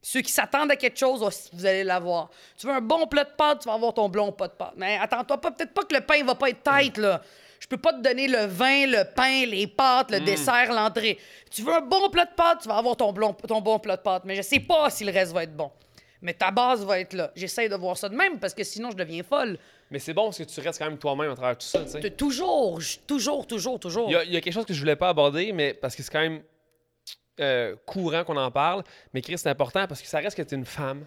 [0.00, 2.30] Ceux qui s'attendent à quelque chose, oh, vous allez l'avoir.
[2.56, 4.72] Tu veux un bon plat de pâtes, tu vas avoir ton bon plat de pâtes.
[4.78, 7.20] Mais attends-toi pas, peut-être pas que le pain va pas être tight, là.
[7.60, 11.18] Je peux pas te donner le vin, le pain, les pâtes, le dessert, l'entrée.
[11.50, 13.98] Tu veux un bon plat de pâtes, tu vas avoir ton, bon, ton bon plat
[13.98, 14.22] de pâtes.
[14.24, 15.70] Mais je sais pas si le reste va être bon.
[16.22, 17.30] Mais ta base va être là.
[17.36, 19.58] J'essaie de voir ça de même parce que sinon je deviens folle.
[19.92, 21.90] Mais c'est bon parce que tu restes quand même toi-même à travers tout ça, tu
[21.90, 22.00] sais.
[22.00, 24.08] De- Toujours, je- toujours, toujours, toujours.
[24.08, 25.94] Il y, a, il y a quelque chose que je voulais pas aborder, mais parce
[25.94, 26.42] que c'est quand même
[27.40, 28.82] euh, courant qu'on en parle.
[29.12, 31.04] Mais Chris, c'est important parce que ça reste que tu es une femme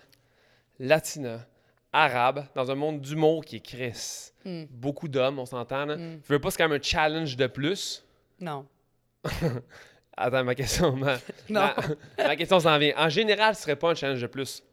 [0.79, 1.45] latina,
[1.93, 4.31] arabe, dans un monde d'humour qui est Chris.
[4.43, 4.65] Mm.
[4.69, 5.85] Beaucoup d'hommes, on s'entend.
[5.87, 6.21] Mm.
[6.23, 8.03] Tu veux pas, c'est quand même un challenge de plus.
[8.39, 8.65] Non.
[10.17, 10.91] Attends, ma question.
[10.95, 11.15] Ma,
[11.49, 11.61] Non.
[12.17, 12.93] ma- ma question s'en vient.
[12.97, 14.63] En général, ce serait pas un challenge de plus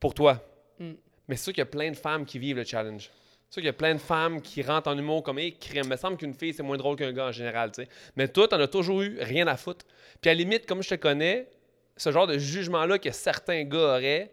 [0.00, 0.42] pour toi.
[0.78, 0.92] Mm.
[1.28, 3.10] Mais c'est sûr qu'il y a plein de femmes qui vivent le challenge.
[3.48, 5.84] C'est sûr qu'il y a plein de femmes qui rentrent en humour comme, hey, crème.
[5.86, 7.88] Il me semble qu'une fille, c'est moins drôle qu'un gars en général, tu sais.
[8.16, 9.86] Mais toi, t'en as toujours eu rien à foutre.
[10.20, 11.48] Puis à la limite, comme je te connais,
[11.96, 14.32] ce genre de jugement-là que certains gars auraient,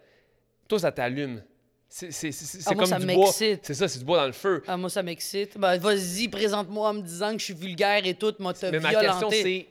[0.68, 1.44] toi, ça t'allume.
[1.90, 2.10] C'est
[2.66, 3.26] Ah, comme ça du bois.
[3.26, 3.60] m'excite.
[3.68, 4.64] C'est ça, c'est du bois dans le feu.
[4.66, 5.60] Ah, moi, ça m'excite.
[5.60, 8.80] Ben, vas-y, présente-moi en me disant que je suis vulgaire et tout, moi, te Mais
[8.80, 9.68] ma question, c'est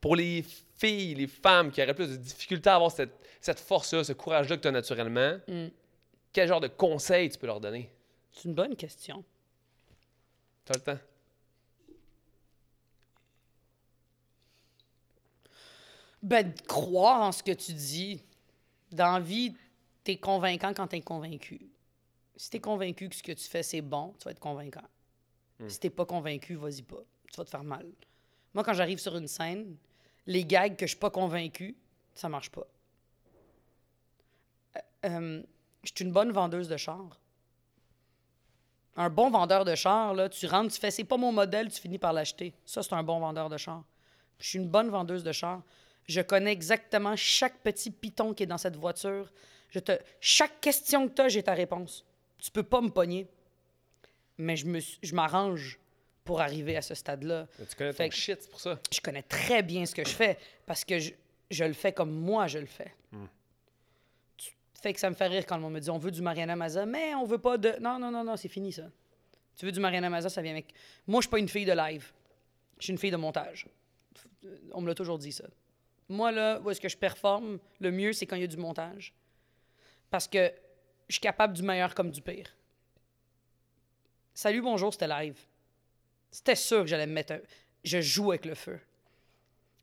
[0.00, 0.44] pour les
[0.76, 4.56] filles, les femmes qui auraient plus de difficultés à avoir cette, cette force-là, ce courage-là
[4.56, 5.66] que tu as naturellement, Mm.
[6.38, 7.90] Quel genre de conseils tu peux leur donner?
[8.30, 9.24] C'est une bonne question.
[10.64, 11.04] Tu as le temps?
[16.22, 18.22] Ben, de croire en ce que tu dis.
[18.92, 19.56] Dans la vie,
[20.04, 21.60] t'es convaincant quand t'es convaincu.
[22.36, 24.86] Si t'es convaincu que ce que tu fais, c'est bon, tu vas être convaincant.
[25.66, 27.02] Si t'es pas convaincu, vas-y pas.
[27.32, 27.84] Tu vas te faire mal.
[28.54, 29.76] Moi, quand j'arrive sur une scène,
[30.24, 31.76] les gags que je suis pas convaincu,
[32.14, 32.68] ça marche pas.
[34.76, 35.42] Euh, euh,
[35.88, 37.18] je suis une bonne vendeuse de chars.
[38.96, 41.80] Un bon vendeur de chars, là, tu rentres, tu fais c'est pas mon modèle, tu
[41.80, 42.52] finis par l'acheter.
[42.64, 43.84] Ça, c'est un bon vendeur de chars.
[44.40, 45.62] Je suis une bonne vendeuse de chars.
[46.06, 49.30] Je connais exactement chaque petit piton qui est dans cette voiture.
[49.70, 49.92] Je te...
[50.20, 52.04] Chaque question que tu as, j'ai ta réponse.
[52.38, 53.28] Tu peux pas me pogner.
[54.38, 55.78] Mais je m'arrange
[56.24, 57.46] pour arriver à ce stade-là.
[57.68, 58.78] Tu connais Fait ton que- shit, c'est pour ça.
[58.92, 61.12] Je connais très bien ce que je fais parce que je,
[61.50, 62.92] je le fais comme moi je le fais.
[63.10, 63.16] Tu-
[64.80, 66.54] Fait que ça me fait rire quand le monde me dit on veut du Mariana
[66.54, 67.74] Maza, mais on veut pas de.
[67.80, 68.84] Non, non, non, non, c'est fini ça.
[69.56, 70.72] Tu veux du Mariana Maza, ça vient avec.
[71.06, 72.12] Moi, je suis pas une fille de live.
[72.78, 73.66] Je suis une fille de montage.
[74.44, 75.44] F- On me l'a toujours dit ça.
[76.08, 78.56] Moi, là, où est-ce que je performe le mieux, c'est quand il y a du
[78.56, 79.12] montage.
[80.10, 80.52] Parce que
[81.08, 82.46] je suis capable du meilleur comme du pire.
[84.32, 85.38] Salut, bonjour, c'était live.
[86.30, 87.40] C'était sûr que j'allais me mettre un...
[87.84, 88.78] Je joue avec le feu.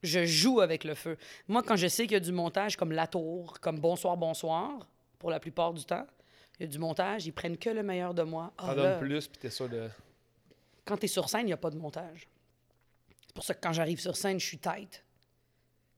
[0.06, 1.18] Je joue avec le feu.
[1.48, 4.88] Moi, quand je sais qu'il y a du montage comme La Tour, comme Bonsoir, Bonsoir,
[5.20, 6.06] pour la plupart du temps,
[6.60, 8.54] il y a du montage, ils prennent que le meilleur de moi.
[8.58, 9.90] Ah, T'en donnes plus, puis t'es sûr de.
[10.86, 12.28] quand tu es sur scène, il n'y a pas de montage.
[13.28, 15.04] C'est pour ça que quand j'arrive sur scène, je suis tight.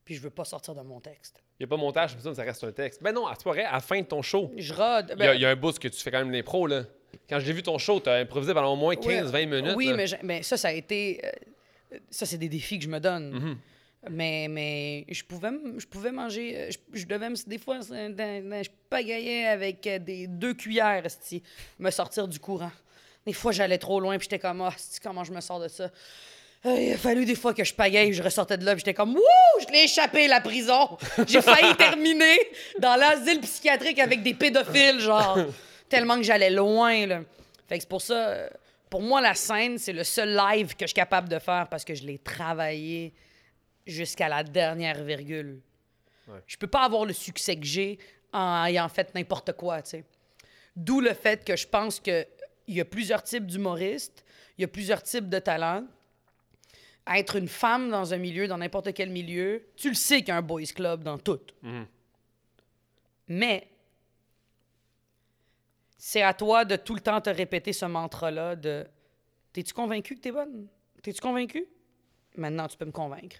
[0.06, 1.44] Puis je veux pas sortir de mon texte.
[1.60, 3.04] Il n'y a pas de montage, mais ça, ça reste un texte.
[3.04, 5.14] Ben non, c'est pas vrai, à la fin de ton show, Je rode.
[5.18, 6.84] il y, a- il y a un bout que tu fais quand même l'impro, là.
[7.30, 9.74] Quand j'ai vu ton show, t'as improvisé pendant au moins 15-20 minutes.
[9.76, 11.20] Oui, mais, mais ça, ça a été.
[11.26, 13.32] euh, ça, c'est des défis que je me donne.
[13.32, 13.58] Mhm.
[14.10, 16.58] Mais, mais je, pouvais, je pouvais manger.
[16.58, 20.54] euh, Je, je devais me- Des fois, dans- dans- je pagayais avec euh, des deux
[20.54, 21.04] cuillères,
[21.80, 22.72] me sortir du courant.
[23.26, 25.68] Des fois, j'allais trop loin, puis j'étais comme, ah, esti, comment je me sors de
[25.68, 25.90] ça?
[26.66, 28.94] Euh, il a fallu des fois que je pagaille, je ressortais de là, puis j'étais
[28.94, 29.22] comme, wouh,
[29.62, 30.98] je l'ai échappé, la prison.
[31.28, 32.38] J'ai failli terminer
[32.80, 35.38] dans l'asile psychiatrique avec des pédophiles, genre,
[35.90, 37.22] tellement que j'allais loin, là.
[37.70, 38.50] Fait que c'est pour ça, euh,
[38.90, 41.84] pour moi, la scène, c'est le seul live que je suis capable de faire parce
[41.84, 43.12] que je l'ai travaillé
[43.88, 45.62] jusqu'à la dernière virgule.
[46.28, 46.42] Ouais.
[46.46, 47.98] Je peux pas avoir le succès que j'ai
[48.34, 50.04] en ayant fait n'importe quoi, tu sais.
[50.76, 52.28] D'où le fait que je pense qu'il
[52.68, 54.24] y a plusieurs types d'humoristes,
[54.58, 55.86] il y a plusieurs types de talents.
[57.08, 60.32] Être une femme dans un milieu, dans n'importe quel milieu, tu le sais qu'il y
[60.32, 61.40] a un boys club dans tout.
[61.64, 61.88] Mhm.
[63.30, 63.68] Mais
[65.98, 68.86] c'est à toi de tout le temps te répéter ce mantra-là de
[69.58, 70.68] T'es-tu convaincu que t'es bonne?
[71.02, 71.66] T'es-tu convaincu?
[72.36, 73.38] Maintenant, tu peux me convaincre.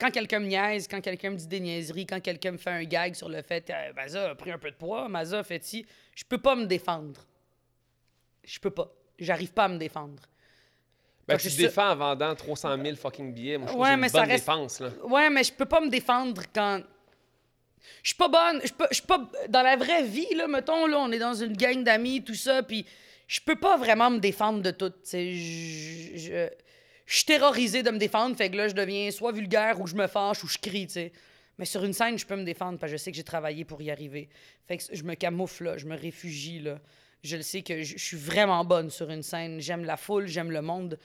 [0.00, 2.84] Quand quelqu'un me niaise, quand quelqu'un me dit des niaiseries, quand quelqu'un me fait un
[2.84, 5.62] gag sur le fait euh, Maza a pris un peu de poids, Maza a fait
[5.62, 5.84] ci,
[6.14, 7.20] je peux pas me défendre.
[8.44, 8.90] Je peux pas.
[9.18, 10.22] J'arrive pas à me défendre.
[11.28, 13.58] Ben, tu te défends en vendant 300 000 fucking billets.
[13.58, 14.88] Moi, je Ouais, mais une ça bonne reste- défense, là.
[15.04, 16.80] Ouais, mais je peux pas me défendre quand.
[18.02, 18.60] Je suis pas bonne.
[18.64, 19.30] Je peux- suis pas.
[19.48, 22.62] Dans la vraie vie, là, mettons, là, on est dans une gang d'amis, tout ça,
[22.62, 22.84] puis
[23.28, 24.90] je peux pas vraiment me défendre de tout.
[24.90, 25.32] tu sais.
[25.34, 26.48] Je
[27.10, 29.94] je- suis terrorisée de me défendre, fait que là, je deviens soit vulgaire ou je
[29.94, 31.12] me fâche ou je crie, tu sais.
[31.58, 33.64] Mais sur une scène, je peux me défendre parce que je sais que j'ai travaillé
[33.64, 34.28] pour y arriver.
[34.66, 36.80] Fait que je me camoufle, là, je me réfugie, là.
[37.22, 39.60] Je le sais que je suis vraiment bonne sur une scène.
[39.60, 40.98] J'aime la foule, j'aime le monde.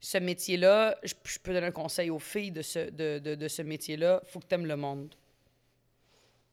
[0.00, 3.62] Ce métier-là, je, peux donner un conseil aux filles de ce, de, de- de ce
[3.62, 4.20] métier-là.
[4.26, 5.14] faut que tu aimes le monde.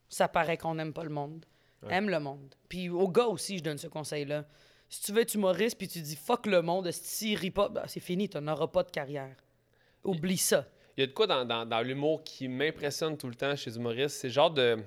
[0.10, 1.46] Ça paraît qu'on n'aime pas le monde.
[1.90, 2.56] Aime le monde.
[2.70, 4.46] Puis aux gars aussi, je donne ce conseil-là.
[4.90, 7.84] Si tu veux être humoriste puis tu dis fuck le monde, si rit pas, ben,
[7.88, 9.36] c'est fini, tu n'auras pas de carrière.
[10.04, 10.68] Oublie ça.
[10.98, 13.72] Il y a de quoi dans, dans- dans l'humour qui m'impressionne tout le temps chez
[13.72, 14.18] les humoristes.
[14.18, 14.76] C'est genre de.
[14.78, 14.84] Tu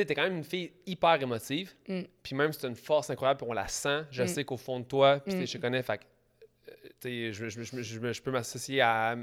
[0.00, 1.74] sais, t'es quand même une fille hyper émotive.
[1.88, 2.02] Mm.
[2.22, 4.04] Puis même, c'est une force incroyable, puis on la sent.
[4.10, 6.00] Je sais qu'au fond de toi, puis tu sais, je te connais, fait
[7.04, 9.16] euh, je, je- je- je- je- je peux m'associer à,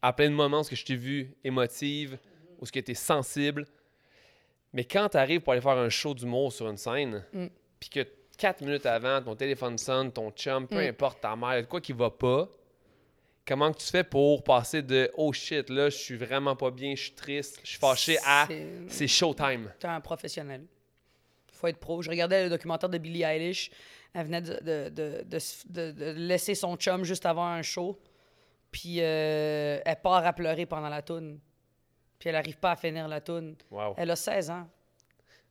[0.00, 2.16] à plein de moments où ce que je t'ai vu émotive,
[2.60, 3.66] où ce que t'es sensible.
[4.72, 7.46] Mais quand t'arrives pour aller faire un show d'humour sur une scène, Mm.
[7.80, 8.06] puis que
[8.40, 10.88] quatre minutes avant, ton téléphone sonne, ton chum, peu Mm.
[10.88, 12.48] importe ta mère, quoi qui va pas,
[13.46, 16.94] comment que tu fais pour passer de oh shit, là, je suis vraiment pas bien,
[16.94, 18.48] je suis triste, je suis fâché à
[18.88, 19.70] C'est- showtime.
[19.78, 20.64] T'es un professionnel.
[21.52, 22.00] Faut être pro.
[22.00, 23.70] Je regardais le documentaire de Billie Eilish.
[24.14, 27.98] Elle venait de, laisser son chum juste avant un show.
[28.72, 31.38] Puis euh, elle part à pleurer pendant la toune.
[32.18, 33.56] Puis elle arrive pas à finir la toune.
[33.70, 33.94] Wow.
[33.98, 34.68] Elle a 16 ans.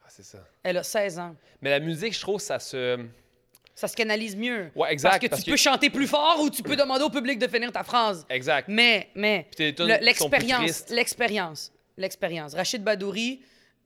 [0.09, 0.39] Ah, c'est ça.
[0.63, 1.35] Elle a 16 ans.
[1.61, 3.05] Mais la musique, je trouve, ça se.
[3.75, 4.71] Ça se canalise mieux.
[4.75, 5.11] Ouais, exact.
[5.11, 7.47] Parce que parce tu peux chanter plus fort ou tu peux demander au public de
[7.47, 8.25] finir ta phrase.
[8.27, 8.67] Exact.
[8.67, 9.47] Mais, mais,
[10.01, 12.55] l'expérience, l'expérience, l'expérience.
[12.55, 13.39] Rachid Badouri,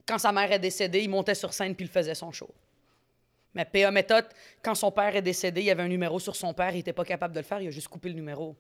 [0.07, 2.49] quand sa mère est décédée, il montait sur scène puis il faisait son show.
[3.53, 3.91] Mais P.A.
[3.91, 4.25] Méthode,
[4.63, 6.93] quand son père est décédé, il y avait un numéro sur son père, il n'était
[6.93, 8.55] pas capable de le faire, il a juste coupé le numéro.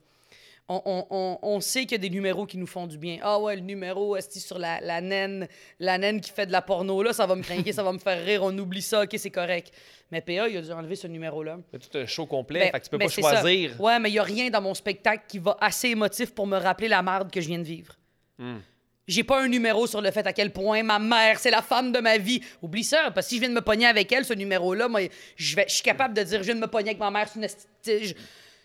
[0.69, 3.19] On, on- on- on sait qu'il y a des numéros qui nous font du bien.
[3.21, 5.47] Ah ouais, le numéro est sur la, la naine,
[5.79, 7.97] la naine qui fait de la porno, là, ça va me craquer, ça va me
[7.99, 9.73] faire rire, on oublie ça, ok, c'est correct.
[10.09, 11.57] Mais P.A., il a dû enlever ce numéro-là.
[11.73, 13.41] Y a tout un show complet, Ben, fait que tu peux ben, pas c'est ça.
[13.41, 13.81] choisir.
[13.81, 16.57] Ouais, mais il n'y a rien dans mon spectacle qui va assez émotif pour me
[16.57, 17.95] rappeler la merde que je viens de vivre.
[18.37, 18.59] Hmm.
[19.05, 21.91] J'ai pas un numéro sur le fait à quel point ma mère, c'est la femme
[21.91, 22.41] de ma vie.
[22.61, 25.01] Oublie ça, parce que si je viens de me pogner avec elle, ce numéro-là, moi,
[25.35, 27.27] je, vais, je suis capable de dire je viens de me pogner avec ma mère,
[27.27, 28.13] c'est une esti- je-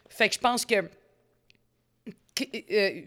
[0.08, 0.76] Fait que je pense que.
[2.70, 3.02] Euh,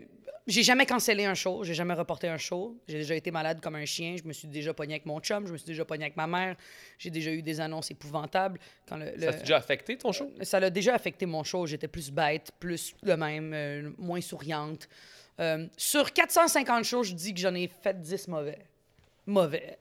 [0.47, 2.75] j'ai jamais cancellé un show, j'ai jamais reporté un show.
[2.87, 5.45] J'ai déjà été malade comme un chien, je me suis déjà pogné avec mon chum,
[5.47, 6.55] je me suis déjà pogné avec ma mère.
[6.97, 8.59] J'ai déjà eu des annonces épouvantables.
[8.87, 10.31] Quand le, Ça t'a déjà affecté ton show?
[10.41, 11.65] ça l'a déjà affecté mon show.
[11.67, 14.89] J'étais plus bête, plus de même, euh, moins souriante.
[15.39, 18.59] Euh, sur 450 shows, je dis que j'en ai fait 10 mauvais.
[19.25, 19.77] Mauvais.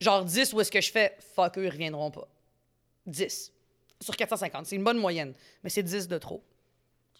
[0.00, 2.28] Genre 10 où est-ce que je fais fuck eux, ils reviendront pas.
[3.06, 3.52] 10.
[4.00, 4.66] Sur 450.
[4.66, 5.34] C'est une bonne moyenne.
[5.64, 6.42] Mais c'est 10 de trop.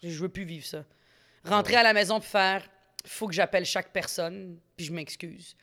[0.01, 0.85] Je veux plus vivre ça.
[1.43, 2.63] Rentrer à la maison puis faire
[3.05, 5.55] faut que j'appelle chaque personne puis je m'excuse.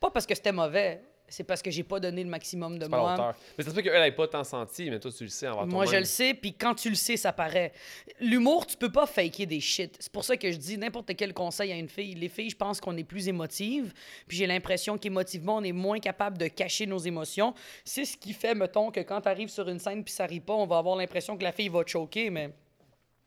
[0.00, 2.98] Pas parce que c'était mauvais, c'est parce que j'ai pas donné le maximum de pas
[2.98, 3.14] moi.
[3.14, 3.34] hauteur.
[3.56, 5.66] Mais ça se peut qu'elle n'ait pas tant senti, mais toi, tu le sais envers
[5.66, 7.72] Moi, je le sais, puis quand tu le sais, ça paraît.
[8.20, 9.96] L'humour, tu peux pas faker des shit.
[10.00, 12.14] C'est pour ça que je dis n'importe quel conseil à une fille.
[12.14, 13.92] Les filles, je pense qu'on est plus émotives,
[14.26, 17.54] puis j'ai l'impression qu'émotivement, on est moins capable de cacher nos émotions.
[17.84, 20.40] C'est ce qui fait, mettons, que quand tu arrives sur une scène puis ça rit
[20.40, 22.50] pas, on va avoir l'impression que la fille va te choquer, mais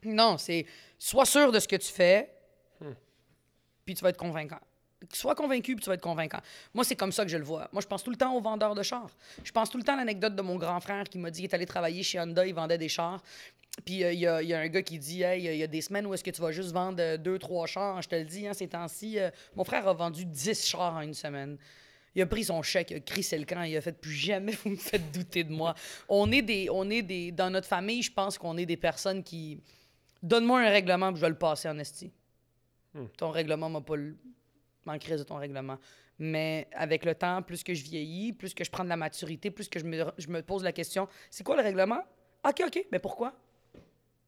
[0.04, 0.66] non, c'est
[0.98, 2.30] sois sûr de ce que tu fais,
[3.86, 4.60] puis tu vas être convaincant.
[5.12, 6.40] Sois convaincu, puis tu vas être convaincant.
[6.76, 7.68] Moi, c'est comme ça que je le vois.
[7.72, 9.10] Moi, je pense tout le temps aux vendeurs de chars.
[9.44, 11.50] Je pense tout le temps à l'anecdote de mon grand frère qui m'a dit qu'il
[11.50, 13.22] est allé travailler chez Honda, il vendait des chars.
[13.84, 15.64] Puis euh, il y, a, il y a un gars qui dit Hey, il y
[15.64, 18.02] a des semaines où est-ce que tu vas juste vendre euh, deux, trois chars.
[18.02, 19.18] Je te le dis, hein, ces temps-ci.
[19.18, 21.58] euh, mon frère a vendu 10 chars en une semaine.
[22.14, 24.52] Il a pris son chèque, il a crissé le camp, il a fait plus jamais
[24.64, 25.74] vous me faites douter de moi.
[26.10, 29.24] On est des, on est des, dans notre famille, je pense qu'on est des personnes
[29.24, 29.62] qui
[30.22, 32.12] donne-moi un règlement, puis je vais le passer en esti.
[33.18, 34.16] Ton règlement m'a pas le
[34.86, 35.78] m'en crise de ton règlement.
[36.20, 39.50] Mais avec le temps, plus que je vieillis, plus que je prends de la maturité,
[39.52, 42.00] plus que je me, je me pose la question, c'est quoi le règlement?
[42.48, 43.34] OK, OK, mais pourquoi?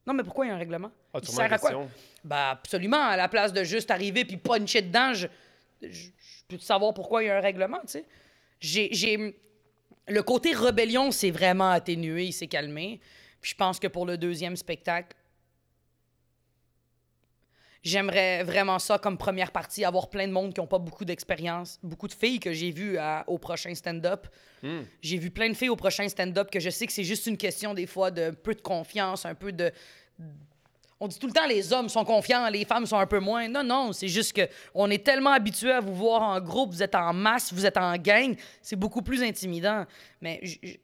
[0.06, 0.92] Non, mais pourquoi il y a un règlement?
[1.14, 1.70] Ah, Il sert à quoi?
[2.24, 5.28] Ben absolument, à la place de juste arriver puis puncher dedans, je,
[5.82, 6.10] je, je
[6.48, 8.06] peux savoir pourquoi il y a un règlement, tu sais.
[8.60, 9.36] J'ai, j'ai-
[10.08, 13.00] Le côté rébellion s'est vraiment atténué, il s'est calmé.
[13.42, 15.16] Puis je pense que pour le deuxième spectacle,
[17.84, 21.80] j'aimerais vraiment ça comme première partie, avoir plein de monde qui n'ont pas beaucoup d'expérience.
[21.84, 24.28] Beaucoup de filles que j'ai vues à- au prochain stand-up.
[24.64, 24.82] Hmm.
[25.02, 27.38] J'ai vu plein de filles au prochain stand-up que je sais que c'est juste une
[27.38, 29.72] question des fois de peu de confiance, un peu de.
[31.04, 33.50] On dit tout le temps les hommes sont confiants, les femmes sont un peu moins.
[33.50, 36.82] Non, non, c'est juste que on est tellement habitué à vous voir en groupe, vous
[36.82, 39.84] êtes en masse, vous êtes en gang, c'est beaucoup plus intimidant.
[40.22, 40.40] Mais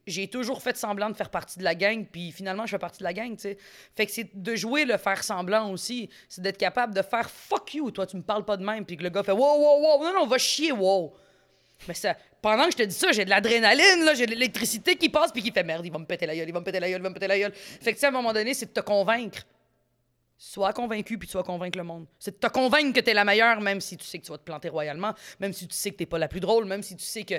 [0.05, 2.99] j'ai toujours fait semblant de faire partie de la gang, puis finalement je fais partie
[2.99, 3.57] de la gang, tu sais.
[3.95, 7.73] Fait que c'est de jouer le faire semblant aussi, c'est d'être capable de faire fuck
[7.75, 9.81] you, toi tu me parles pas de même, puis que le gars fait wow wow
[9.81, 11.13] wow, non non va chier wow.
[11.87, 11.93] Mais
[12.41, 15.31] pendant que je te dis ça, j'ai de l'adrénaline, là, j'ai de l'électricité qui passe
[15.31, 16.89] puis qui fait merde, il va me péter la gueule, il va me péter la
[16.89, 17.53] gueule, il va me péter la gueule.
[17.53, 19.45] Fait que, à un moment donné, c'est de te convaincre.
[20.41, 22.05] Sois convaincu puis tu vas convaincre le monde.
[22.17, 24.37] C'est de te convaincre que t'es la meilleure, même si tu sais que tu vas
[24.37, 26.95] te planter royalement, même si tu sais que t'es pas la plus drôle, même si
[26.95, 27.35] tu sais que.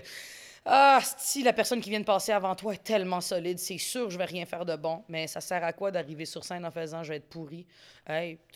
[0.66, 4.10] Ah, si la personne qui vient de passer avant toi est tellement solide, c'est sûr
[4.10, 5.02] je vais rien faire de bon.
[5.09, 7.66] Mais ça sert à quoi d'arriver sur scène en faisant je vais être pourri?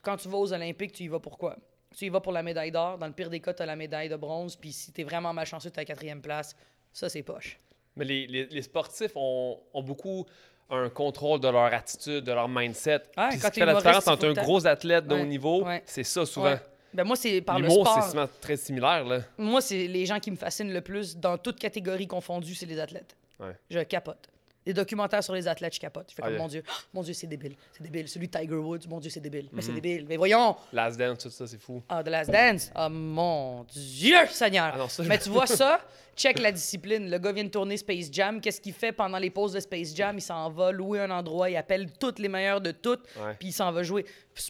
[0.02, 1.56] Quand tu vas aux Olympiques, tu y vas pourquoi?
[1.96, 2.98] Tu y vas pour la médaille d'or.
[2.98, 4.56] Dans le pire des cas, tu as la médaille de bronze.
[4.56, 6.54] Puis si tu es vraiment malchanceux, tu as la quatrième place.
[6.92, 7.58] Ça, c'est poche.
[7.96, 10.26] Mais les, les- les sportifs ont, ont beaucoup
[10.70, 13.02] un contrôle de leur attitude, de leur mindset.
[13.16, 15.64] Ouais, Puis quand ce qui fait la différence entre un gros athlète de haut niveau,
[15.64, 15.82] ouais.
[15.86, 16.46] c'est ça souvent.
[16.52, 16.60] Ouais.
[16.92, 18.10] Ben moi, c'est par le L'humour, c'est sport.
[18.10, 19.04] souvent très similaire.
[19.04, 19.18] Là.
[19.36, 22.78] Moi, c'est les gens qui me fascinent le plus, dans toutes catégories confondues, c'est les
[22.78, 23.16] athlètes.
[23.68, 24.28] Je capote.
[24.66, 26.06] Les documentaires sur les athlètes, je capote.
[26.10, 26.42] Je fais Ah, comme, yeah.
[26.42, 26.62] mon Dieu,
[26.92, 27.54] mon Dieu, c'est débile.
[27.72, 28.08] C'est débile.
[28.08, 29.48] Celui de Tiger Woods, mon Dieu, c'est débile.
[29.52, 29.80] Mais c'est Mhm.
[29.80, 30.06] débile.
[30.08, 31.82] Mais voyons, Last Dance, tout ça, c'est fou.
[31.88, 32.70] ah, The Last Dance.
[32.74, 34.72] Ah, mon Dieu, Seigneur.
[34.74, 35.80] Ah non, ça, je- Mais tu vois ça,
[36.16, 37.10] check la discipline.
[37.10, 38.40] Le gars vient de tourner Space Jam.
[38.40, 40.16] Qu'est-ce qu'il fait pendant les pauses de Space Jam?
[40.16, 43.34] Il s'en va louer un endroit, il appelle toutes les meilleurs de toutes, Ouais.
[43.38, 44.06] puis il s'en va jouer.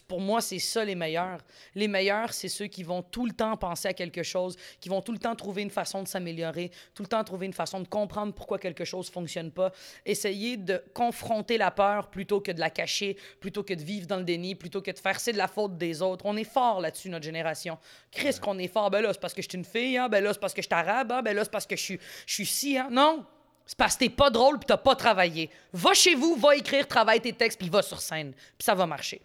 [0.07, 1.39] Pour moi, c'est ça les meilleurs.
[1.75, 5.01] Les meilleurs, c'est ceux qui vont tout le temps penser à quelque chose, qui vont
[5.01, 7.87] tout le temps trouver une façon de s'améliorer, tout le temps trouver une façon de
[7.87, 9.71] comprendre pourquoi quelque chose fonctionne pas.
[10.05, 14.17] Essayer de confronter la peur plutôt que de la cacher, plutôt que de vivre dans
[14.17, 16.25] le déni, plutôt que de faire c'est de la faute des autres.
[16.27, 17.77] On est fort là-dessus, notre génération.
[18.11, 18.91] Chris, qu'on est fort.
[18.91, 20.07] Ben là, c'est parce que je suis une fille, hein?
[20.07, 21.21] ben là, c'est parce que je suis arabe, hein?
[21.23, 22.77] ben là, c'est parce que je suis, je suis ci.
[22.77, 22.89] Hein?
[22.91, 23.25] Non!
[23.65, 25.49] C'est parce que t'es pas drôle puis t'as pas travaillé.
[25.73, 28.31] Va chez vous, va écrire, travaille tes textes puis va sur scène.
[28.31, 29.21] Puis ça va marcher.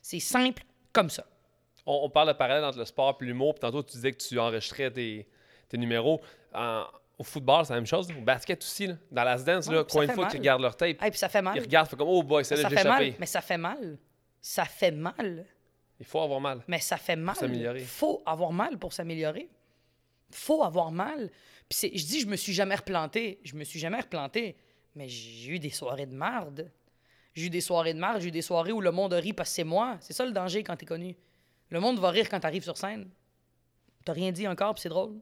[0.00, 1.24] C'est simple comme ça.
[1.84, 3.54] On, on parle de parallèle entre le sport et l'humour.
[3.54, 5.26] Puis tantôt, tu disais que tu enregistrais tes,
[5.68, 6.20] tes numéros.
[6.54, 6.84] En-
[7.18, 8.08] au football, c'est la même chose.
[8.10, 8.86] Au basket aussi.
[8.88, 8.96] Là.
[9.10, 11.28] Dans la dance, Ouais, là, combien de fois qu'ils regardent leur tape, Et puis ça
[11.28, 11.56] fait mal.
[11.56, 12.78] ils regardent, fait comme Oh boy, celle-là, mal.
[12.78, 13.16] échappé.
[13.18, 13.98] Mais ça fait mal.
[14.40, 15.46] Ça fait mal.
[16.00, 16.62] Il faut avoir mal.
[16.66, 17.36] Mais ça fait mal.
[17.36, 17.80] s'améliorer.
[17.80, 19.48] faut avoir mal pour s'améliorer.
[20.30, 21.30] faut avoir mal.
[21.68, 23.40] Puis je dis, je me suis jamais replanté.
[23.44, 24.56] Je me suis jamais replanté.
[24.96, 26.70] Mais j'ai eu des soirées de marde.
[27.32, 28.20] J'ai eu des soirées de marde.
[28.20, 29.96] J'ai eu des soirées où le monde rit parce que c'est moi.
[30.00, 31.16] C'est ça le danger quand t'es connu.
[31.70, 33.08] Le monde va rire quand t'arrives sur scène.
[34.04, 35.18] T'as rien dit encore, puis c'est drôle.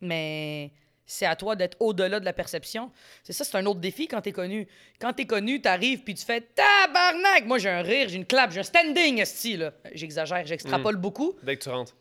[0.00, 0.72] Mais
[1.06, 2.90] c'est à toi d'être au-delà de la perception.
[3.22, 4.66] C'est ça, c'est un autre défi quand t'es connu.
[5.00, 7.46] Quand t'es connu, t'arrives puis tu fais tabarnak.
[7.46, 9.60] Moi, j'ai un rire, j'ai une clap, j'ai un standing, style.
[9.60, 9.72] là.
[9.92, 11.34] J'exagère, j'extrapole beaucoup.
[11.42, 11.94] Dès que tu rentres.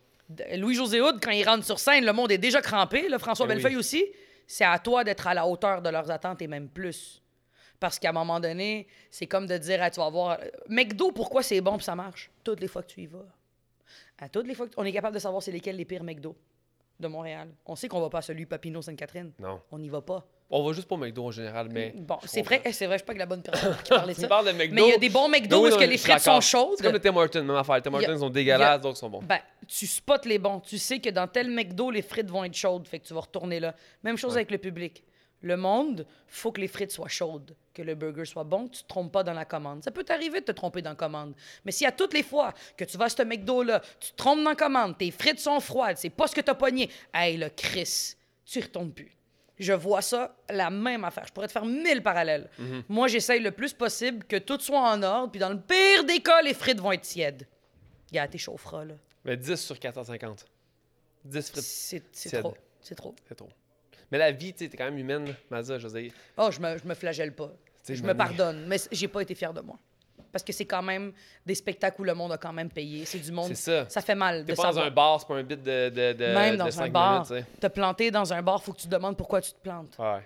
[0.55, 3.07] Louis-José Hood, quand il rentre sur scène, le monde est déjà crampé.
[3.07, 3.55] Là, François Eh oui.
[3.55, 4.05] Bellefeuille aussi.
[4.47, 7.22] C'est à toi d'être à la hauteur de leurs attentes et même plus.
[7.80, 10.39] Parce qu'à un moment donné, c'est comme de dire, ah, tu vas voir.
[10.67, 12.31] McDo, pourquoi c'est bon puis ça marche?
[12.43, 13.26] Toutes les fois que tu y vas.
[14.17, 16.35] À toutes les fois que on est capable de savoir c'est lesquels les pires McDo
[16.99, 17.49] de Montréal.
[17.65, 19.31] On sait qu'on va pas à celui Papineau Sainte-Catherine.
[19.39, 19.59] Non.
[19.72, 20.26] On n'y va pas.
[20.49, 21.93] On va juste pour McDo en général, mais.
[21.95, 24.13] Bon, je c'est vrai, c'est vrai, je suis pas que la bonne personne qui parler
[24.13, 24.27] de ça.
[24.27, 24.76] parles de McDo.
[24.76, 26.76] Mais il y a des bons McDo Ben où est-ce que les frites sont chaudes?
[26.77, 27.81] C'est comme le Tim Hortons, même affaire.
[27.81, 29.23] Tim Hortons sont il y dégueulasses, donc ils sont bons.
[29.23, 30.59] Ben, tu spots les bons.
[30.59, 33.22] Tu sais que dans tel McDo, les frites vont être chaudes, fait que tu vas
[33.22, 33.73] retourner là.
[34.03, 35.03] Même chose avec le public.
[35.45, 38.81] Le monde, faut que les frites soient chaudes, que le burger soit bon, que tu
[38.81, 39.84] te trompes pas dans la commande.
[39.84, 41.35] Ça peut t'arriver de te tromper dans la commande.
[41.63, 44.39] Mais si à toutes les fois que tu vas à ce McDo-là, tu te trompes
[44.43, 47.49] dans la commande, tes frites sont froides, c'est pas ce que t'as pogné, hey, le
[47.49, 49.11] Chris, tu y retournes plus.
[49.59, 51.27] Je vois ça, la même affaire.
[51.27, 52.49] Je pourrais te faire mille parallèles.
[52.89, 56.22] Moi, j'essaye le plus possible que tout soit en ordre, puis dans le pire des
[56.22, 57.47] cas, les frites vont être tièdes.
[58.09, 58.95] Regarde, t'échaufferas, là.
[59.23, 60.43] Mais 10 sur 450.
[61.23, 62.55] 10 frites, C'est trop.
[62.81, 63.15] C'est trop.
[63.30, 63.49] c'est trop.
[64.16, 66.14] Mais la vie, tu sais, t'es quand même humaine, Mazda, je veux dire.
[66.38, 67.52] Oh, je me, je me flagelle pas.
[67.86, 69.78] Je me pardonne, mais j'ai pas été fier de moi.
[70.32, 71.12] Parce que c'est quand même
[71.46, 73.04] des spectacles où le monde a quand même payé.
[73.04, 73.54] C'est du monde.
[73.54, 74.02] C'est ça.
[74.02, 76.54] fait mal T'es pas dans un bar, c'est pas un bit de, de, de, Même
[76.54, 77.30] de dans un 5 bar.
[77.30, 79.98] minutes, Te planter dans un bar, faut que tu te demandes pourquoi tu te plantes.
[80.00, 80.24] Ouais.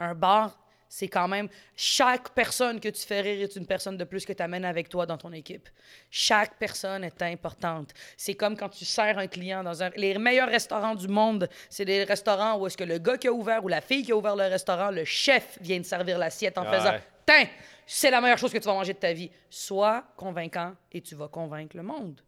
[0.00, 0.58] Un bar,
[0.92, 1.48] c'est quand même.
[1.76, 4.88] Chaque personne que tu fais rire est une personne de plus que tu amènes avec
[4.88, 5.68] toi dans ton équipe.
[6.10, 7.90] Chaque personne est importante.
[8.16, 9.90] C'est comme quand tu sers un client dans un.
[9.96, 13.32] Les meilleurs restaurants du monde, c'est des restaurants où est-ce que le gars qui a
[13.32, 16.58] ouvert ou la fille qui a ouvert le restaurant, le chef vient de servir l'assiette
[16.58, 16.76] en Ouais.
[16.76, 16.94] faisant
[17.24, 17.46] Tiens,
[17.86, 19.30] c'est la meilleure chose que tu vas manger de ta vie.
[19.48, 22.20] Sois convaincant et tu vas convaincre le monde.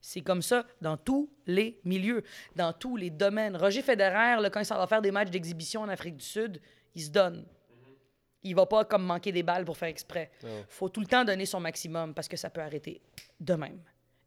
[0.00, 2.24] C'est comme ça dans tous les milieux,
[2.56, 3.56] dans tous les domaines.
[3.56, 6.60] Roger Federer, là, quand il s'en va faire des matchs d'exhibition en Afrique du Sud,
[6.96, 7.46] il se donne.
[8.44, 10.30] Il va pas comme manquer des balles pour faire exprès.
[10.42, 10.64] Non.
[10.68, 13.00] faut tout le temps donner son maximum parce que ça peut arrêter
[13.40, 13.80] de même.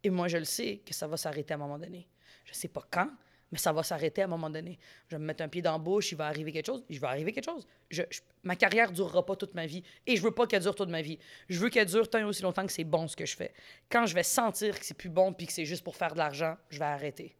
[0.03, 2.07] Et moi, je le sais que ça va s'arrêter à un moment donné.
[2.43, 3.09] Je sais pas quand,
[3.51, 4.79] mais ça va s'arrêter à un moment donné.
[5.07, 6.99] Je vais me mettre un pied dans la bouche, il va arriver quelque chose, il
[6.99, 7.65] va arriver quelque chose.
[7.89, 10.75] Je, je- ma carrière durera pas toute ma vie et je veux pas qu'elle dure
[10.75, 11.19] toute ma vie.
[11.49, 13.53] Je veux qu'elle dure tant et aussi longtemps que c'est bon ce que je fais.
[13.89, 16.17] Quand je vais sentir que c'est plus bon puis que c'est juste pour faire de
[16.17, 17.35] l'argent, je vais arrêter.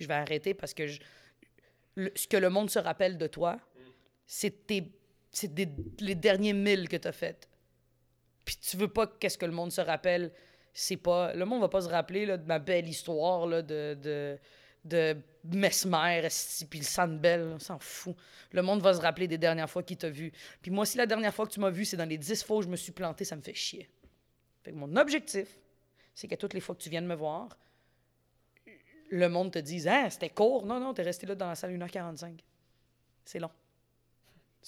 [0.00, 1.00] Je vais arrêter parce que je-
[1.96, 3.58] le- ce que le monde se rappelle de toi,
[4.26, 4.90] c'est tes-
[5.36, 5.52] c'est
[6.00, 7.46] les derniers milles que tu as fait.
[8.44, 10.32] Puis tu veux pas qu'est-ce que le monde se rappelle.
[10.72, 11.34] C'est pas.
[11.34, 14.38] Le monde va pas se rappeler de ma belle histoire là, de, de,
[14.84, 16.26] de Mesmer,
[16.70, 18.16] puis le Sandbell, on s'en fout.
[18.52, 20.32] Le monde va se rappeler des dernières fois qu'il t'a vu.
[20.62, 22.58] Puis moi, si la dernière fois que tu m'as vu, c'est dans les 10 fois
[22.58, 23.90] où je me suis planté, ça me fait chier.
[24.62, 25.58] Fait mon objectif,
[26.14, 27.58] c'est que toutes les fois que tu viennes me voir,
[29.10, 30.64] le monde te dise Ah, c'était court.
[30.64, 32.38] Non, non, t'es resté là dans la salle 1h45.
[33.24, 33.50] C'est long.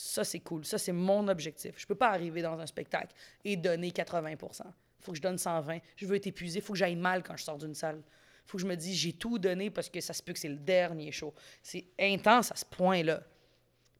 [0.00, 0.64] Ça, c'est cool.
[0.64, 1.74] Ça, c'est mon objectif.
[1.76, 3.14] Je peux pas arriver dans un spectacle
[3.44, 4.62] et donner 80%
[5.00, 5.78] faut que je donne 120.
[5.96, 6.60] Je veux être épuisé.
[6.60, 8.00] faut que j'aille mal quand je sors d'une salle.
[8.46, 10.48] faut que je me dise j'ai tout donné parce que ça se peut que c'est
[10.48, 11.34] le dernier show.
[11.62, 13.22] C'est intense à ce point-là.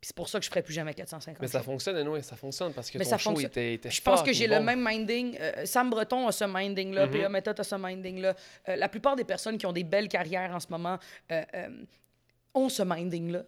[0.01, 1.65] Puis c'est pour ça que je ferai plus jamais 450 Mais ça shows.
[1.65, 4.33] fonctionne, anyway, ça fonctionne parce que Mais ton ça show était, était Je pense que
[4.33, 5.37] j'ai le même minding.
[5.41, 7.09] Euh, Sam Breton a ce minding-là.
[7.09, 7.29] P.A.
[7.29, 8.37] Method a ce minding-là.
[8.69, 10.99] Euh, la plupart des personnes qui ont des belles carrières en ce moment
[11.33, 11.85] euh, euh,
[12.55, 13.45] ont ce minding-là.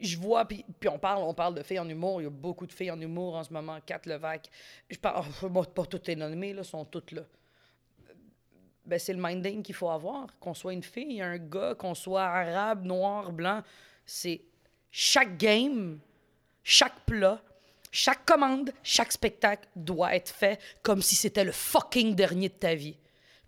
[0.00, 2.20] Je vois, puis on parle, on parle de filles en humour.
[2.20, 3.78] Il y a beaucoup de filles en humour en ce moment.
[3.84, 4.48] Kat Levac.
[4.88, 7.22] Je parle, oh, pas toutes les là, sont toutes là.
[8.86, 10.26] Ben, c'est le minding qu'il faut avoir.
[10.40, 13.62] Qu'on soit une fille, un gars, qu'on soit arabe, noir, blanc.
[14.06, 14.40] C'est
[14.90, 15.98] chaque game,
[16.64, 17.42] chaque plat,
[17.92, 22.74] chaque commande, chaque spectacle doit être fait comme si c'était le fucking dernier de ta
[22.74, 22.96] vie.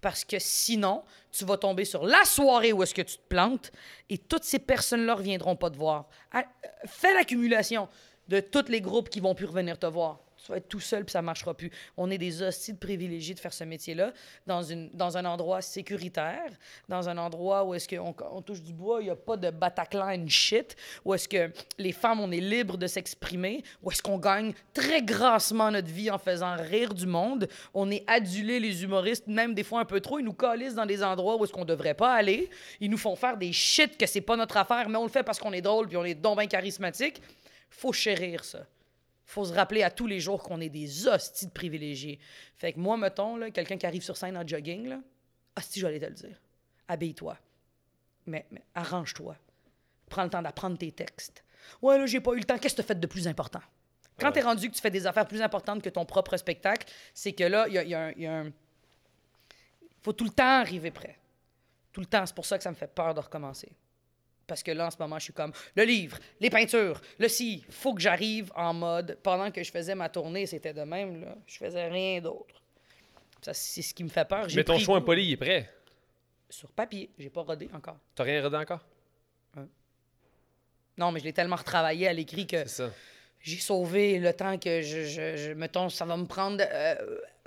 [0.00, 3.70] Parce que sinon, tu vas tomber sur la soirée où est-ce que tu te plantes
[4.08, 6.08] et toutes ces personnes-là reviendront pas te voir.
[6.32, 7.88] Ah, euh, Fais l'accumulation
[8.28, 10.20] de tous les groupes qui vont plus revenir te voir.
[10.56, 11.70] Être tout seul puis ça marchera plus.
[11.96, 14.12] On est des hosties de privilégiés de faire ce métier-là
[14.46, 14.62] dans,
[14.92, 16.50] dans un endroit sécuritaire,
[16.88, 19.50] dans un endroit où est-ce qu'on on touche du bois, il n'y a pas de
[19.50, 24.02] Bataclan and shit, où est-ce que les femmes, on est libres de s'exprimer, où est-ce
[24.02, 27.48] qu'on gagne très grassement notre vie en faisant rire du monde.
[27.74, 30.18] On est adulés, les humoristes, même des fois un peu trop.
[30.18, 32.50] Ils nous calissent dans des endroits où est-ce qu'on devrait pas aller.
[32.80, 35.22] Ils nous font faire des shit que c'est pas notre affaire, mais on le fait
[35.22, 37.20] parce qu'on est drôle puis on est donc bien charismatique.
[37.70, 38.60] Faut chérir ça
[39.30, 42.18] faut se rappeler à tous les jours qu'on est des hosties de privilégiés.
[42.56, 45.00] Fait que moi, mettons, quelqu'un qui arrive sur scène en jogging, là,
[45.56, 46.40] hostie, vais aller te le dire.
[46.88, 47.38] Habille-toi.
[48.26, 49.36] Mais, mais arrange-toi.
[50.08, 51.44] Prends le temps d'apprendre tes textes.
[51.80, 52.58] Ouais, là, j'ai pas eu le temps.
[52.58, 53.60] Qu'est-ce que tu as fait de plus important?
[54.18, 54.32] Quand Ouais.
[54.32, 57.44] t'es rendu que tu fais des affaires plus importantes que ton propre spectacle, c'est que
[57.44, 58.52] là, il y a, il y a un- il y a un...
[60.02, 61.16] faut tout le temps arriver prêt.
[61.92, 62.26] Tout le temps.
[62.26, 63.70] C'est pour ça que ça me fait peur de recommencer.
[64.50, 67.64] Parce que là, en ce moment, je suis comme le livre, les peintures, le si.
[67.70, 69.16] faut que j'arrive en mode.
[69.22, 71.36] Pendant que je faisais ma tournée, c'était de même, là.
[71.46, 72.56] Je faisais rien d'autre.
[73.40, 74.48] Ça, c'est ce qui me fait peur.
[74.48, 75.72] J'ai Mais ton pris goût- impoli, il est prêt.
[76.48, 77.08] Sur papier.
[77.16, 77.96] J'ai pas rodé encore.
[78.16, 78.80] T'as rien redé encore?
[80.98, 82.90] Non, mais je l'ai tellement retravaillé à l'écrit que C'est ça.
[83.40, 86.58] j'ai sauvé le temps que je, je, je- mettons, ça va me prendre.
[86.60, 86.94] euh,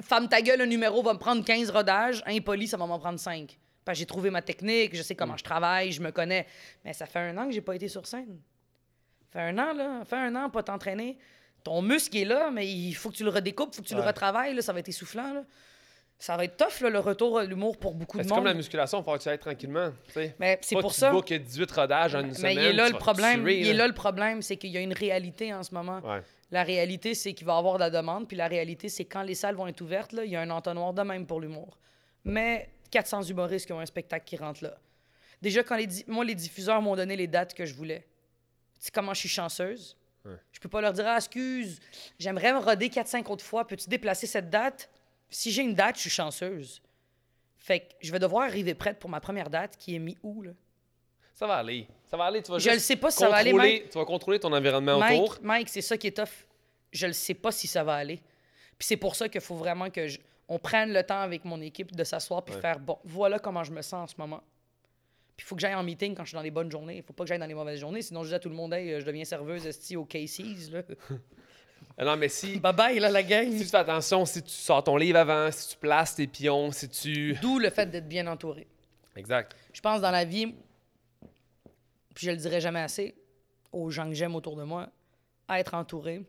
[0.01, 2.23] Femme ta gueule, un numéro va me prendre 15 rodages.
[2.25, 3.59] Impoli, ça va m'en prendre 5.
[3.91, 5.17] J'ai trouvé ma technique, je sais Mm.
[5.17, 6.47] comment je travaille, je me connais.
[6.85, 8.39] Mais ça fait un an que j'ai pas été sur scène.
[9.33, 9.99] Ça fait un an, là.
[9.99, 11.17] Ça fait un an, pas t'entraîner.
[11.63, 13.95] Ton muscle est là, mais il faut que tu le redécoupes, il faut que tu
[13.95, 14.61] le retravailles, là.
[14.61, 15.43] Ça va être essoufflant, là.
[16.19, 18.45] Ça va être tough, là, le retour à l'humour pour beaucoup Mais de C'est comme
[18.45, 18.57] la monde.
[18.57, 19.89] musculation, il faut que tu ailles tranquillement.
[20.13, 20.19] tu.
[20.39, 21.11] Mais c'est pour tu ça.
[21.11, 22.57] bookes 18 rodages en une Mais semaine.
[22.59, 23.43] il est là tu le problème.
[23.43, 25.99] tuer, il est là le problème, c'est qu'il y a une réalité en ce moment.
[26.01, 26.21] Ouais.
[26.51, 29.23] La réalité, c'est qu'il va y avoir de la demande, puis la réalité, c'est quand
[29.23, 31.77] les salles vont être ouvertes, là, il y a un entonnoir de même pour l'humour.
[32.23, 34.75] Mais 400 humoristes qui ont un spectacle qui rentre là.
[35.41, 38.05] Déjà, quand les moi, les diffuseurs m'ont donné les dates que je voulais.
[38.79, 39.97] Tu sais comment je suis chanceuse?
[40.25, 40.35] Ouais.
[40.51, 41.79] Je peux pas leur dire, ah, excuse,
[42.19, 44.89] j'aimerais me roder 4-5 autres fois, peux-tu déplacer cette date?
[45.29, 46.81] Si j'ai une date, je suis chanceuse.
[47.57, 50.43] Fait que je vais devoir arriver prête pour ma première date, qui est mi-août.
[50.43, 50.51] là.
[51.33, 51.87] Ça va aller.
[52.09, 52.43] Ça va aller.
[52.43, 53.89] Tu vas Je juste le sais pas si ça va aller, Mike.
[53.89, 55.37] Tu vas contrôler ton environnement Mike, autour.
[55.41, 56.45] Mike, c'est ça qui est tough.
[56.91, 58.17] Je ne sais pas si ça va aller.
[58.77, 61.59] Puis c'est pour ça qu'il faut vraiment que je- on prenne le temps avec mon
[61.61, 62.61] équipe de s'asseoir puis Ouais.
[62.61, 64.41] faire bon, voilà comment je me sens en ce moment.
[65.35, 66.97] Puis il faut que j'aille en meeting quand je suis dans les bonnes journées.
[66.97, 68.55] Il faut pas que j'aille dans les mauvaises journées, sinon je dis à tout le
[68.55, 70.69] monde, hey, euh, je deviens serveuse esti au Casey's.
[70.71, 70.81] Là.
[71.97, 73.51] Ah Non, mais si, bye bye, là, la gang.
[73.51, 76.71] si tu fais attention, si tu sors ton livre avant, si tu places tes pions,
[76.71, 77.33] si tu.
[77.41, 78.67] D'où le fait d'être bien entouré.
[79.15, 79.55] Exact.
[79.73, 80.55] Je pense dans la vie,
[82.15, 83.13] puis je le dirai jamais assez,
[83.71, 84.89] aux gens que j'aime autour de moi,
[85.49, 86.23] être entouré.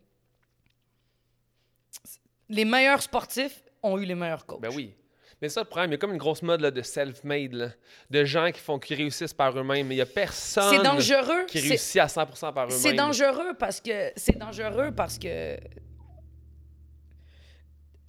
[2.50, 4.60] Les meilleurs sportifs ont eu les meilleurs coachs.
[4.60, 4.94] Ben oui.
[5.40, 7.76] Mais ça, le problème, il y a comme une grosse mode là, de self-made,
[8.10, 11.44] de gens qui font qui réussissent par eux-mêmes, mais il y a personne dangereux.
[11.46, 12.78] qui réussit à 100% par eux-mêmes.
[12.78, 15.58] C'est dangereux parce que c'est dangereux parce que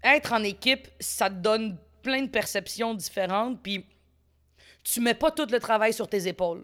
[0.03, 3.85] être en équipe, ça te donne plein de perceptions différentes puis
[4.83, 6.63] tu mets pas tout le travail sur tes épaules.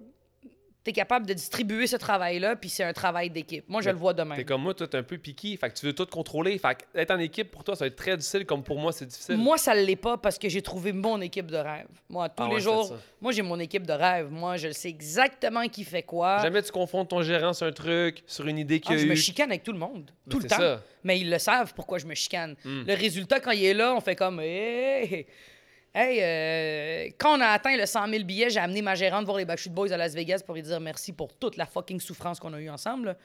[0.84, 3.64] Tu es capable de distribuer ce travail-là puis c'est un travail d'équipe.
[3.70, 4.36] Moi, je Mais le vois demain.
[4.36, 6.58] T'es comme moi, toi, t'es un peu piqué, fait que tu veux tout contrôler.
[6.58, 8.92] Fait que être en équipe, pour toi, ça va être très difficile, comme pour moi,
[8.92, 9.38] c'est difficile.
[9.38, 11.86] Moi, ça l'est pas parce que j'ai trouvé mon équipe de rêve.
[12.10, 14.32] Moi, tous Ah les ouais, jours, moi, j'ai mon équipe de rêve.
[14.32, 16.40] Moi, je sais exactement qui fait quoi.
[16.42, 19.14] Jamais tu confonds ton gérant sur un truc, sur une idée qu'il Ah, je me
[19.16, 20.10] chicane avec tout le monde.
[20.30, 20.58] Tout le temps.
[20.58, 20.82] ça.
[21.04, 22.56] Mais ils le savent pourquoi je me chicane.
[22.66, 22.84] Hmm.
[22.88, 24.40] Le résultat, quand il est là, on fait comme.
[24.40, 25.28] Hey!
[25.94, 29.38] Hey, euh, quand on a atteint le 100 000 billets, j'ai amené ma gérante voir
[29.38, 32.40] les Backstreet Boys à Las Vegas pour lui dire merci pour toute la fucking souffrance
[32.40, 33.08] qu'on a eue ensemble.
[33.08, 33.16] là.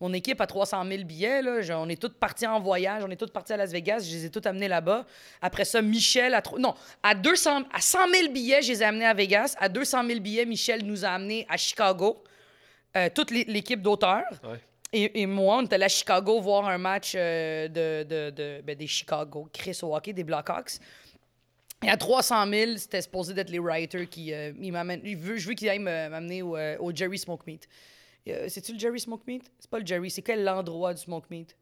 [0.00, 1.42] Mon équipe a 300 000 billets.
[1.42, 3.04] Là, je- on est tous partis en voyage.
[3.06, 4.00] On est tous partis à Las Vegas.
[4.08, 5.04] Je les ai tous amenés là-bas.
[5.42, 6.40] Après ça, Michel a...
[6.40, 7.64] tro- Non, à, 200...
[7.72, 9.54] à 100 000 billets, je les ai amenés à Vegas.
[9.60, 12.24] À 200 000 billets, Michel nous a amenés à Chicago.
[12.96, 14.24] Euh, toute l'é- l'équipe d'auteurs.
[14.42, 14.58] Ouais.
[14.92, 18.60] Et, et moi, on était allé à Chicago voir un match euh, de, de- de-
[18.64, 20.78] ben, des Chicago, Chris au hockey, des Blackhawks.
[21.82, 24.32] Et à 300 000, c'était supposé d'être les writers qui.
[24.34, 27.18] euh, il m'amène- il veut, je veux qu'il aille me- m'amener au, euh, au Jerry
[27.18, 27.66] Smoke Meat.
[28.28, 29.50] Euh, C'est-tu le Jerry Smoke Meat?
[29.58, 30.10] C'est pas le Jerry.
[30.10, 31.56] C'est quel l'endroit du Smoke Meat?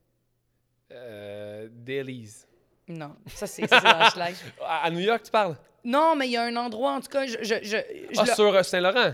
[0.90, 2.44] Euh, Dailies.
[2.88, 4.34] Non, ça c'est Schlag.
[4.62, 5.56] À, à New York, tu parles?
[5.84, 7.76] Non, mais il y a un endroit, en tout cas, je, je, je-
[8.12, 9.12] je Ah, le- sur euh, Saint-Laurent?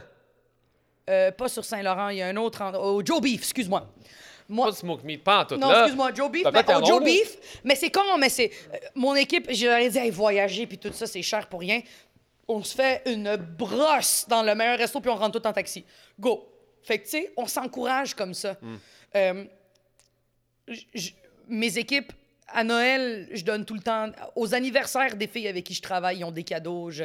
[1.10, 2.92] euh, pas sur Saint-Laurent, il y a un autre endroit.
[2.92, 3.92] Au Joe Beef, excuse-moi.
[4.48, 5.56] Moi, Pas de smoke meat, pas en tout.
[5.56, 5.80] Non, là.
[5.82, 6.44] excuse-moi, Joe Beef.
[6.52, 7.02] Mais, oh, Joe.
[7.04, 8.50] Beef, mais c'est con, mais c'est.
[8.72, 11.80] euh, mon équipe, ai dit, hey, voyager, puis tout ça, c'est cher pour rien.
[12.46, 15.84] On se fait une brosse dans le meilleur resto, puis on rentre tout en taxi.
[16.20, 16.46] Go.
[16.82, 18.56] Fait que, tu sais, on s'encourage comme ça.
[18.60, 18.76] Hmm.
[19.16, 19.44] Euh,
[20.68, 21.14] j- j-
[21.48, 22.12] mes équipes,
[22.48, 24.10] à Noël, je donne tout le temps.
[24.36, 26.90] Aux anniversaires des filles avec qui je travaille, ils ont des cadeaux.
[26.90, 27.04] je-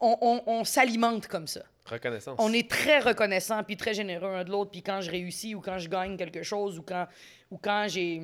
[0.00, 1.62] On, on- on s'alimente comme ça.
[1.86, 2.36] Reconnaissance.
[2.40, 4.70] On est très reconnaissant puis très généreux un de l'autre.
[4.72, 7.06] Puis quand je réussis ou quand je gagne quelque chose ou quand,
[7.50, 8.22] ou quand j'ai.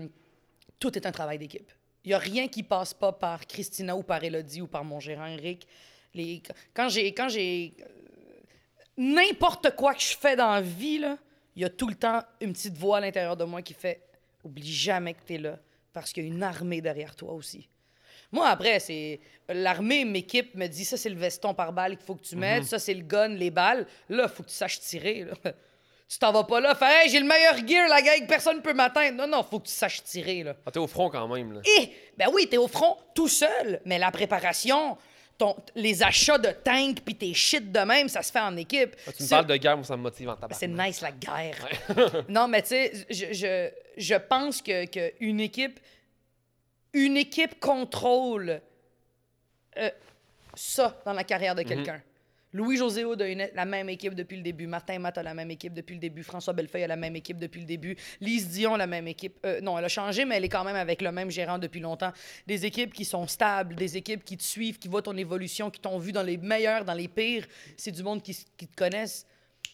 [0.78, 1.70] Tout est un travail d'équipe.
[2.04, 4.98] Il n'y a rien qui passe pas par Christina ou par Elodie ou par mon
[4.98, 5.66] gérant Eric.
[6.14, 6.42] Les...
[6.74, 7.14] Quand j'ai.
[7.14, 7.74] Quand j'ai.
[8.96, 11.02] N'importe quoi que je fais dans la vie,
[11.56, 14.02] il y a tout le temps une petite voix à l'intérieur de moi qui fait
[14.44, 15.58] Oublie jamais que tu es là
[15.92, 17.68] parce qu'il y a une armée derrière toi aussi.
[18.32, 19.20] Moi, après, c'est.
[19.48, 22.64] L'armée m'équipe, me dit ça, c'est le veston par balle qu'il faut que tu mettes,
[22.64, 23.86] ça, c'est le gun, les balles.
[24.08, 25.24] Là, il faut que tu saches tirer.
[25.24, 25.52] là.
[26.12, 28.60] Tu t'en vas pas là, fais, hey, j'ai le meilleur gear, la gang, personne ne
[28.60, 29.16] peut m'atteindre.
[29.16, 30.42] Non, non, faut que tu saches tirer.
[30.42, 30.54] Là.
[30.66, 31.54] Ah, t'es au front quand même.
[31.54, 31.60] Là.
[31.64, 34.98] Et, ben oui, t'es au front tout seul, mais la préparation,
[35.38, 38.94] ton, les achats de tanks puis tes shit de même, ça se fait en équipe.
[39.06, 40.54] Ah, tu me parles de guerre, moi, ça me motive en tabac.
[40.54, 41.56] c'est nice la guerre.
[42.28, 45.80] non, mais tu sais, je, je, je pense que, que une équipe,
[46.92, 48.60] une équipe contrôle
[49.78, 49.90] euh,
[50.54, 52.02] ça dans la carrière de quelqu'un.
[52.54, 54.66] Louis-José Houd a une- la même équipe depuis le début.
[54.66, 56.22] Martin Matt a la même équipe depuis le début.
[56.22, 57.96] François Bellefeuille a la même équipe depuis le début.
[58.20, 59.38] Lise Dion a la même équipe.
[59.46, 61.80] Euh, non, elle a changé, mais elle est quand même avec le même gérant depuis
[61.80, 62.12] longtemps.
[62.46, 65.80] Des équipes qui sont stables, des équipes qui te suivent, qui voient ton évolution, qui
[65.80, 67.46] t'ont vu dans les meilleurs, dans les pires.
[67.78, 69.26] C'est du monde qui, te connaissent.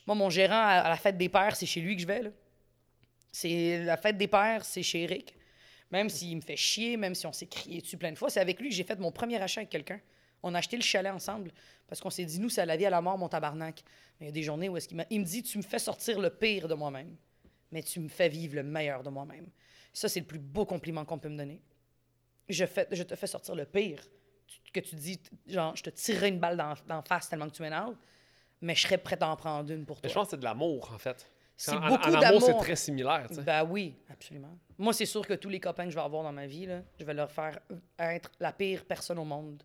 [0.07, 2.31] Moi, mon gérant à, à la fête des pères, c'est chez lui que je vais.
[3.32, 5.35] C'est la fête des pères, c'est chez Eric.
[5.90, 8.40] Même s'il me fait chier, même si on s'est crié dessus plein de fois, c'est
[8.40, 10.01] avec lui que j'ai fait mon premier achat avec quelqu'un.
[10.43, 11.51] On a acheté le chalet ensemble
[11.86, 13.82] parce qu'on s'est dit, nous, c'est à la vie, à la mort, mon tabarnak.
[14.20, 15.78] Mais il y a des journées où est-ce qu'il il me dit, tu me fais
[15.78, 17.16] sortir le pire de moi-même,
[17.73, 19.48] mais tu me fais vivre le meilleur de moi-même.
[19.93, 21.60] Ça, c'est le plus beau compliment qu'on peut me donner.
[22.48, 24.01] Je, fais, je te fais sortir le pire.
[24.47, 27.55] Tu- Que tu dis, genre, je te tirerai une balle dans, dans face tellement que
[27.56, 27.97] tu m'énerves,
[28.60, 30.09] mais je serais prête à en prendre une pour Mais toi.
[30.10, 31.27] je pense que c'est de l'amour, en fait.
[31.60, 32.62] C'est En- beaucoup en amour, c'est d'amour.
[32.62, 33.26] très similaire.
[33.28, 33.43] tu sais.
[33.43, 34.56] Ben oui, absolument.
[34.78, 36.82] Moi, c'est sûr que tous les copains que je vais avoir dans ma vie, là,
[37.01, 37.59] je vais leur faire
[37.98, 39.62] être la pire personne au monde.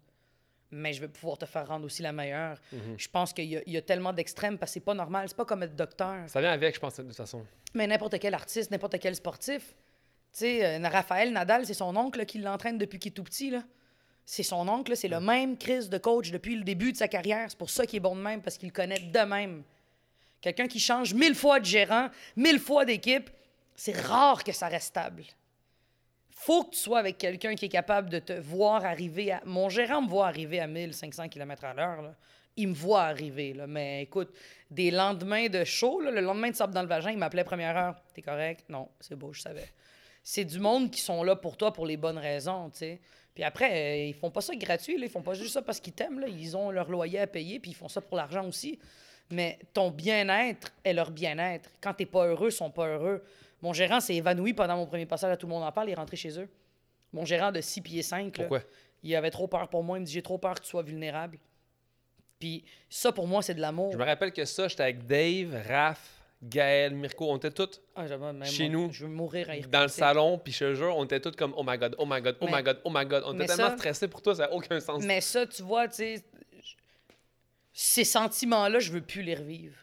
[0.72, 2.60] Mais je vais pouvoir te faire rendre aussi la meilleure.
[2.72, 2.96] Mhm.
[2.98, 5.30] Je pense qu'il y, a- il y a tellement d'extrêmes parce que c'est pas normal.
[5.30, 6.28] C'est pas comme être docteur.
[6.28, 7.46] Ça vient avec, je pense, de toute façon.
[7.76, 9.76] Mais n'importe quel artiste, n'importe quel sportif.
[10.32, 13.52] Tu sais, euh, Raphaël Nadal, c'est son oncle qui l'entraîne depuis qu'il est tout petit.
[13.52, 13.62] là.
[14.26, 17.46] C'est son oncle, c'est le même Chris de coach depuis le début de sa carrière.
[17.50, 19.62] C'est pour ça qu'il est bon de même, parce qu'il le connaît de même.
[20.44, 23.30] Quelqu'un qui change mille fois de gérant, mille fois d'équipe,
[23.78, 25.24] c'est rare que ça reste stable.
[26.30, 29.42] Faut que tu sois avec quelqu'un qui est capable de te voir arriver à.
[29.46, 32.14] Mon gérant me voit arriver à 1500 km à l'heure.
[32.58, 33.56] Il me voit arriver.
[33.70, 34.36] Mais écoute,
[34.70, 37.78] des lendemains de show, là, le lendemain de sable dans le vagin, il m'appelait première
[37.78, 37.96] heure.
[38.14, 38.66] T'es correct?
[38.68, 39.70] Non, c'est beau, je savais.
[40.22, 43.00] C'est du monde qui sont là pour toi pour les bonnes raisons, tu sais.
[43.34, 46.26] Puis après, ils font pas ça gratuit, ils font pas juste ça parce qu'ils t'aiment,
[46.28, 48.78] ils ont leur loyer à payer, puis ils font ça pour l'argent aussi.
[49.34, 51.70] Mais ton bien-être est leur bien-être.
[51.82, 53.24] Quand t'es pas heureux, ils sont pas heureux.
[53.62, 55.94] Mon gérant s'est évanoui pendant mon premier passage, à tout le monde en parle, il
[55.94, 56.50] est rentré chez eux.
[57.14, 58.62] Mon gérant de 6 pieds 5, là, Pourquoi?
[59.04, 60.84] il avait trop peur pour moi, il me dit j'ai trop peur que tu sois
[60.84, 61.38] vulnérable.
[62.40, 63.92] Puis ça pour moi c'est de l'amour.
[63.94, 66.10] Je me rappelle que ça, j'étais avec Dave, Raph,
[66.42, 69.84] Gaël, Mirko, on était tous Ah, même- chez nous, je veux mourir à y dans
[69.84, 72.20] le salon, puis je te jure, on était tous comme oh my god, oh my
[72.22, 73.24] god, oh Mais- my god, oh my god.
[73.26, 75.02] On était tellement ça- stressés pour toi, ça n'a aucun sens.
[75.06, 76.24] Mais ça, tu vois, tu sais,
[77.74, 79.76] ces sentiments-là, je veux plus les revivre.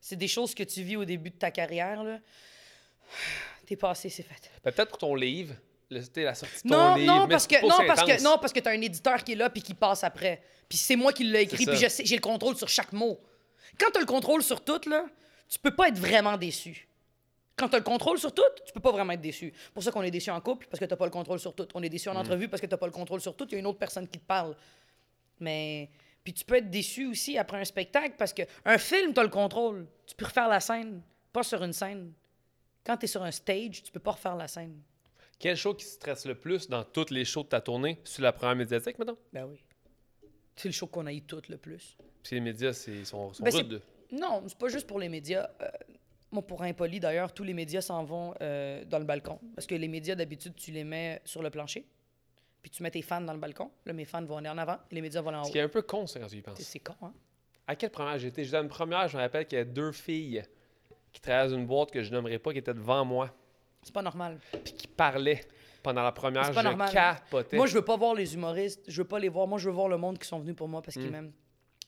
[0.00, 2.18] C'est des choses que tu vis au début de ta carrière, là.
[3.66, 4.50] T'es passé, c'est fait.
[4.64, 5.54] Ben, Peut-être pour ton livre,
[5.90, 7.14] le- la sortie de ton Non, livre.
[7.20, 9.50] non, parce que non, parce que non, parce que t'as un éditeur qui est là
[9.50, 10.40] puis qui passe après.
[10.68, 13.20] Puis c'est moi qui l'ai écrit, puis j'ai le contrôle sur chaque mot.
[13.78, 15.04] Quand t'as le contrôle sur tout, là,
[15.48, 16.88] tu peux pas être vraiment déçu.
[17.56, 19.52] Quand tu as le contrôle sur tout, tu peux pas vraiment être déçu.
[19.72, 21.66] pour ça qu'on est déçu en couple, parce que tu pas le contrôle sur tout.
[21.74, 23.46] On est déçu en entrevue parce que tu pas le contrôle sur tout.
[23.48, 24.54] Il y a une autre personne qui te parle.
[25.40, 25.88] Mais.
[26.26, 29.28] Puis tu peux être déçu aussi après un spectacle parce qu'un film, tu as le
[29.28, 29.86] contrôle.
[30.08, 31.00] Tu peux refaire la scène,
[31.32, 32.12] pas sur une scène.
[32.84, 34.82] Quand tu es sur un stage, tu peux pas refaire la scène.
[35.38, 38.00] Quel show qui stresse le plus dans toutes les shows de ta tournée?
[38.02, 39.16] Sur la première médiatique, maintenant?
[39.32, 39.62] Ben oui.
[40.56, 41.96] C'est le show qu'on a eu tout le plus.
[42.24, 43.80] Puis les médias, c'est, sont, sont Ben, rudes.
[44.10, 45.48] Non, c'est pas juste pour les médias.
[45.62, 45.68] Euh,
[46.32, 49.38] moi, pour impoli, d'ailleurs, tous les médias s'en vont euh, dans le balcon.
[49.54, 51.86] Parce que les médias, d'habitude, tu les mets sur le plancher.
[52.66, 53.70] Puis tu mets tes fans dans le balcon.
[53.84, 55.52] Là, mes fans vont aller en avant et les médias vont aller en Ce haut.
[55.52, 56.58] qui est un peu con, ça, quand tu y penses.
[56.58, 57.12] C'est- con, hein?
[57.68, 58.42] À quelle première j'étais?
[58.42, 60.42] J'étais dans une première, je me rappelle qu'il y a deux filles
[61.12, 63.32] qui travaillaient dans une boîte que je nommerai pas, qui étaient devant moi,
[63.84, 64.40] C'est pas normal.
[64.64, 65.42] puis qui parlaient
[65.84, 66.44] pendant la première.
[66.46, 66.90] C'est pas je normal.
[66.92, 67.56] capotais.
[67.56, 68.82] Moi, je veux pas voir les humoristes.
[68.88, 69.46] Je veux pas les voir.
[69.46, 71.00] Moi, je veux voir le monde qui sont venus pour moi parce Mm.
[71.02, 71.32] qu'ils m'aiment.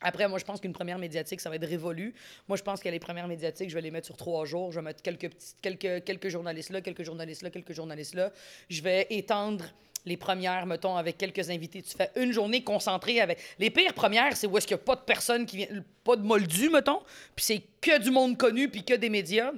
[0.01, 2.15] Après, moi, je pense qu'une première médiatique, ça va être révolu.
[2.47, 4.71] Moi, je pense que les premières médiatiques, je vais les mettre sur trois jours.
[4.71, 8.31] Je vais mettre quelques, petits, quelques, quelques journalistes là, quelques journalistes là, quelques journalistes là.
[8.71, 9.65] Je vais étendre
[10.05, 11.83] les premières, mettons, avec quelques invités.
[11.83, 13.39] Tu fais une journée concentrée avec.
[13.59, 15.85] Les pires premières, c'est où est-ce qu'il n'y a pas de personnes qui viennent.
[16.05, 17.01] Pas de moldus, mettons.
[17.37, 19.53] Puis c'est que du monde connu, puis que des médias.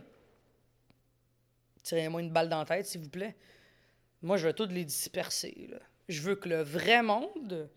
[1.83, 3.35] Tirez-moi une balle dans la tête, s'il vous plaît.
[4.23, 5.71] Moi, je veux toutes les disperser.
[6.09, 7.69] Je veux que le vrai monde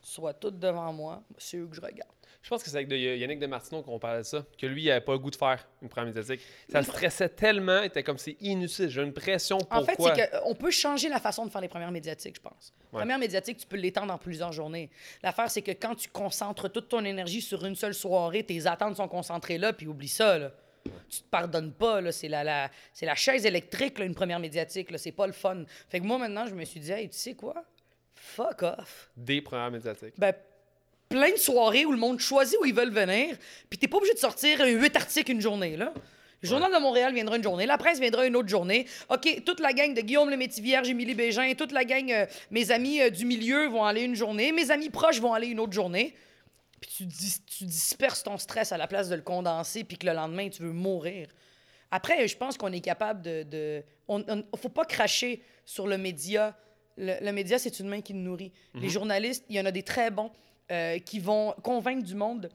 [0.00, 1.22] soit tout devant moi.
[1.36, 2.10] C'est eux que je regarde.
[2.42, 4.90] Je pense que c'est avec de- Yannick Demartino qu'on parlait de ça, que lui, il
[4.90, 6.40] avait pas le goût de faire une première médiatique.
[6.70, 9.58] Ça le stressait tellement, il était comme c'est inutile, j'ai une pression.
[9.70, 12.72] En fait, c'est qu'on peut changer la façon de faire les premières médiatiques, je pense.
[12.92, 13.00] Ouais.
[13.00, 14.90] Première médiatique, tu peux l'étendre en plusieurs journées.
[15.22, 18.96] L'affaire, c'est que quand tu concentres toute ton énergie sur une seule soirée, tes attentes
[18.96, 20.50] sont concentrées là, puis oublie ça, là.
[21.10, 22.10] Tu te pardonnes pas, là.
[22.10, 24.96] C'est la, la- c'est la chaise électrique, là, une première médiatique, là.
[24.96, 25.64] C'est pas le fun.
[25.90, 27.64] Fait que moi, maintenant, je me suis dit, hey, tu sais quoi?
[28.14, 29.10] Fuck off.
[29.14, 30.14] Des premières médiatiques.
[30.16, 30.32] ben,
[31.10, 33.36] plein de soirées où le monde choisit où ils veulent venir,
[33.68, 35.92] puis t'es pas obligé de sortir huit articles une journée, là.
[36.42, 38.86] Le Journal de Montréal viendra une journée, la presse viendra une autre journée.
[39.10, 43.02] OK, toute la gang de Guillaume Lemétis-Vierge, Émilie Bégin, toute la gang, euh, mes amis
[43.02, 46.14] euh, du milieu vont aller une journée, mes amis proches vont aller une autre journée.
[46.80, 50.06] Puis tu, dis- tu disperses ton stress à la place de le condenser, puis que
[50.06, 51.28] le lendemain, tu veux mourir.
[51.90, 53.42] Après, je pense qu'on est capable de...
[53.42, 56.56] de on, on- faut pas cracher sur le média.
[56.96, 58.52] Le, le média, c'est une main qui nous nourrit.
[58.74, 60.30] Les journalistes, il y en a des très bons
[60.70, 62.50] euh, qui vont convaincre du monde.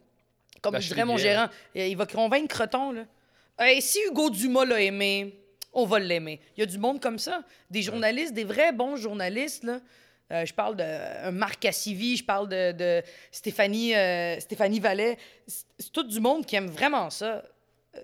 [0.61, 3.05] Comme je dirait mon gérant, euh, il va convaincre Creton, là.
[3.57, 5.39] Hey, si Hugo Dumas l'a aimé,
[5.71, 6.41] on va l'aimer.
[6.55, 7.43] Il y a du monde comme ça.
[7.69, 9.79] Des journalistes, des vrais bons journalistes, là.
[10.31, 15.17] Euh, je parle de euh, Marc Cassivi, je parle de, de Stéphanie, euh, Stéphanie Vallet.
[15.45, 17.43] C'est tout du monde qui aime vraiment ça.
[17.95, 18.01] Euh,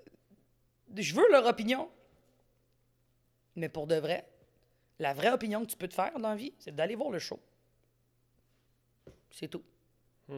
[0.96, 1.88] je veux leur opinion.
[3.56, 4.24] Mais pour de vrai,
[5.00, 7.18] la vraie opinion que tu peux te faire dans la vie, c'est d'aller voir le
[7.18, 7.40] show.
[9.30, 9.62] C'est tout.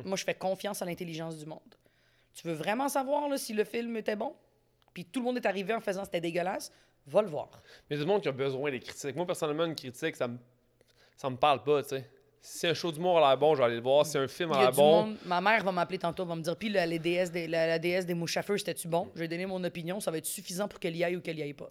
[0.04, 1.60] Moi, je fais confiance à l'intelligence du monde.
[2.34, 4.34] Tu veux vraiment savoir là, si le film était bon?
[4.92, 6.72] Puis tout le monde est arrivé en faisant c'était dégueulasse,
[7.06, 7.48] va le voir.
[7.88, 9.14] Mais il y a du monde qui a besoin des critiques.
[9.16, 10.38] Moi, personnellement, une critique, ça me,
[11.16, 12.08] ça me parle pas, tu sais.
[12.40, 14.04] Si un show d'humour a l'air bon, je vais aller le voir.
[14.04, 16.42] Si un film Il a l'air bon, monde- Ma mère va m'appeler tantôt, va me
[16.42, 19.10] dire Puis la, des, la, la DS des mouches à feu, c'était-tu bon?
[19.14, 21.38] Je vais donner mon opinion, ça va être suffisant pour qu'elle y aille ou qu'elle
[21.38, 21.70] y aille pas.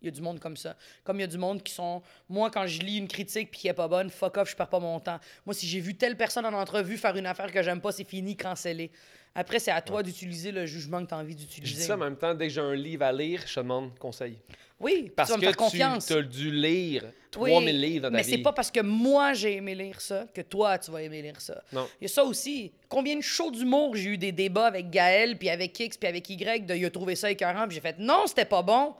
[0.00, 0.76] Il y a du monde comme ça.
[1.04, 2.02] Comme il y a du monde qui sont.
[2.28, 4.68] Moi, quand je lis une critique puis qui est pas bonne, fuck off, je perds
[4.68, 5.18] pas mon temps.
[5.44, 8.08] Moi, si j'ai vu telle personne en entrevue faire une affaire que j'aime pas, c'est
[8.08, 8.90] fini, cancellé.
[9.34, 11.74] Après, c'est à toi d'utiliser le jugement que tu as envie je d'utiliser.
[11.76, 13.96] dis ça en même temps, dès que j'ai un livre à lire, je te demande
[13.98, 14.38] conseil.
[14.80, 16.06] Oui, Parce tu vas me que faire confiance.
[16.06, 17.02] tu as dû lire
[17.36, 18.30] Oui, 3000 livres dans ta mais vie.
[18.30, 21.40] c'est pas parce que moi j'ai aimé lire ça que toi tu vas aimer lire
[21.40, 21.60] ça.
[21.72, 21.88] Non.
[22.00, 22.70] Il y a ça aussi.
[22.88, 26.30] Combien de shows d'humour j'ai eu des débats avec Gaël, puis avec X, puis avec
[26.30, 28.94] Y, de il a trouvé ça écœurant, puis j'ai fait non, c'était pas bon.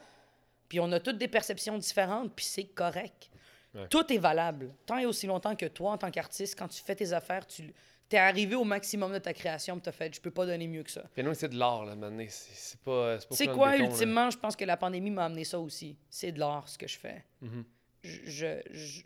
[0.68, 3.30] Puis on a toutes des perceptions différentes, puis c'est correct.
[3.74, 3.86] Ouais.
[3.88, 4.74] Tout est valable.
[4.86, 7.72] Tant et aussi longtemps que toi, en tant qu'artiste, quand tu fais tes affaires, tu
[8.10, 10.82] es arrivé au maximum de ta création, puis t'as fait je peux pas donner mieux
[10.82, 11.02] que ça.
[11.14, 12.24] Puis nous, c'est de l'art, là, maintenant.
[12.28, 13.18] C'est c'est pas.
[13.30, 13.90] C'est Tu quoi, béton, là.
[13.90, 15.96] ultimement, je pense que la pandémie m'a amené ça aussi.
[16.08, 17.24] C'est de l'art, ce que je fais.
[17.42, 17.64] Mhm.
[18.02, 19.02] Je, je, je,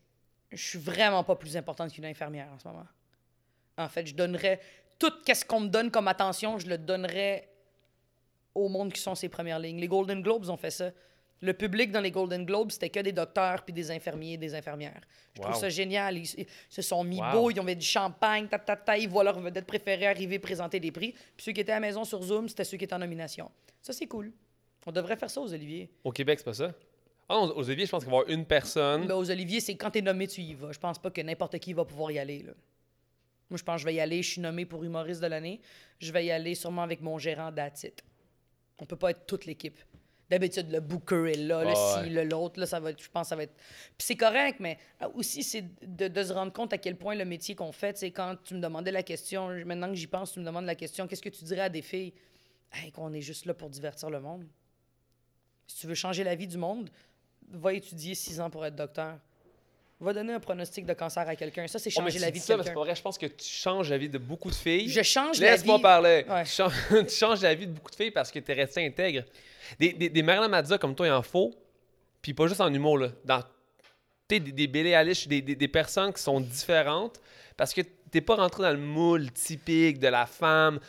[0.52, 2.86] je suis vraiment pas plus importante qu'une infirmière en ce moment.
[3.78, 4.60] En fait, je donnerais
[4.98, 7.48] tout ce qu'on me donne comme attention, je le donnerais
[8.54, 9.78] au monde qui sont ses premières lignes.
[9.80, 10.90] Les Golden Globes ont fait ça.
[11.42, 15.00] Le public dans les Golden Globes, c'était que des docteurs, puis des infirmiers, des infirmières.
[15.34, 16.16] Je trouve ça génial.
[16.16, 17.32] Ils, ils se sont mis Wow.
[17.32, 20.38] beaux, ils ont fait du champagne, ta, ta, ta, ils voient leur vedette préférée arriver
[20.38, 21.12] présenter des prix.
[21.36, 23.50] Puis ceux qui étaient à la maison sur Zoom, c'était ceux qui étaient en nomination.
[23.80, 24.32] Ça, c'est cool.
[24.86, 25.90] On devrait faire ça aux Oliviers.
[26.04, 26.72] Au Québec, c'est pas ça?
[27.28, 29.06] Ah non, aux Oliviers, je pense qu'il va y avoir une personne.
[29.06, 30.70] Ben, aux Oliviers, c'est quand t'es nommé, tu y vas.
[30.70, 32.42] Je pense pas que n'importe qui va pouvoir y aller.
[32.42, 32.52] Là.
[33.50, 34.22] Moi, je pense que je vais y aller.
[34.22, 35.60] Je suis nommé pour humoriste de l'année.
[35.98, 37.94] Je vais y aller sûrement avec mon gérant d'Atit.
[38.78, 39.78] On peut pas être toute l'équipe.
[40.32, 42.04] D'habitude, le booker est là, le ouais.
[42.04, 42.58] ci, le l'autre.
[42.58, 43.54] Là, ça va être, je pense que ça va être.
[43.98, 47.14] Puis c'est correct, mais euh, aussi, c'est de, de se rendre compte à quel point
[47.14, 50.32] le métier qu'on fait, c'est quand tu me demandais la question, maintenant que j'y pense,
[50.32, 52.14] tu me demandes la question, qu'est-ce que tu dirais à des filles?
[52.72, 54.46] Hey, qu'on est juste là pour divertir le monde.
[55.66, 56.88] Si tu veux changer la vie du monde,
[57.50, 59.18] va étudier six ans pour être docteur.
[60.02, 61.66] Va donner un pronostic de cancer à quelqu'un.
[61.68, 62.72] Ça, c'est Oh, changer la vie de mais c'est quelqu'un.
[62.74, 62.94] pas vrai.
[62.96, 64.88] Je pense que tu changes la vie de beaucoup de filles.
[64.88, 65.52] Je change la vie.
[65.52, 66.24] Laisse-moi parler.
[66.28, 66.42] Ouais.
[66.44, 66.74] Tu, changes,
[67.08, 69.22] tu changes la vie de beaucoup de filles parce que tu es resté intègre.
[69.78, 71.54] Des, des, des Marilyn Mazza comme toi, il en faut.
[72.20, 73.08] Puis pas juste en humour, là.
[73.24, 73.42] Dans,
[74.28, 77.20] des, des Billie Eilish, des, des, des personnes qui sont différentes
[77.56, 80.80] parce que t'es pas rentré dans le moule typique de la femme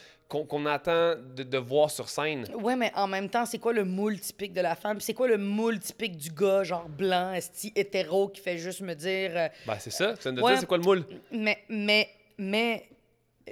[0.43, 2.45] qu'on attend de, de voir sur scène.
[2.55, 4.99] Ouais, mais en même temps, c'est quoi le moule typique de la femme?
[4.99, 8.93] C'est quoi le moule typique du gars, genre blanc, esti, hétéro, qui fait juste me
[8.95, 9.31] dire.
[9.35, 10.13] euh, Ben, c'est ça.
[10.15, 10.51] Tu viens de Ouais.
[10.51, 11.05] dire, c'est quoi le moule?
[11.31, 12.89] mais, mais, mais,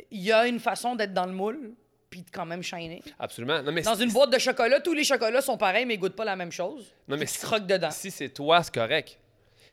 [0.10, 1.72] il y a une façon d'être dans le moule,
[2.10, 3.02] puis de quand même shiner.
[3.20, 3.62] Absolument.
[3.62, 6.16] Non, mais Dans une boîte de chocolat, tous les chocolats sont pareils, mais ils goûtent
[6.16, 6.94] pas la même chose.
[7.08, 7.92] Non, mais tu si- croques dedans.
[7.92, 9.18] Si c'est toi, c'est correct.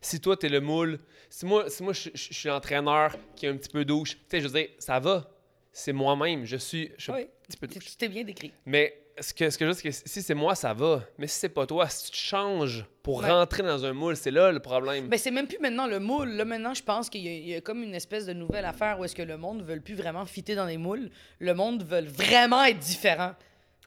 [0.00, 3.46] Si toi, t'es le moule, si moi, si moi je, je- je suis l'entraîneur qui
[3.46, 5.28] a un petit peu douche, tu sais, je veux dire, ça va.
[5.72, 6.44] C'est moi-même.
[6.44, 7.26] Je suis, je Oui.
[7.50, 8.52] Tu t'es bien décrit.
[8.66, 11.02] Mais ce que, ce que je veux dire, c'est que si c'est moi, ça va.
[11.18, 13.30] Mais si c'est pas toi, si tu changes pour Ouais.
[13.30, 15.08] rentrer dans un moule, c'est là le problème.
[15.08, 16.30] Ben, c'est même plus maintenant le moule.
[16.30, 18.64] Là, maintenant, je pense qu'il y, a- il y a comme une espèce de nouvelle
[18.64, 21.10] affaire où est-ce que le monde ne veut plus vraiment fitter dans les moules.
[21.38, 23.32] Le monde veut vraiment être différent.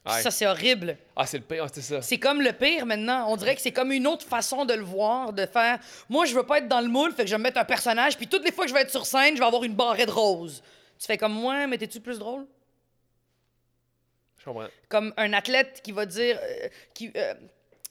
[0.03, 0.20] Ouais.
[0.24, 0.98] Ça, c'est horrible.
[1.16, 2.02] Ah, c'est le pire, c'est ça.
[2.02, 3.28] C'est comme le pire maintenant.
[3.32, 5.78] On dirait que c'est comme une autre façon de le voir, de faire.
[6.10, 7.66] Moi, je veux pas être dans le moule, fait que je vais me mettre un
[7.66, 9.76] personnage, puis toutes les fois que je vais être sur scène, je vais avoir une
[9.76, 10.64] barrette rose.
[11.02, 12.45] Tu fais comme moi, mais t'es-tu plus drôle?
[14.38, 14.68] Je comprends.
[14.88, 16.38] Comme un athlète qui va dire.
[16.41, 17.34] euh, qui, euh,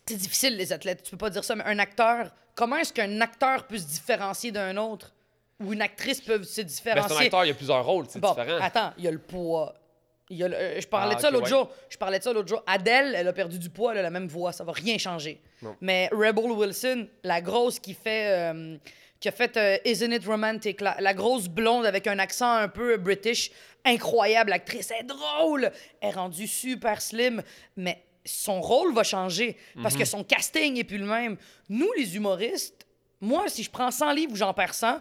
[0.07, 3.21] c'est difficile, les athlètes, tu peux pas dire ça, mais un acteur, comment est-ce qu'un
[3.21, 5.13] acteur peut se différencier d'un autre?
[5.61, 7.17] Ou une actrice peut se Ben, différencier?
[7.17, 8.59] un acteur, il y a plusieurs rôles, c'est Bon, différent.
[8.63, 9.75] attends, il y a le poids.
[10.31, 11.51] Il y a le- je parlais Ah, de ça l'autre ouais.
[11.51, 11.71] jour.
[11.89, 12.63] Je parlais de ça l'autre jour.
[12.67, 15.41] Adele, elle a perdu du poids, elle a la même voix, ça va rien changer.
[15.61, 15.77] Non.
[15.81, 18.77] Mais Rebel Wilson, la grosse qui fait euh,
[19.21, 22.69] qui a fait euh, Isn't It Romantic, la, la grosse blonde avec un accent un
[22.69, 23.51] peu british,
[23.85, 25.71] incroyable actrice, elle est drôle,
[26.01, 27.43] elle est rendue super slim,
[27.77, 30.01] mais son rôle va changer parce Mhm.
[30.01, 31.37] que son casting est plus le même.
[31.69, 32.87] Nous les humoristes,
[33.21, 35.01] moi si je prends 100 livres, j'en perds 100.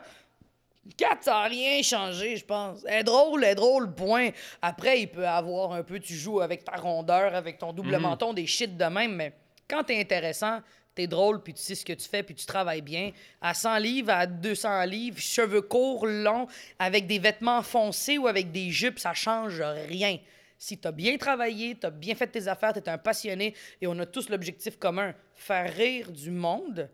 [0.97, 2.79] 4, ça n'a rien changé, je pense.
[2.87, 4.29] Elle est drôle, elle est drôle, point.
[4.61, 8.01] Après, il peut avoir un peu, tu joues avec ta rondeur, avec ton double Mhm.
[8.01, 9.33] menton, des shit de même, mais
[9.69, 10.61] quand t'es intéressant,
[10.99, 13.13] t'es drôle, puis tu sais ce que tu fais, puis tu travailles bien.
[13.39, 16.47] À 100 livres, à 200 livres, cheveux courts, longs,
[16.77, 20.17] avec des vêtements foncés ou avec des jupes, ça change rien.
[20.57, 24.05] Si t'as bien travaillé, t'as bien fait tes affaires, t'es un passionné, et on a
[24.05, 26.89] tous l'objectif commun, faire rire du monde,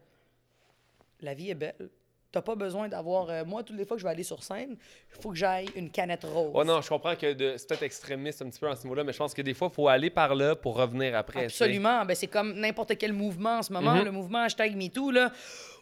[1.22, 1.90] la vie est belle.
[2.36, 3.30] T'as pas besoin d'avoir.
[3.30, 4.72] euh, moi, toutes les fois que je vais aller sur scène,
[5.16, 6.54] il faut que j'aille une canette rose.
[6.54, 9.06] Ouais, non, je comprends que de- c'est peut-être extrémiste un petit peu à ce niveau-là,
[9.06, 11.46] mais je pense que des fois, il faut aller par là pour revenir après.
[11.46, 12.04] Absolument.
[12.04, 13.96] Ben, c'est comme n'importe quel mouvement en ce moment.
[13.96, 14.04] Mhm.
[14.04, 15.32] Le mouvement hashtag MeToo, là.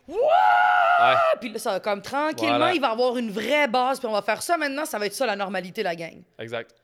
[0.07, 0.15] Ouais.
[1.39, 2.73] Puis là, ça va comme tranquillement, Voilà.
[2.75, 5.13] il va avoir une vraie base, puis on va faire ça maintenant, ça va être
[5.13, 6.21] ça la normalité, la gang.
[6.38, 6.75] Exact.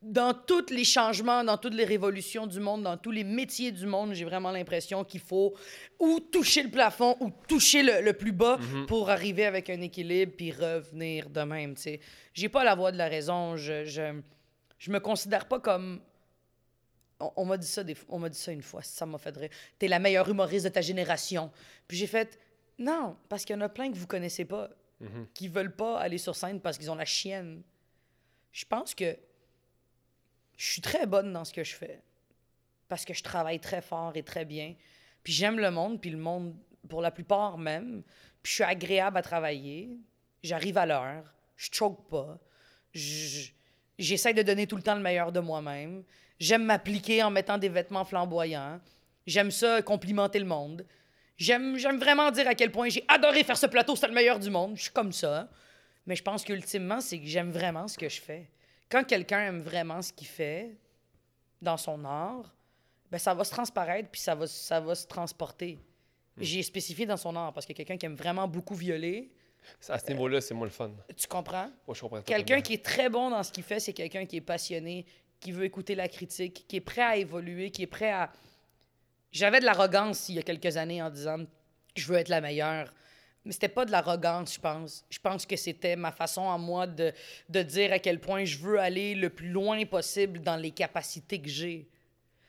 [0.00, 3.84] Dans tous les changements, dans toutes les révolutions du monde, dans tous les métiers du
[3.84, 5.54] monde, j'ai vraiment l'impression qu'il faut
[5.98, 8.86] ou toucher le plafond ou toucher le, le plus bas Mhm.
[8.86, 11.74] pour arriver avec un équilibre puis revenir de même.
[11.74, 11.98] tu.
[12.32, 13.56] J'ai pas la voix de la raison.
[13.56, 14.20] Je, je,
[14.78, 16.00] je me considère pas comme.
[17.18, 19.36] On, on m'a dit ça des on m'a dit ça une fois, ça m'a fait
[19.36, 19.50] rire.
[19.80, 21.50] T'es la meilleure humoriste de ta génération.
[21.88, 22.38] Puis j'ai fait
[22.78, 24.70] non, parce qu'il y en a plein que vous connaissez pas,
[25.00, 25.26] Mhm.
[25.34, 27.62] qui veulent pas aller sur scène parce qu'ils ont la chienne.
[28.52, 29.16] Je pense que
[30.58, 32.02] je suis très bonne dans ce que je fais
[32.88, 34.74] parce que je travaille très fort et très bien.
[35.22, 36.54] Puis j'aime le monde, puis le monde,
[36.88, 38.02] pour la plupart même.
[38.42, 39.90] Puis je suis agréable à travailler.
[40.42, 41.32] J'arrive à l'heure.
[41.56, 42.38] Je choque pas.
[42.92, 43.50] Je-
[43.98, 46.04] J'essaie de donner tout le temps le meilleur de moi-même.
[46.38, 48.80] J'aime m'appliquer en mettant des vêtements flamboyants.
[49.26, 50.86] J'aime ça, complimenter le monde.
[51.36, 54.50] J'aime vraiment dire à quel point j'ai adoré faire ce plateau, c'est le meilleur du
[54.50, 54.76] monde.
[54.76, 55.48] Je suis comme ça.
[56.06, 58.48] Mais je pense qu'ultimement, c'est que j'aime vraiment ce que je fais.
[58.90, 60.76] Quand quelqu'un aime vraiment ce qu'il fait
[61.60, 62.54] dans son art,
[63.10, 65.78] ben ça va se transparaître puis ça va, ça va se transporter.
[66.36, 69.30] J'ai spécifié dans son art parce que quelqu'un qui aime vraiment beaucoup violer,
[69.88, 70.90] À ce niveau-là, c'est moins le fun.
[71.16, 71.68] tu comprends?
[71.86, 74.36] Moi, je comprends Quelqu'un qui est très bon dans ce qu'il fait, c'est quelqu'un qui
[74.36, 75.04] est passionné,
[75.40, 78.30] qui veut écouter la critique, qui est prêt à évoluer, qui est prêt à.
[79.32, 81.38] J'avais de l'arrogance il y a quelques années en disant
[81.96, 82.92] je veux être la meilleure.
[83.44, 85.04] Mais c'était pas de l'arrogance, je pense.
[85.08, 87.12] Je pense que c'était ma façon à moi de,
[87.48, 91.40] de dire à quel point je veux aller le plus loin possible dans les capacités
[91.40, 91.88] que j'ai.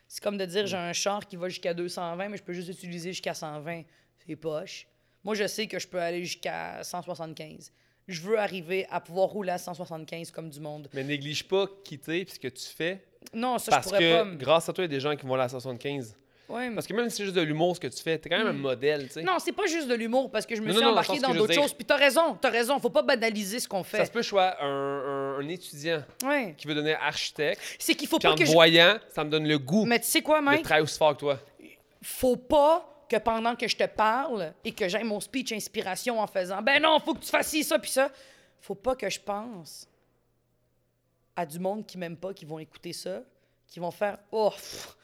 [0.07, 2.69] C'est comme de dire j'ai un char qui va jusqu'à 220, mais je peux juste
[2.69, 3.83] utiliser jusqu'à 120.
[4.27, 4.87] C'est poche.
[5.23, 7.71] Moi, je sais que je peux aller jusqu'à 175.
[8.07, 10.89] Je veux arriver à pouvoir rouler à 175 comme du monde.
[10.93, 13.05] Mais néglige pas quitter puis ce que tu fais.
[13.33, 14.35] Non, ça, parce je pourrais que pas.
[14.35, 16.17] grâce à toi, il y a des gens qui vont aller à 75.
[16.49, 18.27] Ouais, mais- Parce que même si c'est juste de l'humour ce que tu fais, t'es
[18.29, 19.21] quand même un modèle, tu sais.
[19.21, 19.25] Hmm.
[19.27, 21.33] Non, c'est pas juste de l'humour parce que je me Non, suis non, embarqué dans
[21.33, 21.73] d'autres choses.
[21.73, 22.79] Puis t'as raison, t'as raison.
[22.79, 24.05] Faut pas banaliser ce qu'on Ça fait.
[24.05, 26.55] se peut que je sois un, un- un étudiant Ouais.
[26.57, 28.51] qui veut devenir architecte, C'est qu'il faut pas en que je.
[28.51, 30.63] voyant, ça me donne le goût Mais tu sais quoi, de Mike?
[30.63, 31.39] travailler aussi fort que toi.
[32.01, 36.27] faut pas que pendant que je te parle et que j'ai mon speech inspiration en
[36.27, 38.09] faisant ben non, faut que tu fasses ci, ça puis ça,
[38.61, 39.87] faut pas que je pense
[41.35, 43.21] à du monde qui m'aime pas, qui vont écouter ça,
[43.67, 44.95] qui vont faire oh pff,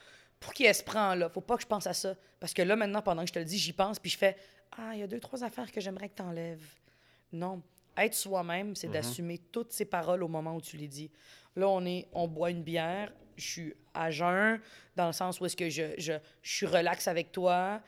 [0.45, 2.61] pour qui elle se prend là, faut pas que je pense à ça parce que
[2.61, 4.37] là maintenant pendant que je te le dis, j'y pense puis je fais
[4.77, 6.63] ah, il y a deux trois affaires que j'aimerais que tu enlèves.
[7.33, 7.63] Non,
[7.97, 11.09] être soi-même, c'est d'assumer toutes ces paroles au moment où tu les dis.
[11.55, 14.59] Là, on est on boit une bière, je suis à jeun
[14.95, 16.13] dans le sens où est-ce que je, je,
[16.43, 17.81] je suis relax avec toi,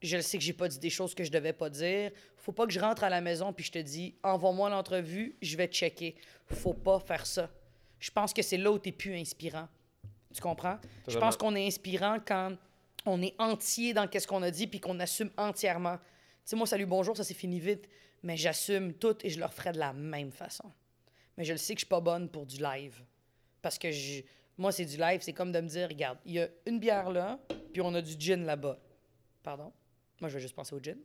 [0.00, 2.10] je sais que j'ai pas dit des choses que je devais pas dire.
[2.38, 5.56] Faut pas que je rentre à la maison puis je te dis envoie-moi l'entrevue, je
[5.58, 6.14] vais checker.
[6.46, 7.50] Faut pas faire ça.
[7.98, 9.68] Je pense que c'est là où tu es plus inspirant.
[10.34, 10.78] Tu comprends?
[11.08, 12.52] Je pense qu'on est inspirant quand
[13.06, 15.96] on est entier dans qu'est-ce qu'on a dit puis qu'on assume entièrement.
[15.96, 16.02] Tu
[16.44, 17.88] sais, moi, salut, bonjour, ça s'est fini vite,
[18.22, 20.70] mais j'assume tout et je le referai de la même façon.
[21.36, 23.02] Mais je le sais que je suis pas bonne pour du live.
[23.62, 24.22] Parce que je-
[24.58, 27.10] moi, c'est du live, c'est comme de me dire, regarde, il y a une bière
[27.10, 27.38] là,
[27.72, 28.78] puis on a du gin là-bas.
[29.42, 29.72] Pardon?
[30.20, 30.98] Moi, je vais juste penser au gin.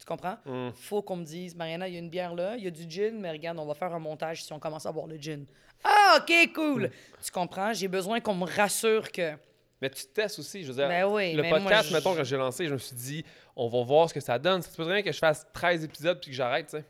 [0.00, 0.38] Tu comprends?
[0.46, 0.70] Mm.
[0.72, 2.90] Faut qu'on me dise, Mariana, il y a une bière là, il y a du
[2.90, 5.44] gin, mais regarde, on va faire un montage si on commence à boire le gin.
[5.84, 6.90] Ah, OK, cool!
[7.22, 7.74] Tu comprends?
[7.74, 9.34] J'ai besoin qu'on me rassure que.
[9.80, 10.88] Mais tu testes aussi, je veux dire.
[10.88, 13.24] Ben oui, le podcast, mettons, quand j'ai lancé, je me suis dit,
[13.54, 14.62] on va voir ce que ça donne.
[14.62, 16.84] C'est pas rien que je fasse 13 épisodes puis que j'arrête, tu sais.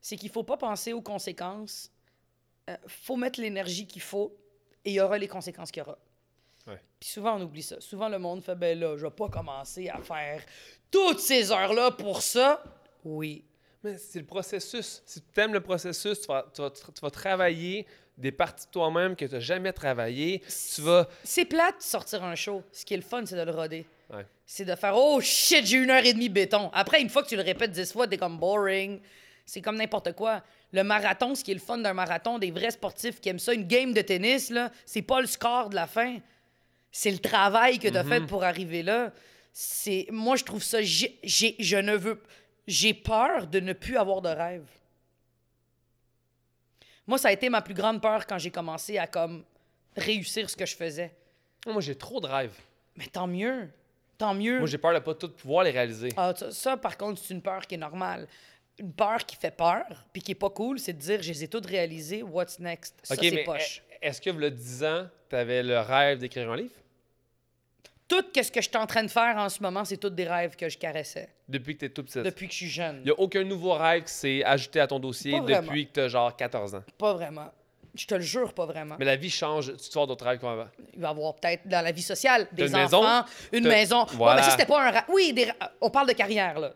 [0.00, 1.90] c'est qu'il faut pas penser aux conséquences.
[2.70, 4.34] Euh, faut mettre l'énergie qu'il faut
[4.84, 5.98] et il y aura les conséquences qu'il y aura.
[6.66, 6.80] Ouais.
[7.00, 7.80] Puis souvent, on oublie ça.
[7.80, 10.42] Souvent, le monde fait ben là, je vais pas commencer à faire
[10.90, 12.62] toutes ces heures-là pour ça.
[13.04, 13.44] Oui.
[13.82, 15.02] Mais c'est le processus.
[15.04, 17.86] Si tu aimes le processus, tu vas, tu vas- tu vas travailler
[18.16, 20.40] des parties de toi-même que tu n'as jamais travaillé.
[20.74, 21.08] Tu vas.
[21.24, 22.62] C'est plate de sortir un show.
[22.70, 23.84] Ce qui est le fun, c'est de le roder.
[24.10, 24.24] Ouais.
[24.46, 26.70] C'est de faire Oh shit, j'ai une heure et demie béton.
[26.74, 29.00] Après, une fois que tu le répètes dix fois, t'es comme boring.
[29.44, 30.42] C'est comme n'importe quoi.
[30.72, 33.52] Le marathon, ce qui est le fun d'un marathon, des vrais sportifs qui aiment ça,
[33.52, 36.18] une game de tennis, là, c'est pas le score de la fin.
[36.92, 39.12] C'est le travail que tu as fait pour arriver là.
[39.52, 41.18] C'est moi je trouve ça j'ai
[41.58, 42.22] je ne veux
[42.66, 44.66] j'ai peur de ne plus avoir de rêve.
[47.06, 49.44] Moi ça a été ma plus grande peur quand j'ai commencé à comme
[49.96, 51.14] réussir ce que je faisais.
[51.66, 52.58] Moi, j'ai trop de rêves.
[52.96, 53.68] Mais tant mieux.
[54.18, 54.58] Tant mieux.
[54.58, 56.08] Moi, j'ai peur de pas tout pouvoir les réaliser.
[56.16, 58.26] Ah, ça, ça, par contre, c'est une peur qui est normale.
[58.78, 61.44] Une peur qui fait peur, puis qui est pas cool, c'est de dire, je les
[61.44, 62.98] ai toutes réalisées, what's next?
[63.04, 63.82] Ça, c'est poche.
[64.00, 66.74] est- est-ce que, le 10 ans, tu avais le rêve d'écrire un livre?
[68.08, 70.24] Tout ce que je suis en train de faire en ce moment, c'est tous des
[70.28, 72.22] rêves que je caressais depuis que tu es tout petit?
[72.22, 72.96] depuis que je suis jeune.
[73.00, 76.00] Il n'y a aucun nouveau rêve qui s'est ajouté à ton dossier depuis que tu
[76.00, 76.84] as genre 14 ans.
[76.98, 77.50] Pas vraiment.
[77.94, 78.96] Je te le jure, pas vraiment.
[78.98, 79.66] Mais la vie change.
[79.72, 80.68] Tu te sors d'autres rêves comme avant.
[80.94, 83.24] Il va y avoir peut-être dans la vie sociale des une enfants, maison?
[83.52, 84.00] une maison.
[84.04, 84.36] Ouais, Voilà.
[84.40, 85.04] mais ça, c'était pas un rêve.
[85.08, 85.50] Oui, des
[85.80, 86.72] on parle de carrière, là.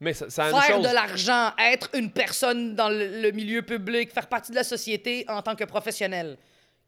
[0.00, 0.88] Mais ça- même Faire chose.
[0.88, 5.24] de l'argent, être une personne dans le, le milieu public, faire partie de la société
[5.28, 6.38] en tant que professionnel.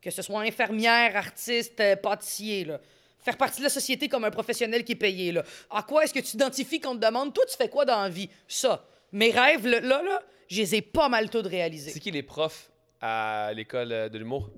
[0.01, 2.81] Que ce soit infirmière, artiste, euh, pâtissier, là.
[3.23, 5.45] Faire partie de la société comme un professionnel qui est payé, là.
[5.71, 7.33] À quoi est-ce que tu identifies qu'on te demande?
[7.33, 8.29] Toi, tu fais quoi dans la vie?
[8.49, 8.85] Ça.
[9.13, 11.91] Mes rêves, là, là, là, je les ai pas mal tous réalisés.
[11.93, 12.71] C'est qui les profs
[13.01, 14.51] à l'école de l'humour?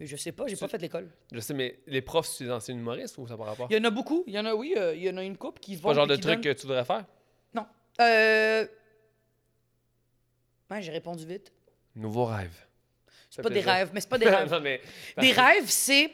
[0.00, 1.08] Je sais pas, j'ai pas fait l'école.
[1.30, 3.68] Je sais, mais les profs, c'est des anciens humoristes ou ça par rapport?
[3.70, 4.24] Il y en a beaucoup.
[4.26, 5.82] Il y en a, oui, euh, il y en a une couple qui se C'est
[5.84, 6.54] pas le genre de truc donnent.
[6.54, 7.04] que tu voudrais faire?
[7.54, 7.66] Non.
[8.00, 8.66] Euh...
[10.70, 11.52] Ouais, j'ai répondu vite.
[11.94, 12.54] Nouveau rêve.
[13.30, 14.50] C'est pas des rêves, mais c'est pas des rêves.
[14.50, 14.80] non, mais.
[15.18, 16.10] Des rêves, c'est.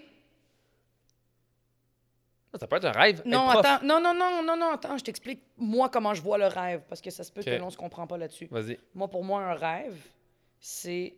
[2.58, 3.22] Ça peut être un rêve.
[3.26, 6.46] Non, attends, non, non, non, non, non, attends, je t'explique moi comment je vois le
[6.46, 8.48] rêve, parce que ça se peut que l'on se comprend pas là-dessus.
[8.50, 8.78] Vas-y.
[8.94, 9.96] Moi, pour moi, un rêve,
[10.58, 11.14] c'est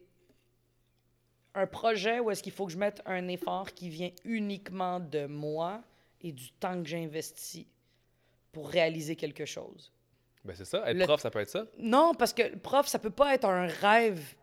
[1.54, 5.26] un projet où est-ce qu'il faut que je mette un effort qui vient uniquement de
[5.26, 5.80] moi
[6.20, 7.66] et du temps que j'investis
[8.52, 9.92] pour réaliser quelque chose.
[10.44, 10.88] Ben, c'est ça.
[10.90, 11.66] Être Le- prof, ça peut être ça.
[11.78, 14.34] Non, parce que prof, ça peut pas être un rêve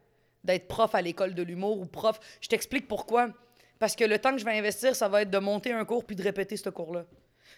[0.44, 2.20] d'être prof à l'école de l'humour ou prof.
[2.42, 3.30] Je t'explique pourquoi.
[3.80, 6.04] Parce que le temps que je vais investir, ça va être de monter un cours
[6.06, 7.06] puis de répéter ce cours-là.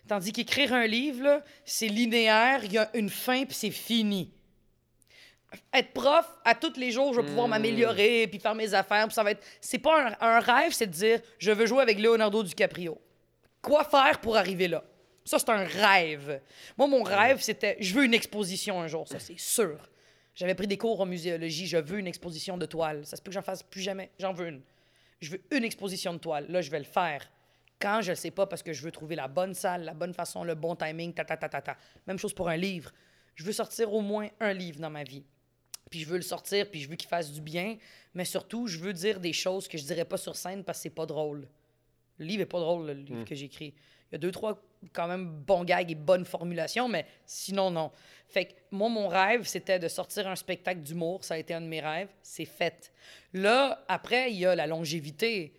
[0.08, 4.34] Tandis qu'écrire un livre, c'est linéaire, il y a une fin puis c'est fini.
[5.74, 7.52] Être prof, à tous les jours, je vais pouvoir Hmm.
[7.52, 9.08] m'améliorer puis faire mes affaires.
[9.08, 9.44] Puis ça va être.
[9.62, 13.00] C'est pas un, un rêve, c'est de dire je veux jouer avec Leonardo DiCaprio.
[13.62, 14.84] Quoi faire pour arriver là?
[15.26, 16.42] Ça, c'est un rêve.
[16.78, 19.78] Moi, mon rêve, c'était je veux une exposition un jour, ça, c'est sûr.
[20.36, 23.06] J'avais pris des cours en muséologie, je veux une exposition de toile.
[23.06, 24.12] Ça se peut que j'en fasse plus jamais.
[24.20, 24.62] J'en veux une.
[25.20, 26.46] Je veux une exposition de toile.
[26.50, 27.30] Là, je vais le faire.
[27.80, 30.14] Quand, je ne sais pas, parce que je veux trouver la bonne salle, la bonne
[30.14, 31.78] façon, le bon timing, ta, ta, ta, ta, ta.
[32.08, 32.92] Même chose pour un livre.
[33.36, 35.24] Je veux sortir au moins un livre dans ma vie.
[35.90, 37.78] Puis je veux le sortir, puis je veux qu'il fasse du bien.
[38.14, 40.84] Mais surtout, je veux dire des choses que je dirais pas sur scène parce que
[40.84, 41.48] c'est pas drôle.
[42.18, 43.74] Le livre est pas drôle, le livre que j'écris.
[44.10, 44.62] Il y a deux, trois,
[44.94, 47.92] quand même, bons gags et bonnes formulations, mais sinon, non.
[48.28, 51.24] Fait que moi, mon rêve, c'était de sortir un spectacle d'humour.
[51.24, 52.10] Ça a été un de mes rêves.
[52.22, 52.92] C'est fait.
[53.34, 55.54] Là, après, il y a la longévité.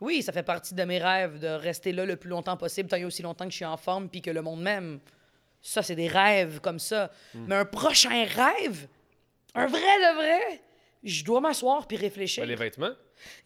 [0.00, 2.96] Oui, ça fait partie de mes rêves de rester là le plus longtemps possible, tant
[2.96, 5.00] et aussi longtemps que je suis en forme puis que le monde m'aime.
[5.60, 7.10] Ça, c'est des rêves comme ça.
[7.34, 7.44] Hmm.
[7.46, 8.88] Mais un prochain rêve,
[9.54, 10.62] un vrai de vrai,
[11.02, 12.42] je dois m'asseoir puis réfléchir.
[12.44, 12.92] Ben, les vêtements.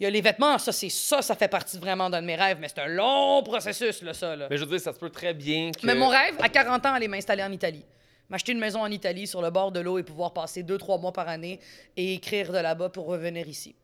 [0.00, 2.36] Il y a les vêtements, ça, c'est ça, ça fait partie vraiment d'un de mes
[2.36, 4.36] rêves, mais c'est un long processus, là, ça.
[4.36, 4.46] Là.
[4.50, 5.86] Mais je veux dire, ça se peut très bien que.
[5.86, 7.84] Mais mon rêve, à 40 ans, aller m'installer en Italie.
[8.28, 10.98] M'acheter une maison en Italie sur le bord de l'eau et pouvoir passer deux, trois
[10.98, 11.60] mois par année
[11.96, 13.76] et écrire de là-bas pour revenir ici.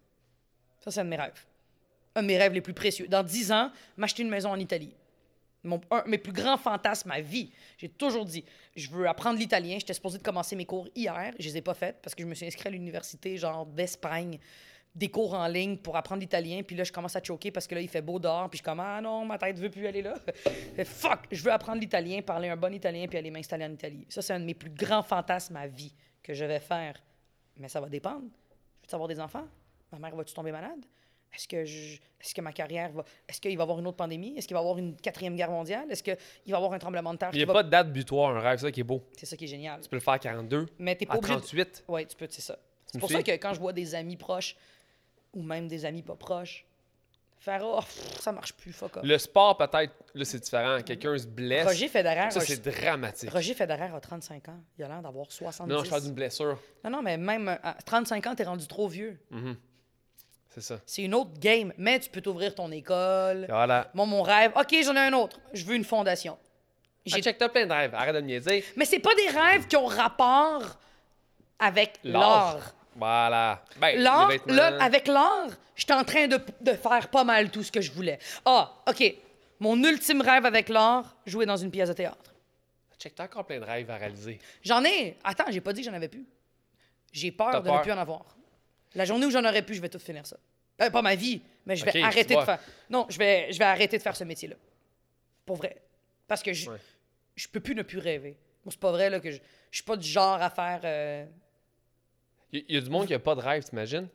[0.80, 1.46] Ça, c'est un de mes rêves.
[2.16, 3.06] Un de mes rêves les plus précieux.
[3.06, 4.94] Dans 10 ans, m'acheter une maison en Italie.
[5.62, 7.52] Mon, un de mes plus grands fantasmes à vie.
[7.78, 8.44] J'ai toujours dit,
[8.74, 9.76] je veux apprendre l'italien.
[9.78, 11.32] J'étais supposé de commencer mes cours hier.
[11.38, 14.40] Je les ai pas faites parce que je me suis inscrit à l'université, genre d'Espagne,
[14.94, 16.62] des cours en ligne pour apprendre l'italien.
[16.62, 18.48] Puis là, je commence à choquer parce que là, il fait beau dehors.
[18.50, 20.14] Puis je suis comme, ah non, ma tête veut plus aller là.
[20.84, 24.06] Fuck, je veux apprendre l'italien, parler un bon italien, puis aller m'installer en Italie.
[24.08, 26.94] Ça, c'est un de mes plus grands fantasmes à vie que je vais faire.
[27.56, 28.24] Mais ça va dépendre.
[28.84, 29.46] Je veux avoir des enfants?
[29.92, 30.84] Ma mère va-tu tomber malade?
[31.34, 33.04] Est-ce que, je- est-ce que ma carrière va.
[33.26, 34.36] Est-ce qu'il va y avoir une autre pandémie?
[34.36, 35.90] Est-ce qu'il va y avoir une quatrième guerre mondiale?
[35.90, 37.30] Est-ce qu'il va y avoir un tremblement de terre?
[37.32, 39.02] Il n'y a va- pas de date butoir, un rêve, ça qui est beau.
[39.16, 39.80] C'est ça qui est génial.
[39.80, 41.34] Tu peux le faire à 42, Mais t'es pas à obligé.
[41.34, 41.84] de- 38.
[41.88, 42.58] Ouais, tu peux, c'est ça.
[42.86, 44.54] C'est pour ça que quand je vois des amis proches
[45.34, 46.64] ou même des amis pas proches,
[47.38, 49.04] faire oh, pff, ça marche plus, fuck off.
[49.04, 50.80] Le sport, peut-être, là, c'est différent.
[50.82, 51.66] Quelqu'un se blesse.
[51.66, 53.30] Roger Federer, ça, c'est dramatique.
[53.30, 54.60] Roger Federer a 35 ans.
[54.78, 55.72] Il a l'air d'avoir 70.
[55.72, 56.58] Non, je parle d'une blessure.
[56.84, 59.18] non, non, mais même euh, à 35 ans, t'es rendu trop vieux.
[59.30, 59.56] Mhm.
[60.50, 60.78] C'est ça.
[60.84, 61.72] C'est une autre game.
[61.78, 63.46] Mais tu peux t'ouvrir ton école.
[63.48, 63.90] Voilà.
[63.94, 65.40] Moi, mon rêve, OK, j'en ai un autre.
[65.54, 66.38] Je veux une fondation.
[67.06, 67.94] J'ai- Ah, check, t'as plein de rêves.
[67.94, 68.62] Arrête de me niaiser.
[68.76, 70.78] Mais c'est pas des rêves qui ont rapport
[71.58, 72.74] avec l'art.
[72.96, 73.64] Voilà.
[73.80, 74.54] Ben, L'art, vêtements.
[74.54, 77.90] là, avec l'art, j'étais en train de, de faire pas mal tout ce que je
[77.92, 78.18] voulais.
[78.44, 79.14] Ah, OK.
[79.60, 82.34] Mon ultime rêve avec l'art, jouer dans une pièce de théâtre.
[82.98, 84.38] Check, t'as encore plein de rêves à réaliser.
[84.62, 85.16] J'en ai.
[85.24, 86.24] Attends, j'ai pas dit que j'en avais plus.
[87.12, 87.78] J'ai peur de peur?
[87.78, 88.24] ne plus en avoir.
[88.94, 90.36] La journée où j'en aurais plus, je vais tout finir ça.
[90.80, 92.58] Euh, pas ma vie, mais je vais arrêter de faire.
[92.90, 94.56] Non, je vais, je vais arrêter de faire ce métier-là.
[95.46, 95.76] Pour vrai.
[96.28, 96.78] Parce que je, Ouais.
[97.36, 98.36] je peux plus ne plus rêver.
[98.64, 99.38] Bon, c'est pas vrai là, que je,
[99.70, 100.80] je suis pas du genre à faire.
[100.84, 101.24] euh,
[102.52, 104.08] Il y, a du monde qui a pas de rêve, t'imagines?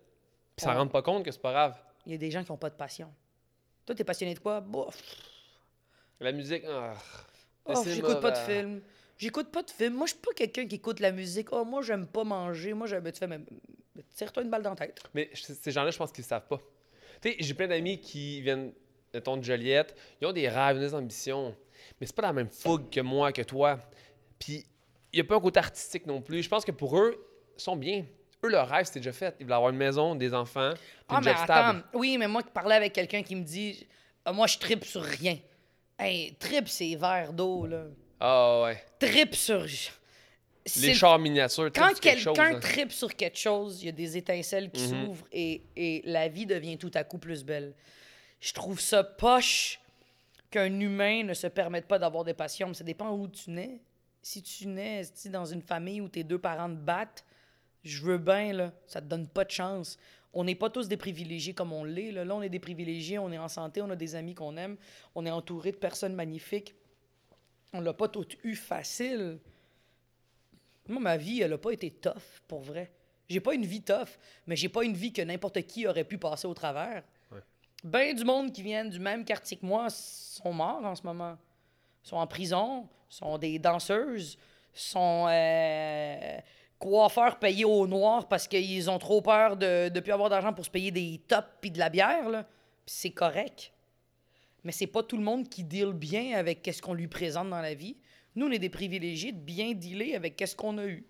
[0.55, 0.77] Puis ça Ouais.
[0.77, 1.77] rend pas compte que c'est pas grave.
[2.05, 3.11] Il y a des gens qui ont pas de passion.
[3.85, 4.61] Toi, t'es passionné de quoi?
[4.61, 5.01] Bof.
[6.19, 6.93] La musique, ah.
[7.65, 8.45] Oh, cinéma, j'écoute pas de bah.
[8.45, 8.81] film.
[9.17, 9.95] J'écoute pas de film.
[9.95, 11.51] Moi, je suis pas quelqu'un qui écoute la musique.
[11.51, 12.73] Oh, moi, j'aime pas manger.
[12.73, 13.11] Moi, j'aime.
[13.11, 13.39] Tu fais, mais,
[13.95, 15.01] mais tire-toi une balle dans la tête.
[15.13, 16.59] Mais ces gens-là, je pense qu'ils savent pas.
[17.21, 18.71] Tu sais, j'ai plein d'amis qui viennent,
[19.13, 19.95] mettons, de Joliette.
[20.21, 21.55] Ils ont des rêves, des ambitions.
[21.99, 23.79] Mais c'est pas la même fougue que moi, que toi.
[24.37, 24.65] Puis,
[25.11, 26.43] il y a pas un côté artistique non plus.
[26.43, 27.27] Je pense que pour eux,
[27.57, 28.05] ils sont bien.
[28.43, 29.35] Eux, leur rêve, c'était déjà fait.
[29.39, 31.79] Ils voulaient avoir une maison, des enfants, puis Ah, mais job stable.
[31.79, 31.87] attends.
[31.97, 33.85] Oui, mais moi, qui parlais avec quelqu'un qui me dit
[34.25, 35.37] Ah, Moi, je tripe sur rien.
[35.97, 37.85] Hey, trip, c'est verre d'eau, là.
[38.19, 38.83] Ah ouais.
[38.99, 39.65] Trip sur.
[40.81, 42.59] Les chars miniatures, Quand quelqu'un hein.
[42.59, 45.05] tripe sur quelque chose, il y a des étincelles qui Mhm.
[45.05, 47.73] s'ouvrent et, et la vie devient tout à coup plus belle.
[48.41, 49.79] Je trouve ça poche
[50.51, 53.79] qu'un humain ne se permette pas d'avoir des passions, mais ça dépend où tu nais.
[54.21, 57.23] Si tu nais dans une famille où tes deux parents te battent,
[57.87, 59.97] je veux bien, là, ça te donne pas de chance.
[60.33, 62.11] On n'est pas tous des privilégiés comme on l'est.
[62.11, 62.25] Là.
[62.25, 64.77] là, on est des privilégiés, on est en santé, on a des amis qu'on aime,
[65.15, 66.75] on est entouré de personnes magnifiques.
[67.73, 69.39] On l'a pas tout eu facile.
[70.87, 72.91] Moi, ma vie, elle a pas été tough, pour vrai.
[73.29, 74.09] J'ai pas une vie tough,
[74.45, 77.03] mais j'ai pas une vie que n'importe qui aurait pu passer au travers.
[77.31, 77.41] Ouais.
[77.83, 81.37] Ben du monde qui viennent du même quartier que moi sont morts en ce moment.
[82.03, 84.37] sont en prison, sont des danseuses,
[84.73, 86.39] sont euh,
[86.79, 90.65] coiffeurs payés au noir parce qu'ils ont trop peur de ne plus avoir d'argent pour
[90.65, 92.29] se payer des tops puis de la bière.
[92.29, 92.45] là.
[92.85, 93.73] C'est correct.
[94.63, 97.61] Mais c'est pas tout le monde qui deal bien avec qu'est-ce qu'on lui présente dans
[97.61, 97.97] la vie.
[98.35, 101.05] Nous, on est des privilégiés de bien dealer avec qu'est-ce qu'on a eu.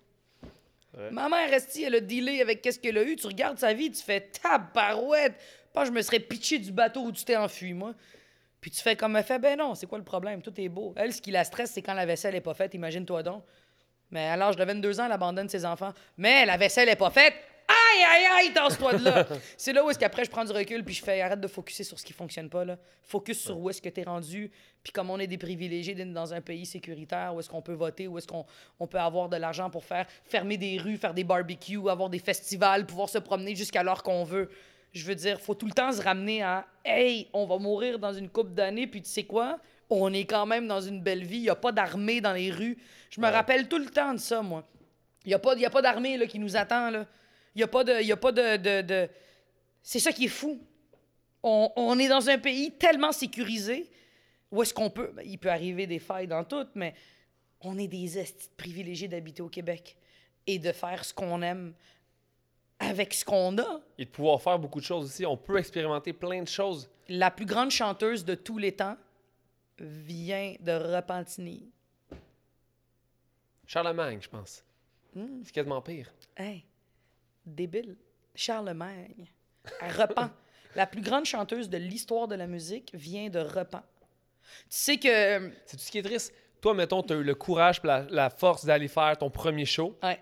[0.98, 1.11] Ouais.
[1.11, 3.15] Ma mère, Esti, elle a dealé avec qu'est-ce qu'elle a eu.
[3.15, 5.35] Tu regardes sa vie, tu fais tabarouette.
[5.73, 7.94] Pas je me serais pitché du bateau où tu t'es enfui, moi.
[8.61, 10.41] Puis tu fais comme elle fait, ben non, c'est quoi le problème?
[10.41, 10.94] Tout est beau.
[10.95, 13.44] Elle, ce qui la stresse, c'est quand la vaisselle est pas faite, imagine-toi donc.
[14.12, 15.94] Mais à l'âge de 22 ans, elle abandonne ses enfants.
[16.18, 17.34] Mais la vaisselle est pas faite.
[17.68, 19.28] Aïe, aïe, aïe, tasse-toi de là.
[19.58, 21.84] c'est là où est-ce qu'après, je prends du recul puis je fais arrête de focuser
[21.84, 22.64] sur ce qui fonctionne pas.
[22.64, 22.78] Là.
[23.04, 24.50] Focus sur où est-ce que tu es rendu.
[24.82, 27.74] Puis comme on est des privilégiés d'être dans un pays sécuritaire, où est-ce qu'on peut
[27.74, 28.46] voter, où est-ce qu'on
[28.80, 32.20] on peut avoir de l'argent pour faire fermer des rues, faire des barbecues, avoir des
[32.20, 34.50] festivals, pouvoir se promener jusqu'à l'heure qu'on veut.
[34.94, 38.14] Je veux dire, faut tout le temps se ramener à Hey, on va mourir dans
[38.14, 39.60] une couple d'années, puis tu sais quoi?
[39.89, 41.38] On est quand même dans une belle vie.
[41.38, 42.77] Il n'y a pas d'armée dans les rues.
[43.09, 43.31] Je me Ouais.
[43.31, 44.68] rappelle tout le temps de ça, moi.
[45.26, 46.89] Il n'y a pas, y a pas d'armée qui nous attend.
[46.91, 47.05] Il
[47.57, 48.01] n'y a pas de.
[48.03, 49.09] y a pas de, de- de-
[49.81, 50.59] C'est ça qui est fou.
[51.43, 53.89] On, on est dans un pays tellement sécurisé
[54.51, 55.11] où est-ce qu'on peut.
[55.15, 56.93] ben, il peut arriver des failles dans tout, mais
[57.61, 59.95] on est des estis privilégiés d'habiter au Québec
[60.45, 61.73] et de faire ce qu'on aime
[62.80, 63.81] avec ce qu'on a.
[63.97, 65.26] Et de pouvoir faire beaucoup de choses aussi.
[65.26, 66.89] On peut expérimenter plein de choses.
[67.09, 68.97] La plus grande chanteuse de tous les temps
[69.80, 71.72] vient de Repentigny.
[73.66, 74.64] Charlemagne, je pense.
[75.14, 75.41] Hmm.
[75.44, 76.12] C'est quasiment pire.
[76.36, 76.64] Hey,
[77.45, 77.98] débile.
[78.36, 79.28] Charlemagne.
[79.82, 80.32] Elle repent.
[80.76, 83.82] La plus grande chanteuse de l'histoire de la musique vient de Repent.
[84.70, 85.52] Tu sais que.
[85.66, 86.34] C'est tout ce qui est triste.
[86.62, 89.66] Toi, mettons, tu as eu le courage et la, la force d'aller faire ton premier
[89.66, 90.20] show, Ouais.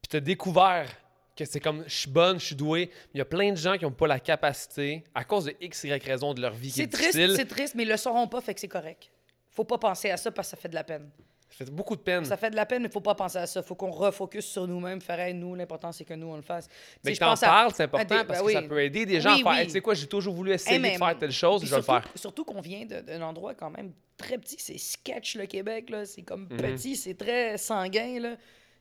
[0.00, 0.88] puis tu as découvert
[1.36, 2.90] que c'est comme je suis bonne, je suis douée.
[3.14, 5.84] Il y a plein de gens qui n'ont pas la capacité, à cause de X,
[5.84, 8.28] Y raison de leur vie qui est C'est triste, c'est triste, mais ils le sauront
[8.28, 9.10] pas, fait que c'est correct.
[9.50, 11.08] Faut pas penser à ça parce que ça fait de la peine.
[11.50, 12.24] Ça fait beaucoup de peine.
[12.24, 13.62] Ça fait de la peine, mais faut pas penser à ça.
[13.62, 16.66] Faut qu'on refocus sur nous-mêmes, faire hey, nous, l'important c'est que nous on le fasse.
[17.04, 19.34] Mais que t'en parles, c'est important des- parce ben que ça peut aider des gens
[19.34, 19.58] Oui, à faire oui.
[19.58, 21.70] Hey, Tu sais quoi, j'ai toujours voulu essayer Hey, mais- de faire telle chose, je
[21.70, 22.08] vais le faire.
[22.14, 24.56] Surtout qu'on vient d'un endroit quand même très petit.
[24.58, 25.90] C'est sketch, le Québec.
[25.90, 26.06] là.
[26.06, 26.56] C'est comme Mhm.
[26.56, 28.18] petit, c'est très sanguin.
[28.18, 28.36] Là.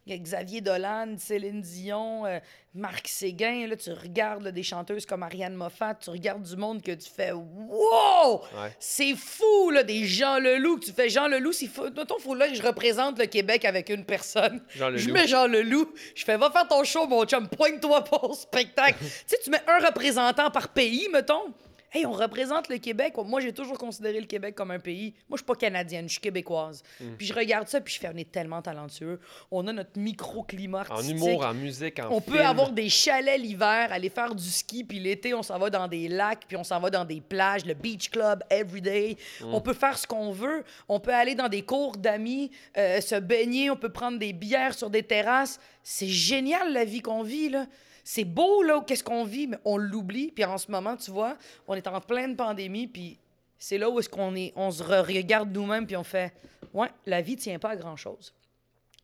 [0.08, 2.40] Il y a Xavier Dolan, Céline Dion, euh,
[2.74, 3.68] Marc Séguin.
[3.68, 5.94] Là, tu regardes là, des chanteuses comme Ariane Moffat.
[5.96, 8.42] Tu regardes du monde que tu fais «Wow!
[8.58, 8.76] Ouais.
[8.80, 10.80] C'est fou, là, des Jean Leloup.
[10.80, 11.92] Que tu fais Jean Leloup, faut...
[11.92, 14.64] Mettons, faut là que je représente le Québec avec une personne.
[14.76, 15.94] Jean Je mets Jean Leloup.
[16.16, 17.48] Je fais «Va faire ton show, mon chum.
[17.48, 21.54] Pointe-toi pour le spectacle.» Tu sais, tu mets un représentant par pays, mettons.
[21.94, 23.16] Hey, on représente le Québec.
[23.26, 25.14] Moi, j'ai toujours considéré le Québec comme un pays.
[25.28, 26.84] Moi, je suis pas canadienne, je suis québécoise.
[27.02, 27.06] Mm.
[27.18, 29.20] Puis je regarde ça, puis je fais, on est tellement talentueux.
[29.52, 33.90] On a notre microclimat En humour, en musique, en On peut avoir des chalets l'hiver,
[33.92, 36.80] aller faire du ski, puis l'été, on s'en va dans des lacs, puis on s'en
[36.80, 39.18] va dans des plages, le beach club, everyday.
[39.42, 39.54] Mm.
[39.54, 40.64] On peut faire ce qu'on veut.
[40.88, 44.76] On peut aller dans des cours d'amis, euh, se baigner, on peut prendre des bières
[44.76, 45.60] sur des terrasses.
[45.84, 47.66] C'est génial la vie qu'on vit, là.
[48.04, 50.32] C'est beau, là, qu'est-ce qu'on vit, mais on l'oublie.
[50.32, 51.38] Puis en ce moment, tu vois,
[51.68, 53.18] on est en pleine pandémie, puis
[53.60, 56.34] c'est là où est-ce qu'on est, on se re- regarde nous-mêmes, puis on fait,
[56.74, 58.34] ouais, la vie tient pas à grand-chose.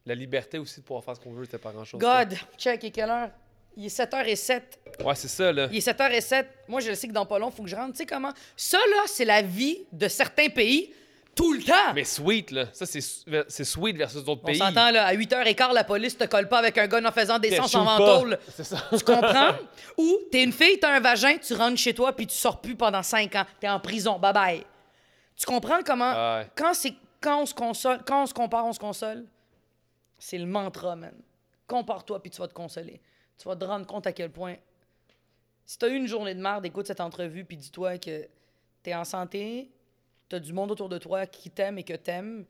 [0.05, 2.01] La liberté aussi de pouvoir faire ce qu'on veut, c'est pas grand-chose.
[2.01, 2.25] ça.
[2.25, 3.29] God, check, il est quelle heure?
[3.75, 4.61] Il est 7h07.
[5.05, 5.67] Ouais, c'est ça, là.
[5.71, 6.45] Il est 7h07.
[6.67, 7.91] Moi, je le sais que dans pas long, il faut que je rentre.
[7.91, 8.31] Tu sais comment?
[8.55, 10.91] Ça, là, c'est la vie de certains pays
[11.37, 11.93] tout le temps.
[11.93, 12.65] Mais sweet, là.
[12.73, 14.57] Ça, c'est c'est sweet versus d'autres On pays.
[14.57, 17.55] s'entend, là, à 8h15, la police te colle pas avec un gun en faisant des
[17.55, 17.87] sens en.
[18.49, 18.83] C'est ça.
[18.91, 19.51] Tu comprends?
[19.97, 22.75] Ou t'es une fille, t'as un vagin, tu rentres chez toi, puis tu sors plus
[22.75, 23.45] pendant 5 ans.
[23.59, 24.19] T'es en prison.
[24.19, 24.65] Bye bye.
[25.35, 26.11] Tu comprends comment.
[26.13, 26.51] Ah ouais.
[26.55, 29.25] Quand, c'est, quand on se console, quand on se compare, on se console.
[30.17, 31.13] C'est le mantra, man.
[31.67, 32.99] Compare-toi, puis tu vas te consoler.
[33.37, 34.55] Tu vas te rendre compte à quel point.
[35.65, 38.27] Si t'as eu une journée de merde, écoute cette entrevue, puis dis-toi que
[38.81, 39.69] t'es en santé,
[40.29, 42.45] t'as du monde autour de toi qui t'aime et que t'aimes.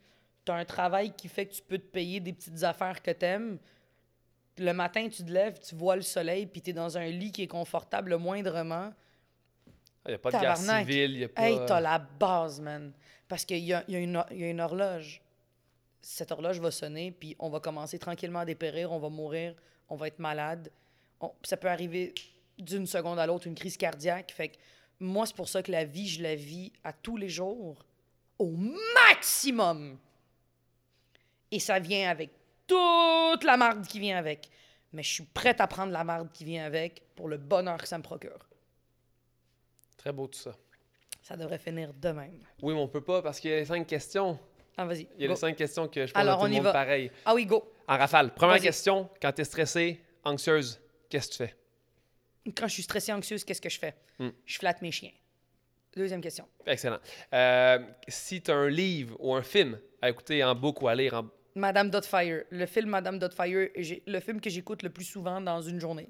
[0.45, 3.57] T'as un travail qui fait que tu peux te payer des petites affaires que t'aimes.
[4.57, 7.43] Le matin, tu te lèves, tu vois le soleil, puis t'es dans un lit qui
[7.43, 8.91] est confortable le moindrement.
[10.05, 11.41] Il n'y a pas de guerre civile, il n'y a pas...
[11.49, 12.93] Hey, t'as la base, man.
[13.27, 15.21] Parce qu'il y a, il y a une, il y a une horloge.
[16.01, 19.53] Cette horloge va sonner, puis on va commencer tranquillement à dépérir, on va mourir,
[19.89, 20.71] on va être malade.
[21.19, 22.15] On- ça peut arriver
[22.57, 24.31] d'une seconde à l'autre, une crise cardiaque.
[24.31, 24.55] Fait que
[24.99, 27.84] moi, c'est pour ça que la vie, je la vis à tous les jours,
[28.40, 28.52] au
[28.95, 29.98] maximum.
[31.52, 32.32] Et ça vient avec
[32.68, 34.49] toute la marde qui vient avec.
[34.94, 37.88] Mais je suis prête à prendre la marde qui vient avec pour le bonheur que
[37.88, 38.40] ça me procure.
[39.98, 40.56] Très beau tout ça.
[41.22, 42.40] Ça devrait finir de même.
[42.61, 44.40] Oui, mais on peut pas parce qu'il y a les cinq questions.
[44.78, 45.07] Ah, vas-y.
[45.18, 45.34] Il y a go.
[45.34, 46.72] les cinq questions que je pose Alors, à tout on le y monde va.
[46.74, 47.11] pareil.
[47.26, 47.69] Ah oui, go.
[47.88, 49.10] En rafale, première question.
[49.22, 50.80] Quand tu es stressée, anxieuse,
[51.10, 51.56] qu'est-ce que tu fais?
[52.56, 53.95] Quand je suis stressée, anxieuse, qu'est-ce que je fais?
[54.19, 54.30] Hmm.
[54.45, 55.11] Je flatte mes chiens.
[55.95, 56.48] Deuxième question.
[56.65, 56.99] Excellent.
[57.34, 60.95] Euh, si tu as un livre ou un film à écouter en boucle ou à
[60.95, 61.28] lire en...
[61.56, 62.44] Madame Dotfire.
[62.52, 66.10] Le film Madame Dotfire, le film que j'écoute le plus souvent dans une journée.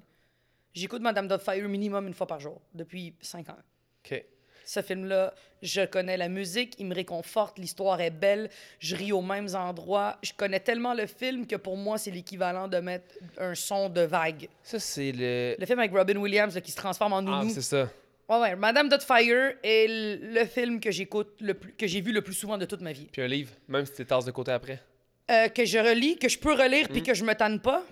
[0.73, 3.57] J'écoute Madame Dotfire minimum une fois par jour, depuis cinq ans.
[4.03, 4.23] OK.
[4.69, 8.49] Ce film-là, je connais la musique, il me réconforte, l'histoire est belle,
[8.79, 10.17] je ris aux mêmes endroits.
[10.21, 14.01] Je connais tellement le film que pour moi, c'est l'équivalent de mettre un son de
[14.01, 14.49] vague.
[14.63, 15.55] Ça, c'est le...
[15.57, 17.49] Le film avec Robin Williams là, qui se transforme en Ah, nounou.
[17.49, 17.89] c'est ça.
[18.27, 18.55] Ouais, ouais.
[18.57, 19.87] Madame Dotfire est
[20.21, 22.91] le film que j'écoute, le plus, que j'ai vu le plus souvent de toute ma
[22.91, 23.07] vie.
[23.09, 24.83] Puis un livre, même si tu tasses de côté après.
[25.31, 27.83] Euh, que je relis, que je peux relire, puis que je me tanne pas.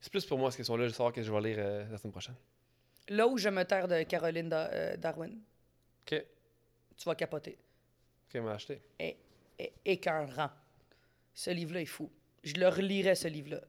[0.00, 1.96] C'est plus pour moi, cette question-là, je vais savoir que je vais lire euh, la
[1.96, 2.34] semaine prochaine.
[3.10, 5.38] Là où je me terre de Caroline Da- euh, Darwin,
[6.06, 6.24] OK.
[6.96, 7.58] tu vas capoter.
[8.28, 8.80] OK, m'a acheté.
[8.98, 9.16] Et,
[9.58, 10.50] et, écœurant.
[11.34, 12.10] Ce livre-là est fou.
[12.44, 13.60] Je le relirai, ce livre-là.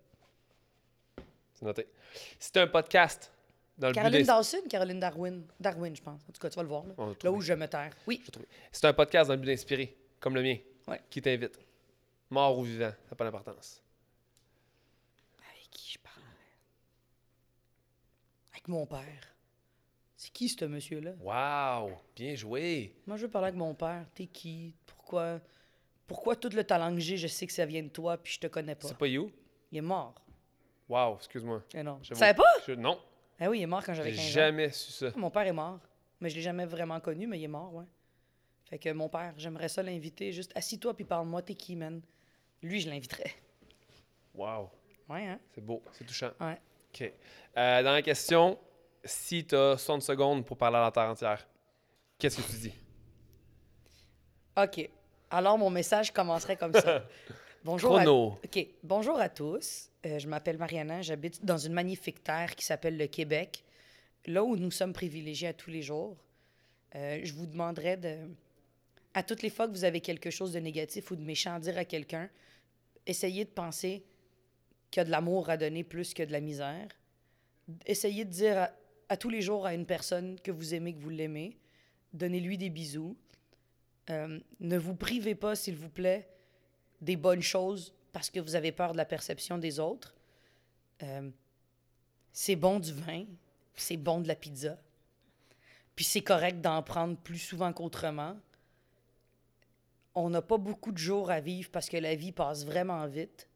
[1.56, 1.88] C'est noté.
[2.54, 3.32] Tu un podcast
[3.78, 5.44] dans le Caroline Dawson, Caroline Darwin.
[5.60, 6.22] Darwin, je pense.
[6.30, 6.86] En tout cas, tu vas le voir.
[6.86, 6.94] Là,
[7.24, 7.94] Là où je me terre.
[8.06, 8.24] Oui.
[8.72, 10.58] C'est un podcast dans le but d'inspirer, comme le mien,
[10.88, 11.02] Ouais.
[11.10, 11.60] qui t'invite.
[12.30, 13.82] Mort ou vivant, ça n'a pas d'importance.
[15.52, 16.22] Avec qui je parle?
[18.52, 19.31] Avec mon père.
[20.22, 21.14] C'est qui, ce monsieur-là?
[21.20, 21.94] Wow!
[22.16, 22.94] Bien joué!
[23.08, 24.06] Moi, je veux parler avec mon père.
[24.14, 24.76] T'es qui?
[24.86, 25.40] Pourquoi?
[26.06, 28.40] Pourquoi tout le talent que j'ai, je sais que ça vient de toi, puis je
[28.40, 28.88] te connais pas?
[28.88, 29.32] C'est pas You?
[29.72, 30.14] Il est mort.
[30.88, 31.64] Wow, excuse-moi.
[31.74, 31.98] Eh non.
[32.04, 32.44] Tu savais pas?
[32.68, 33.00] Je- Non.
[33.40, 34.32] Ah oui, il est mort quand j'avais J'ai 15 ans.
[34.32, 35.12] jamais su ça.
[35.16, 35.80] Mon père est mort.
[36.20, 37.86] Mais je l'ai jamais vraiment connu, mais il est mort, ouais.
[38.70, 40.32] Fait que mon père, j'aimerais ça l'inviter.
[40.32, 42.00] Juste assis-toi puis parle-moi, t'es qui, man?
[42.62, 43.34] Lui, je l'inviterais.
[44.36, 44.70] Wow.
[45.10, 45.40] Ouais, hein?
[45.56, 46.30] C'est beau, c'est touchant.
[46.40, 46.60] Ouais.
[46.94, 47.12] OK.
[47.58, 48.60] Euh, dans la question,
[49.04, 51.48] si tu as 60 secondes pour parler à la Terre entière,
[52.18, 52.74] qu'est-ce que tu dis?
[54.58, 54.90] OK.
[55.30, 57.08] Alors, mon message commencerait comme ça.
[57.64, 58.04] Bonjour à...
[58.04, 58.38] Chrono.
[58.44, 58.68] OK.
[58.84, 59.90] Bonjour à tous.
[60.06, 61.02] Euh, je m'appelle Mariana.
[61.02, 63.64] J'habite dans une magnifique terre qui s'appelle le Québec,
[64.26, 66.18] là où nous sommes privilégiés à tous les jours.
[66.96, 68.18] Euh, je vous demanderais de...
[69.14, 71.60] À toutes les fois que vous avez quelque chose de négatif ou de méchant à
[71.60, 72.30] dire à quelqu'un,
[73.06, 74.04] essayez de penser
[74.90, 76.88] qu'il y a de l'amour à donner plus que de la misère.
[77.86, 78.72] Essayez de dire à,
[79.12, 81.58] à tous les jours à une personne que vous aimez, que vous l'aimez.
[82.14, 83.18] Donnez-lui des bisous.
[84.10, 86.30] Euh, ne vous privez pas, s'il vous plaît,
[87.02, 90.16] des bonnes choses parce que vous avez peur de la perception des autres.
[91.04, 91.30] Euh,
[92.32, 93.26] c'est bon du vin,
[93.76, 94.78] c'est bon de la pizza.
[95.94, 98.38] Puis c'est correct d'en prendre plus souvent qu'autrement.
[100.16, 103.50] On n'a pas beaucoup de jours à vivre parce que la vie passe vraiment vite.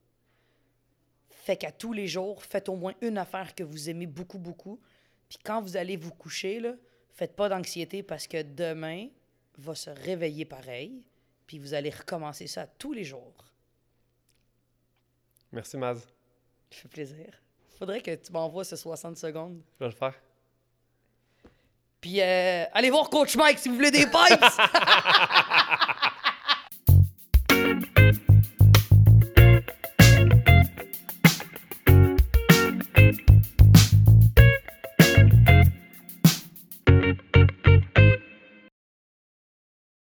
[1.29, 4.81] Fait qu'à tous les jours, faites au moins une affaire que vous aimez beaucoup, beaucoup.
[5.35, 6.75] Puis quand vous allez vous coucher, là,
[7.13, 9.09] faites pas d'anxiété parce que demain
[9.57, 11.03] va se réveiller pareil.
[11.45, 13.33] Puis vous allez recommencer ça tous les jours.
[15.51, 16.07] Merci, Maz.
[16.71, 17.33] Ça fait plaisir.
[17.77, 19.61] Faudrait que tu m'envoies ces 60 secondes.
[19.77, 20.15] Je vais le faire.
[21.99, 24.39] Puis euh, allez voir Coach Mike si vous voulez des pipes!